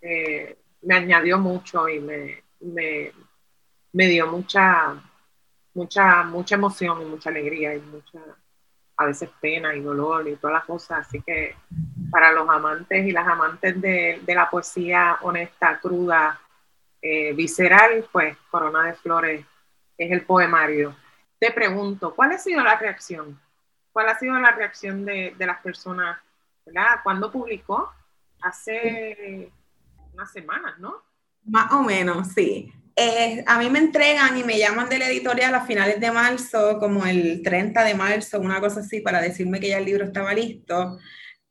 Eh, 0.00 0.56
me 0.80 0.94
añadió 0.94 1.38
mucho 1.38 1.90
y 1.90 2.00
me, 2.00 2.42
me, 2.60 3.12
me, 3.92 4.06
dio 4.06 4.28
mucha, 4.28 4.94
mucha, 5.78 6.24
mucha 6.24 6.54
emoción 6.56 7.02
y 7.02 7.04
mucha 7.04 7.30
alegría 7.30 7.74
y 7.74 7.80
mucha, 7.80 8.18
a 8.96 9.04
veces 9.06 9.30
pena 9.40 9.74
y 9.74 9.80
dolor 9.80 10.28
y 10.28 10.36
todas 10.36 10.54
las 10.54 10.64
cosas. 10.64 11.06
Así 11.06 11.22
que 11.22 11.54
para 12.10 12.32
los 12.32 12.48
amantes 12.48 13.06
y 13.06 13.12
las 13.12 13.26
amantes 13.26 13.80
de, 13.80 14.20
de 14.24 14.34
la 14.34 14.50
poesía 14.50 15.18
honesta, 15.22 15.78
cruda, 15.80 16.40
eh, 17.00 17.32
visceral, 17.32 18.04
pues 18.10 18.36
Corona 18.50 18.84
de 18.84 18.94
Flores 18.94 19.46
es 19.96 20.10
el 20.10 20.22
poemario. 20.22 20.96
Te 21.38 21.52
pregunto, 21.52 22.14
¿cuál 22.14 22.32
ha 22.32 22.38
sido 22.38 22.62
la 22.62 22.76
reacción? 22.76 23.40
¿Cuál 23.92 24.08
ha 24.08 24.18
sido 24.18 24.38
la 24.38 24.50
reacción 24.50 25.04
de, 25.04 25.34
de 25.38 25.46
las 25.46 25.60
personas? 25.60 26.18
¿verdad? 26.68 27.00
¿Cuándo 27.02 27.30
publicó? 27.30 27.92
Hace 28.42 29.50
unas 30.12 30.30
semanas, 30.30 30.78
¿no? 30.78 31.02
Más 31.44 31.72
o 31.72 31.82
menos, 31.82 32.28
sí. 32.28 32.72
Eh, 33.00 33.44
a 33.46 33.58
mí 33.60 33.70
me 33.70 33.78
entregan 33.78 34.36
y 34.36 34.42
me 34.42 34.58
llaman 34.58 34.88
de 34.88 34.98
la 34.98 35.08
editorial 35.08 35.54
a 35.54 35.64
finales 35.64 36.00
de 36.00 36.10
marzo, 36.10 36.80
como 36.80 37.06
el 37.06 37.42
30 37.44 37.84
de 37.84 37.94
marzo, 37.94 38.40
una 38.40 38.58
cosa 38.60 38.80
así, 38.80 39.00
para 39.00 39.20
decirme 39.20 39.60
que 39.60 39.68
ya 39.68 39.78
el 39.78 39.84
libro 39.84 40.04
estaba 40.04 40.34
listo. 40.34 40.98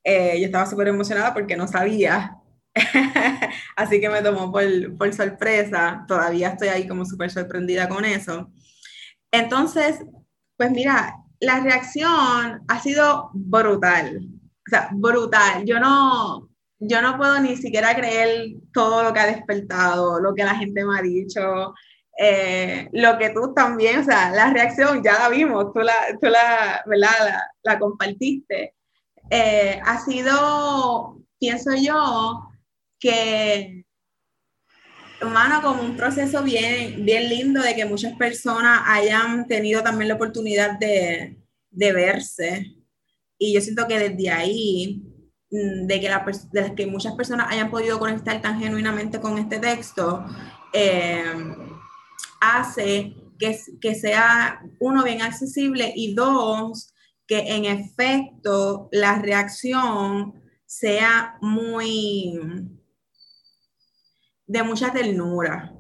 Eh, 0.03 0.41
yo 0.41 0.47
estaba 0.47 0.65
súper 0.65 0.89
emocionada 0.89 1.33
porque 1.33 1.55
no 1.55 1.65
sabía. 1.65 2.35
así 3.77 4.01
que 4.01 4.09
me 4.09 4.21
tomó 4.21 4.51
por, 4.51 4.97
por, 4.97 5.13
sorpresa. 5.13 6.03
Todavía 6.05 6.49
estoy 6.49 6.67
ahí 6.67 6.85
como 6.85 7.05
súper 7.05 7.31
sorprendida 7.31 7.87
con 7.87 8.03
eso. 8.03 8.51
Entonces, 9.31 10.03
pues 10.57 10.71
mira, 10.71 11.15
la 11.39 11.61
reacción 11.61 12.61
ha 12.67 12.79
sido 12.81 13.31
brutal. 13.33 14.19
O 14.67 14.69
sea, 14.69 14.89
brutal. 14.91 15.63
Yo 15.65 15.79
no, 15.79 16.46
yo 16.79 17.01
no 17.01 17.17
puedo 17.17 17.39
ni 17.39 17.55
siquiera 17.55 17.95
creer 17.95 18.55
todo 18.73 19.03
lo 19.03 19.13
que 19.13 19.19
ha 19.19 19.27
despertado, 19.27 20.19
lo 20.19 20.33
que 20.33 20.43
la 20.43 20.55
gente 20.55 20.85
me 20.85 20.99
ha 20.99 21.01
dicho, 21.01 21.73
eh, 22.17 22.89
lo 22.93 23.17
que 23.17 23.29
tú 23.29 23.53
también, 23.53 23.99
o 23.99 24.03
sea, 24.03 24.31
la 24.31 24.51
reacción 24.51 25.03
ya 25.03 25.19
la 25.19 25.29
vimos, 25.29 25.73
tú 25.73 25.79
la, 25.79 25.93
tú 26.21 26.27
la, 26.27 26.83
¿verdad? 26.85 27.41
la, 27.63 27.79
compartiste. 27.79 28.75
Eh, 29.29 29.79
ha 29.83 30.03
sido, 30.03 31.19
pienso 31.39 31.71
yo, 31.75 32.49
que, 32.99 33.85
humano, 35.21 35.61
como 35.61 35.81
un 35.81 35.97
proceso 35.97 36.43
bien, 36.43 37.05
bien 37.05 37.29
lindo 37.29 37.61
de 37.61 37.75
que 37.75 37.85
muchas 37.85 38.13
personas 38.17 38.81
hayan 38.85 39.47
tenido 39.47 39.83
también 39.83 40.09
la 40.09 40.15
oportunidad 40.15 40.77
de, 40.79 41.37
de 41.71 41.93
verse. 41.93 42.75
Y 43.37 43.53
yo 43.53 43.61
siento 43.61 43.87
que 43.87 43.99
desde 43.99 44.29
ahí 44.31 45.03
de 45.49 46.01
que, 46.01 46.09
la, 46.09 46.25
de 46.51 46.75
que 46.75 46.87
muchas 46.87 47.15
personas 47.15 47.47
hayan 47.49 47.69
podido 47.69 47.99
conectar 47.99 48.41
tan 48.41 48.59
genuinamente 48.59 49.19
con 49.19 49.37
este 49.37 49.59
texto, 49.59 50.25
eh, 50.73 51.23
hace 52.41 53.15
que, 53.39 53.57
que 53.79 53.95
sea, 53.95 54.61
uno, 54.79 55.03
bien 55.03 55.21
accesible 55.21 55.93
y 55.95 56.13
dos, 56.13 56.93
que 57.25 57.39
en 57.55 57.65
efecto 57.65 58.89
la 58.91 59.19
reacción 59.19 60.33
sea 60.65 61.37
muy 61.41 62.39
de 64.45 64.63
mucha 64.63 64.91
ternura, 64.91 65.73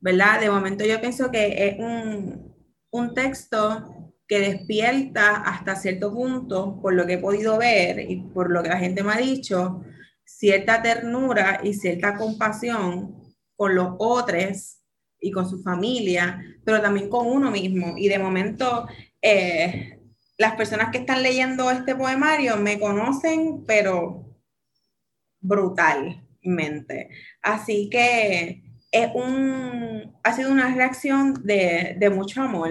¿verdad? 0.00 0.40
De 0.40 0.50
momento 0.50 0.84
yo 0.84 1.00
pienso 1.00 1.30
que 1.30 1.68
es 1.68 1.78
un, 1.78 2.54
un 2.90 3.14
texto 3.14 3.97
que 4.28 4.40
despierta 4.40 5.36
hasta 5.36 5.74
cierto 5.74 6.12
punto, 6.12 6.78
por 6.82 6.92
lo 6.92 7.06
que 7.06 7.14
he 7.14 7.18
podido 7.18 7.56
ver 7.56 7.98
y 8.10 8.20
por 8.20 8.50
lo 8.50 8.62
que 8.62 8.68
la 8.68 8.78
gente 8.78 9.02
me 9.02 9.14
ha 9.14 9.16
dicho, 9.16 9.82
cierta 10.24 10.82
ternura 10.82 11.60
y 11.64 11.72
cierta 11.72 12.14
compasión 12.14 13.16
con 13.56 13.74
los 13.74 13.94
otros 13.98 14.80
y 15.18 15.32
con 15.32 15.48
su 15.48 15.62
familia, 15.62 16.40
pero 16.62 16.82
también 16.82 17.08
con 17.08 17.26
uno 17.26 17.50
mismo. 17.50 17.94
Y 17.96 18.08
de 18.08 18.18
momento, 18.18 18.86
eh, 19.22 19.98
las 20.36 20.54
personas 20.54 20.90
que 20.90 20.98
están 20.98 21.22
leyendo 21.22 21.70
este 21.70 21.96
poemario 21.96 22.58
me 22.58 22.78
conocen, 22.78 23.64
pero 23.66 24.36
brutalmente. 25.40 27.08
Así 27.40 27.88
que 27.90 28.62
es 28.92 29.08
un, 29.14 30.14
ha 30.22 30.32
sido 30.34 30.52
una 30.52 30.74
reacción 30.74 31.34
de, 31.44 31.96
de 31.98 32.10
mucho 32.10 32.42
amor 32.42 32.70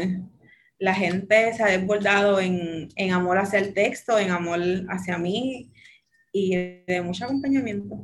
la 0.79 0.93
gente 0.93 1.53
se 1.53 1.63
ha 1.63 1.67
desbordado 1.67 2.39
en, 2.39 2.89
amor 3.11 3.37
hacia 3.37 3.59
el 3.59 3.73
texto, 3.73 4.17
en 4.19 4.31
amor 4.31 4.59
hacia 4.89 5.17
mí 5.17 5.71
y 6.31 6.55
de 6.85 7.01
mucho 7.03 7.25
acompañamiento. 7.25 7.95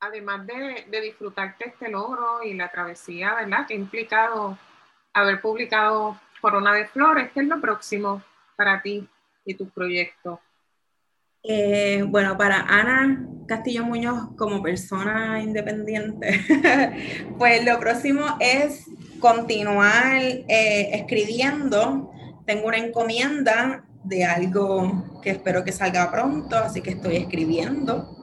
Además 0.00 0.46
de, 0.46 0.84
de 0.90 1.00
disfrutarte 1.00 1.68
este 1.68 1.88
logro 1.88 2.42
y 2.42 2.54
la 2.54 2.70
travesía, 2.70 3.34
¿verdad? 3.34 3.66
Que 3.66 3.74
ha 3.74 3.78
implicado 3.78 4.58
haber 5.14 5.40
publicado 5.40 6.20
Corona 6.40 6.74
de 6.74 6.86
Flores, 6.86 7.30
¿qué 7.32 7.40
es 7.40 7.46
lo 7.46 7.60
próximo 7.60 8.22
para 8.56 8.82
ti 8.82 9.08
y 9.46 9.54
tu 9.54 9.68
proyecto? 9.70 10.40
Eh, 11.42 12.02
bueno, 12.06 12.36
para 12.38 12.60
Ana 12.60 13.26
Castillo 13.46 13.84
Muñoz 13.84 14.34
como 14.36 14.62
persona 14.62 15.42
independiente, 15.42 16.40
pues 17.38 17.64
lo 17.64 17.78
próximo 17.78 18.24
es 18.40 18.86
continuar 19.24 20.20
eh, 20.20 20.90
escribiendo. 20.92 22.12
Tengo 22.44 22.66
una 22.66 22.76
encomienda 22.76 23.86
de 24.04 24.22
algo 24.22 25.18
que 25.22 25.30
espero 25.30 25.64
que 25.64 25.72
salga 25.72 26.12
pronto, 26.12 26.58
así 26.58 26.82
que 26.82 26.90
estoy 26.90 27.16
escribiendo. 27.16 28.18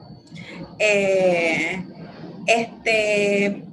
Eh, 0.78 1.84
este, 2.46 3.64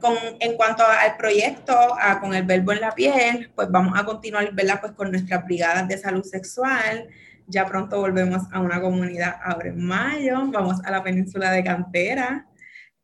con, 0.00 0.14
en 0.38 0.56
cuanto 0.56 0.84
al 0.84 1.16
proyecto, 1.16 1.74
con 2.20 2.32
el 2.34 2.44
verbo 2.44 2.70
en 2.70 2.82
la 2.82 2.92
piel, 2.92 3.50
pues 3.56 3.68
vamos 3.72 3.98
a 3.98 4.04
continuar 4.04 4.54
¿verdad? 4.54 4.80
Pues 4.80 4.92
con 4.92 5.10
nuestras 5.10 5.44
brigadas 5.44 5.88
de 5.88 5.98
salud 5.98 6.22
sexual. 6.22 7.08
Ya 7.48 7.66
pronto 7.66 7.98
volvemos 7.98 8.44
a 8.52 8.60
una 8.60 8.80
comunidad 8.80 9.40
ahora 9.42 9.70
en 9.70 9.84
mayo, 9.84 10.36
vamos 10.52 10.76
a 10.84 10.92
la 10.92 11.02
península 11.02 11.50
de 11.50 11.64
Cantera. 11.64 12.46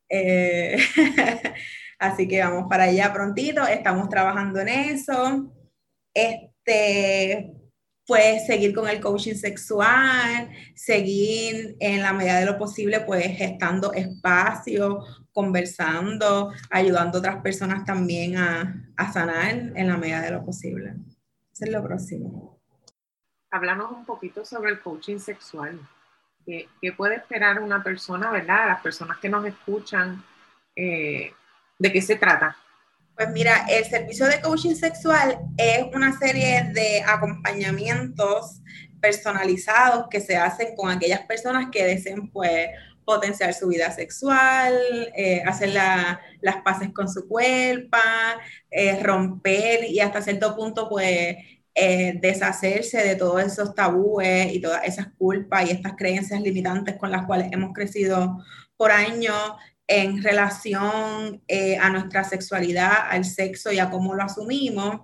Eh, 0.09 0.79
así 2.01 2.27
que 2.27 2.43
vamos 2.43 2.67
para 2.69 2.85
allá 2.85 3.13
prontito, 3.13 3.67
estamos 3.67 4.09
trabajando 4.09 4.61
en 4.61 4.69
eso. 4.69 5.53
Este, 6.13 7.53
pues 8.07 8.47
seguir 8.47 8.75
con 8.75 8.89
el 8.89 9.01
coaching 9.01 9.35
sexual, 9.35 10.51
seguir 10.75 11.77
en 11.79 12.03
la 12.03 12.13
medida 12.13 12.41
de 12.41 12.47
lo 12.47 12.59
posible, 12.59 13.01
pues 13.01 13.37
gestando 13.37 13.93
espacio, 13.93 15.05
conversando, 15.33 16.53
ayudando 16.71 17.19
a 17.19 17.21
otras 17.21 17.43
personas 17.43 17.85
también 17.85 18.37
a, 18.37 18.91
a 18.97 19.13
sanar 19.13 19.73
en 19.77 19.87
la 19.87 19.97
medida 19.97 20.23
de 20.23 20.33
lo 20.33 20.45
posible. 20.45 20.95
Eso 21.53 21.67
es 21.67 21.71
lo 21.71 21.85
próximo 21.85 22.61
háblanos 23.51 23.91
un 23.91 24.05
poquito 24.05 24.45
sobre 24.45 24.71
el 24.71 24.81
coaching 24.81 25.19
sexual. 25.19 25.81
¿Qué, 26.47 26.69
puede 26.97 27.17
esperar 27.17 27.61
una 27.61 27.83
persona, 27.83 28.31
verdad? 28.31 28.69
Las 28.69 28.81
personas 28.81 29.19
que 29.19 29.29
nos 29.29 29.45
escuchan, 29.45 30.23
eh, 30.75 31.33
¿de 31.81 31.93
qué 31.93 32.01
se 32.01 32.15
trata? 32.15 32.57
Pues 33.17 33.31
mira, 33.31 33.67
el 33.69 33.85
servicio 33.85 34.27
de 34.27 34.41
coaching 34.41 34.77
sexual 34.77 35.39
es 35.57 35.85
una 35.95 36.17
serie 36.17 36.71
de 36.73 37.03
acompañamientos 37.03 38.61
personalizados 39.01 40.07
que 40.11 40.21
se 40.21 40.37
hacen 40.37 40.77
con 40.77 40.91
aquellas 40.91 41.23
personas 41.23 41.67
que 41.73 41.85
deseen 41.85 42.31
pues 42.31 42.69
potenciar 43.05 43.53
su 43.55 43.69
vida 43.69 43.91
sexual, 43.91 44.75
eh, 45.17 45.43
hacer 45.45 45.71
las 45.71 46.57
paces 46.63 46.91
con 46.93 47.09
su 47.09 47.27
cuerpo, 47.27 47.99
eh, 48.71 49.03
romper 49.03 49.85
y 49.85 50.01
hasta 50.01 50.23
cierto 50.23 50.55
punto 50.55 50.89
pues 50.89 51.37
eh, 51.75 52.19
deshacerse 52.21 52.99
de 52.99 53.17
todos 53.17 53.43
esos 53.43 53.75
tabúes 53.75 54.53
y 54.53 54.61
todas 54.61 54.85
esas 54.85 55.09
culpas 55.19 55.67
y 55.67 55.73
estas 55.73 55.95
creencias 55.97 56.41
limitantes 56.41 56.97
con 56.97 57.11
las 57.11 57.27
cuales 57.27 57.49
hemos 57.53 57.73
crecido 57.73 58.45
por 58.77 58.93
años 58.93 59.53
en 59.91 60.23
relación 60.23 61.43
eh, 61.49 61.77
a 61.77 61.91
nuestra 61.91 62.23
sexualidad, 62.23 62.93
al 63.11 63.25
sexo 63.25 63.73
y 63.73 63.81
a 63.81 63.91
cómo 63.91 64.15
lo 64.15 64.23
asumimos. 64.23 65.01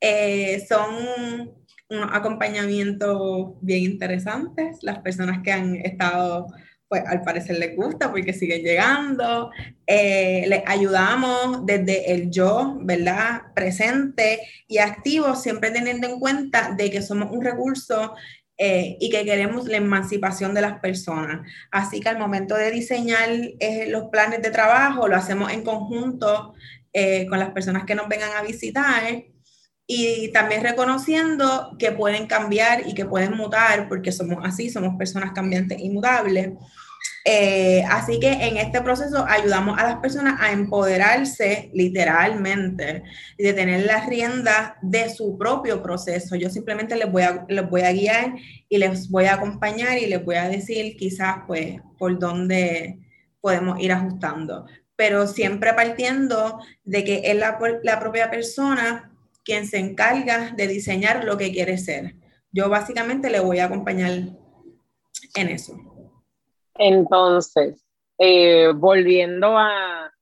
Eh, 0.00 0.66
son 0.68 1.54
unos 1.88 2.10
acompañamientos 2.12 3.52
bien 3.60 3.84
interesantes. 3.84 4.78
Las 4.82 4.98
personas 4.98 5.38
que 5.44 5.52
han 5.52 5.76
estado 5.76 6.48
pues 6.88 7.02
al 7.06 7.22
parecer 7.22 7.58
les 7.58 7.76
gusta 7.76 8.10
porque 8.10 8.32
siguen 8.32 8.62
llegando. 8.62 9.50
Eh, 9.86 10.46
les 10.48 10.62
ayudamos 10.66 11.64
desde 11.66 12.12
el 12.12 12.30
yo, 12.30 12.78
¿verdad? 12.80 13.42
Presente 13.54 14.40
y 14.66 14.78
activo, 14.78 15.36
siempre 15.36 15.70
teniendo 15.70 16.08
en 16.08 16.18
cuenta 16.18 16.74
de 16.76 16.90
que 16.90 17.02
somos 17.02 17.30
un 17.30 17.44
recurso 17.44 18.14
eh, 18.58 18.96
y 19.00 19.08
que 19.08 19.24
queremos 19.24 19.66
la 19.66 19.78
emancipación 19.78 20.52
de 20.52 20.60
las 20.60 20.80
personas. 20.80 21.46
Así 21.70 22.00
que 22.00 22.08
al 22.08 22.18
momento 22.18 22.54
de 22.56 22.70
diseñar 22.70 23.30
eh, 23.30 23.86
los 23.88 24.10
planes 24.10 24.42
de 24.42 24.50
trabajo, 24.50 25.08
lo 25.08 25.16
hacemos 25.16 25.52
en 25.52 25.62
conjunto 25.62 26.54
con 27.30 27.38
las 27.38 27.50
personas 27.50 27.84
que 27.84 27.94
nos 27.94 28.08
vengan 28.08 28.32
a 28.36 28.42
visitar 28.42 29.04
y 29.90 30.30
también 30.32 30.62
reconociendo 30.62 31.74
que 31.78 31.92
pueden 31.92 32.26
cambiar 32.26 32.86
y 32.86 32.92
que 32.92 33.06
pueden 33.06 33.34
mutar, 33.36 33.88
porque 33.88 34.12
somos 34.12 34.38
así, 34.42 34.68
somos 34.68 34.96
personas 34.96 35.32
cambiantes 35.32 35.80
y 35.80 35.88
mutables. 35.88 36.50
Eh, 37.30 37.84
así 37.90 38.18
que 38.18 38.32
en 38.32 38.56
este 38.56 38.80
proceso 38.80 39.22
ayudamos 39.28 39.78
a 39.78 39.82
las 39.82 39.96
personas 39.96 40.40
a 40.40 40.50
empoderarse 40.50 41.70
literalmente 41.74 43.02
y 43.36 43.42
de 43.42 43.52
tener 43.52 43.84
la 43.84 44.06
rienda 44.06 44.78
de 44.80 45.10
su 45.10 45.36
propio 45.36 45.82
proceso. 45.82 46.36
Yo 46.36 46.48
simplemente 46.48 46.96
les 46.96 47.12
voy, 47.12 47.24
a, 47.24 47.44
les 47.46 47.68
voy 47.68 47.82
a 47.82 47.92
guiar 47.92 48.34
y 48.66 48.78
les 48.78 49.10
voy 49.10 49.26
a 49.26 49.34
acompañar 49.34 49.98
y 49.98 50.06
les 50.06 50.24
voy 50.24 50.36
a 50.36 50.48
decir 50.48 50.96
quizás 50.96 51.40
pues 51.46 51.78
por 51.98 52.18
dónde 52.18 52.98
podemos 53.42 53.78
ir 53.78 53.92
ajustando, 53.92 54.64
pero 54.96 55.26
siempre 55.26 55.74
partiendo 55.74 56.58
de 56.82 57.04
que 57.04 57.20
es 57.24 57.36
la, 57.36 57.58
la 57.82 58.00
propia 58.00 58.30
persona 58.30 59.12
quien 59.44 59.66
se 59.66 59.76
encarga 59.76 60.54
de 60.56 60.66
diseñar 60.66 61.24
lo 61.24 61.36
que 61.36 61.52
quiere 61.52 61.76
ser. 61.76 62.14
Yo 62.52 62.70
básicamente 62.70 63.28
le 63.28 63.40
voy 63.40 63.58
a 63.58 63.66
acompañar 63.66 64.12
en 65.34 65.48
eso. 65.48 65.97
Entonces, 66.78 67.84
eh, 68.18 68.72
volviendo 68.74 69.56
a, 69.56 70.12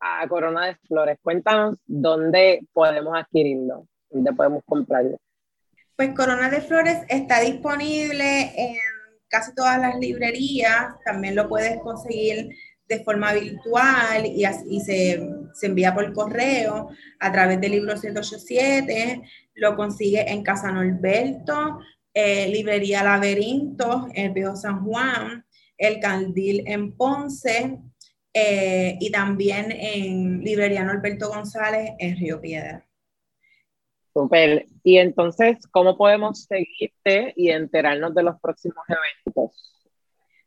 a, 0.00 0.28
Corona 0.28 0.66
de 0.66 0.76
Flores, 0.86 1.18
cuéntanos 1.22 1.76
dónde 1.86 2.66
podemos 2.72 3.16
adquirirlo, 3.16 3.86
dónde 4.10 4.32
podemos 4.32 4.62
comprarlo. 4.66 5.18
Pues 5.96 6.14
Corona 6.14 6.50
de 6.50 6.60
Flores 6.60 6.98
está 7.08 7.40
disponible 7.40 8.52
en 8.56 8.76
casi 9.28 9.54
todas 9.54 9.80
las 9.80 9.96
librerías, 9.98 10.94
también 11.04 11.34
lo 11.34 11.48
puedes 11.48 11.80
conseguir 11.80 12.48
de 12.88 13.02
forma 13.02 13.32
virtual 13.32 14.26
y, 14.26 14.44
se, 14.80 15.26
se, 15.54 15.66
envía 15.66 15.94
por 15.94 16.12
correo 16.12 16.88
a 17.18 17.32
través 17.32 17.60
del 17.60 17.72
libro 17.72 17.96
187, 17.96 19.22
lo 19.54 19.74
consigue 19.76 20.30
en 20.30 20.42
Casa 20.42 20.70
Norberto, 20.70 21.78
eh, 22.12 22.48
Librería 22.48 23.02
Laberinto, 23.02 24.08
en 24.14 24.26
el 24.26 24.32
Viejo 24.32 24.56
San 24.56 24.84
Juan, 24.84 25.43
El 25.76 26.00
Candil 26.00 26.62
en 26.66 26.96
Ponce 26.96 27.78
eh, 28.32 28.96
y 29.00 29.10
también 29.10 29.70
en 29.70 30.40
Librería 30.40 30.84
Norberto 30.84 31.28
González 31.28 31.90
en 31.98 32.16
Río 32.16 32.40
Piedra. 32.40 32.86
Super. 34.12 34.66
Y 34.82 34.98
entonces, 34.98 35.58
¿cómo 35.70 35.96
podemos 35.96 36.44
seguirte 36.44 37.32
y 37.36 37.50
enterarnos 37.50 38.14
de 38.14 38.22
los 38.22 38.40
próximos 38.40 38.84
eventos? 38.88 39.90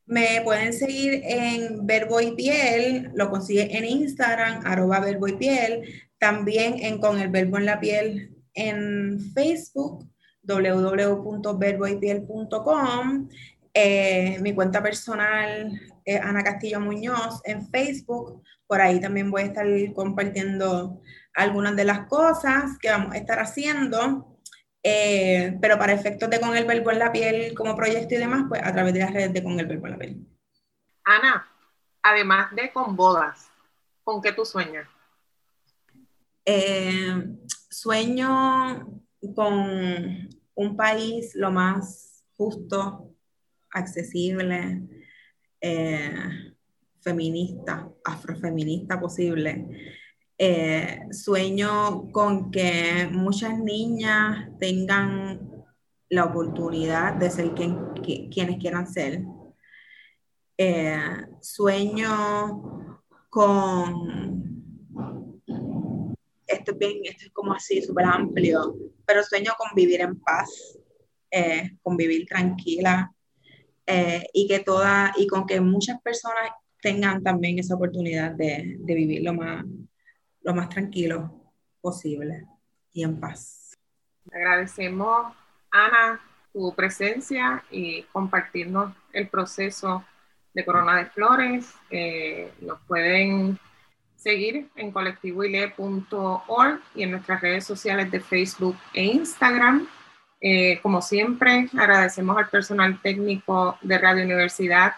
Me 0.06 0.42
pueden 0.42 0.72
seguir 0.72 1.22
en 1.26 1.86
Verbo 1.86 2.22
y 2.22 2.32
Piel, 2.32 3.12
lo 3.14 3.30
consigue 3.30 3.78
en 3.78 3.84
Instagram, 3.84 4.66
arroba 4.66 5.02
Verbo 5.02 5.28
y 5.28 5.34
Piel, 5.34 5.82
también 6.18 6.80
en 6.80 7.00
Con 7.00 7.20
el 7.20 7.28
Verbo 7.28 7.58
en 7.58 7.66
la 7.66 7.82
Piel 7.82 8.34
en 8.54 9.20
Facebook, 9.34 10.10
www.verboypiel.com. 10.44 13.30
Eh, 13.80 14.40
mi 14.42 14.56
cuenta 14.56 14.82
personal 14.82 15.80
es 16.04 16.20
Ana 16.20 16.44
Castillo 16.44 16.80
Muñoz 16.80 17.42
en 17.44 17.70
Facebook. 17.70 18.42
Por 18.66 18.82
ahí 18.82 19.00
también 19.00 19.30
voy 19.30 19.44
a 19.44 19.46
estar 19.46 19.68
compartiendo 19.94 21.00
algunas 21.36 21.76
de 21.76 21.86
las 21.86 22.08
cosas 22.08 22.80
que 22.82 22.90
vamos 22.90 23.14
a 23.14 23.18
estar 23.18 23.38
haciendo. 23.38 24.40
Eh, 24.82 25.60
pero 25.62 25.78
para 25.78 25.94
efectos 25.94 26.28
de 26.28 26.40
con 26.40 26.58
el 26.58 26.66
verbo 26.66 26.90
en 26.90 26.98
la 26.98 27.12
piel 27.12 27.54
como 27.54 27.76
proyecto 27.76 28.16
y 28.16 28.18
demás, 28.18 28.46
pues 28.50 28.64
a 28.64 28.74
través 28.74 28.96
de 28.96 29.02
las 29.02 29.14
redes 29.14 29.34
de 29.34 29.44
con 29.44 29.60
el 29.60 29.68
verbo 29.68 29.86
en 29.86 29.92
la 29.92 29.98
piel. 30.00 30.28
Ana, 31.04 31.48
además 32.02 32.56
de 32.56 32.72
con 32.72 32.96
bodas, 32.96 33.48
¿con 34.04 34.24
qué 34.24 34.32
tú 34.32 34.44
sueñas? 34.44 34.88
Eh, 36.46 37.14
sueño 37.70 39.04
con 39.36 40.30
un 40.56 40.76
país 40.76 41.36
lo 41.36 41.52
más 41.52 42.24
justo, 42.36 43.14
accesible, 43.78 44.82
eh, 45.62 46.54
feminista, 47.02 47.90
afrofeminista 48.04 49.00
posible 49.00 49.66
eh, 50.38 51.02
sueño 51.12 52.12
con 52.12 52.52
que 52.52 53.10
muchas 53.12 53.58
niñas 53.58 54.50
tengan 54.60 55.66
la 56.10 56.26
oportunidad 56.26 57.14
de 57.16 57.32
ser 57.32 57.54
quienes 57.56 58.58
quieran 58.60 58.88
ser. 58.88 59.24
Eh, 60.58 61.00
sueño 61.42 63.04
con 63.30 64.54
esto 66.46 66.72
es 66.72 66.78
bien, 66.78 67.00
esto 67.04 67.26
es 67.26 67.32
como 67.32 67.54
así, 67.54 67.82
súper 67.82 68.06
amplio, 68.06 68.76
pero 69.06 69.24
sueño 69.24 69.54
con 69.58 69.70
vivir 69.76 70.02
en 70.02 70.20
paz, 70.20 70.78
con 71.82 71.98
vivir 71.98 72.26
tranquila 72.28 73.12
y 74.34 74.48
que 74.48 74.60
toda, 74.60 75.14
y 75.18 75.28
con 75.28 75.46
que 75.46 75.62
muchas 75.62 76.02
personas 76.02 76.52
tengan 76.82 77.24
también 77.24 77.58
esa 77.58 77.76
oportunidad 77.76 78.32
de, 78.32 78.76
de 78.80 78.94
vivir 78.94 79.24
lo 79.24 79.34
más, 79.34 79.66
lo 80.42 80.54
más 80.54 80.70
tranquilo 80.70 81.54
posible 81.82 82.46
y 82.92 83.04
en 83.04 83.20
paz. 83.20 83.74
Agradecemos, 84.32 85.34
Ana, 85.72 86.20
tu 86.52 86.74
presencia 86.74 87.64
y 87.72 88.04
compartirnos 88.12 88.94
el 89.14 89.28
proceso 89.28 90.04
de 90.54 90.66
Corona 90.66 90.98
de 90.98 91.06
Flores. 91.06 91.74
Eh, 91.90 92.52
nos 92.62 92.80
pueden 92.88 93.60
seguir 94.16 94.68
en 94.76 94.92
colectivoile.org 94.92 96.82
y 96.96 97.04
en 97.04 97.12
nuestras 97.12 97.42
redes 97.42 97.64
sociales 97.64 98.10
de 98.12 98.20
Facebook 98.20 98.76
e 98.94 99.04
Instagram. 99.06 99.88
Eh, 100.40 100.80
como 100.82 101.02
siempre, 101.02 101.68
agradecemos 101.78 102.38
al 102.38 102.50
personal 102.50 103.02
técnico 103.02 103.78
de 103.82 103.98
Radio 103.98 104.24
Universidad 104.24 104.94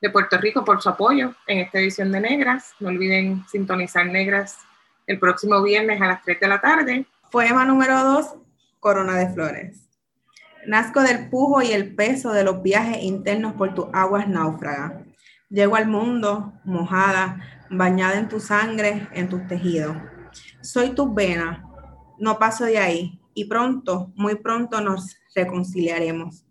de 0.00 0.10
Puerto 0.10 0.38
Rico 0.38 0.64
por 0.64 0.80
su 0.80 0.88
apoyo 0.88 1.34
en 1.46 1.58
esta 1.58 1.78
edición 1.78 2.10
de 2.12 2.20
Negras. 2.20 2.72
No 2.80 2.88
olviden 2.88 3.44
sintonizar 3.48 4.06
Negras 4.06 4.58
el 5.06 5.18
próximo 5.18 5.62
viernes 5.62 6.00
a 6.00 6.06
las 6.06 6.22
3 6.22 6.40
de 6.40 6.48
la 6.48 6.60
tarde. 6.60 7.06
Poema 7.30 7.64
número 7.64 8.02
2, 8.02 8.34
Corona 8.80 9.16
de 9.16 9.28
Flores. 9.28 9.88
Nazco 10.66 11.02
del 11.02 11.28
pujo 11.28 11.62
y 11.62 11.72
el 11.72 11.94
peso 11.94 12.32
de 12.32 12.44
los 12.44 12.62
viajes 12.62 13.02
internos 13.02 13.54
por 13.54 13.74
tus 13.74 13.86
aguas 13.92 14.26
náufragas. 14.26 14.92
Llego 15.50 15.76
al 15.76 15.86
mundo 15.86 16.52
mojada, 16.64 17.40
bañada 17.70 18.18
en 18.18 18.28
tu 18.28 18.40
sangre, 18.40 19.08
en 19.12 19.28
tus 19.28 19.46
tejidos. 19.46 19.96
Soy 20.62 20.90
tus 20.90 21.14
venas, 21.14 21.60
no 22.18 22.38
paso 22.38 22.64
de 22.64 22.78
ahí 22.78 23.17
y 23.38 23.44
pronto, 23.44 24.12
muy 24.16 24.34
pronto 24.34 24.80
nos 24.80 25.16
reconciliaremos. 25.32 26.44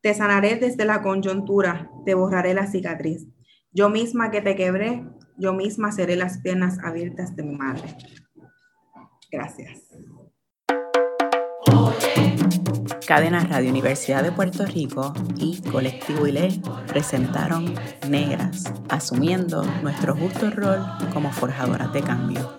Te 0.00 0.12
sanaré 0.14 0.56
desde 0.56 0.84
la 0.84 1.00
coyuntura, 1.00 1.88
te 2.04 2.14
borraré 2.14 2.54
la 2.54 2.66
cicatriz. 2.66 3.28
Yo 3.70 3.88
misma 3.88 4.32
que 4.32 4.40
te 4.40 4.56
quebré, 4.56 5.06
yo 5.38 5.52
misma 5.52 5.92
seré 5.92 6.16
las 6.16 6.38
piernas 6.38 6.80
abiertas 6.82 7.36
de 7.36 7.44
mi 7.44 7.54
madre. 7.54 7.96
Gracias. 9.30 9.78
Cadena 13.06 13.44
Radio 13.44 13.70
Universidad 13.70 14.24
de 14.24 14.32
Puerto 14.32 14.66
Rico 14.66 15.14
y 15.36 15.60
Colectivo 15.70 16.26
ILE 16.26 16.60
presentaron 16.88 17.72
Negras, 18.08 18.64
asumiendo 18.88 19.62
nuestro 19.82 20.16
justo 20.16 20.50
rol 20.50 20.84
como 21.12 21.30
forjadoras 21.30 21.92
de 21.92 22.02
cambio. 22.02 22.58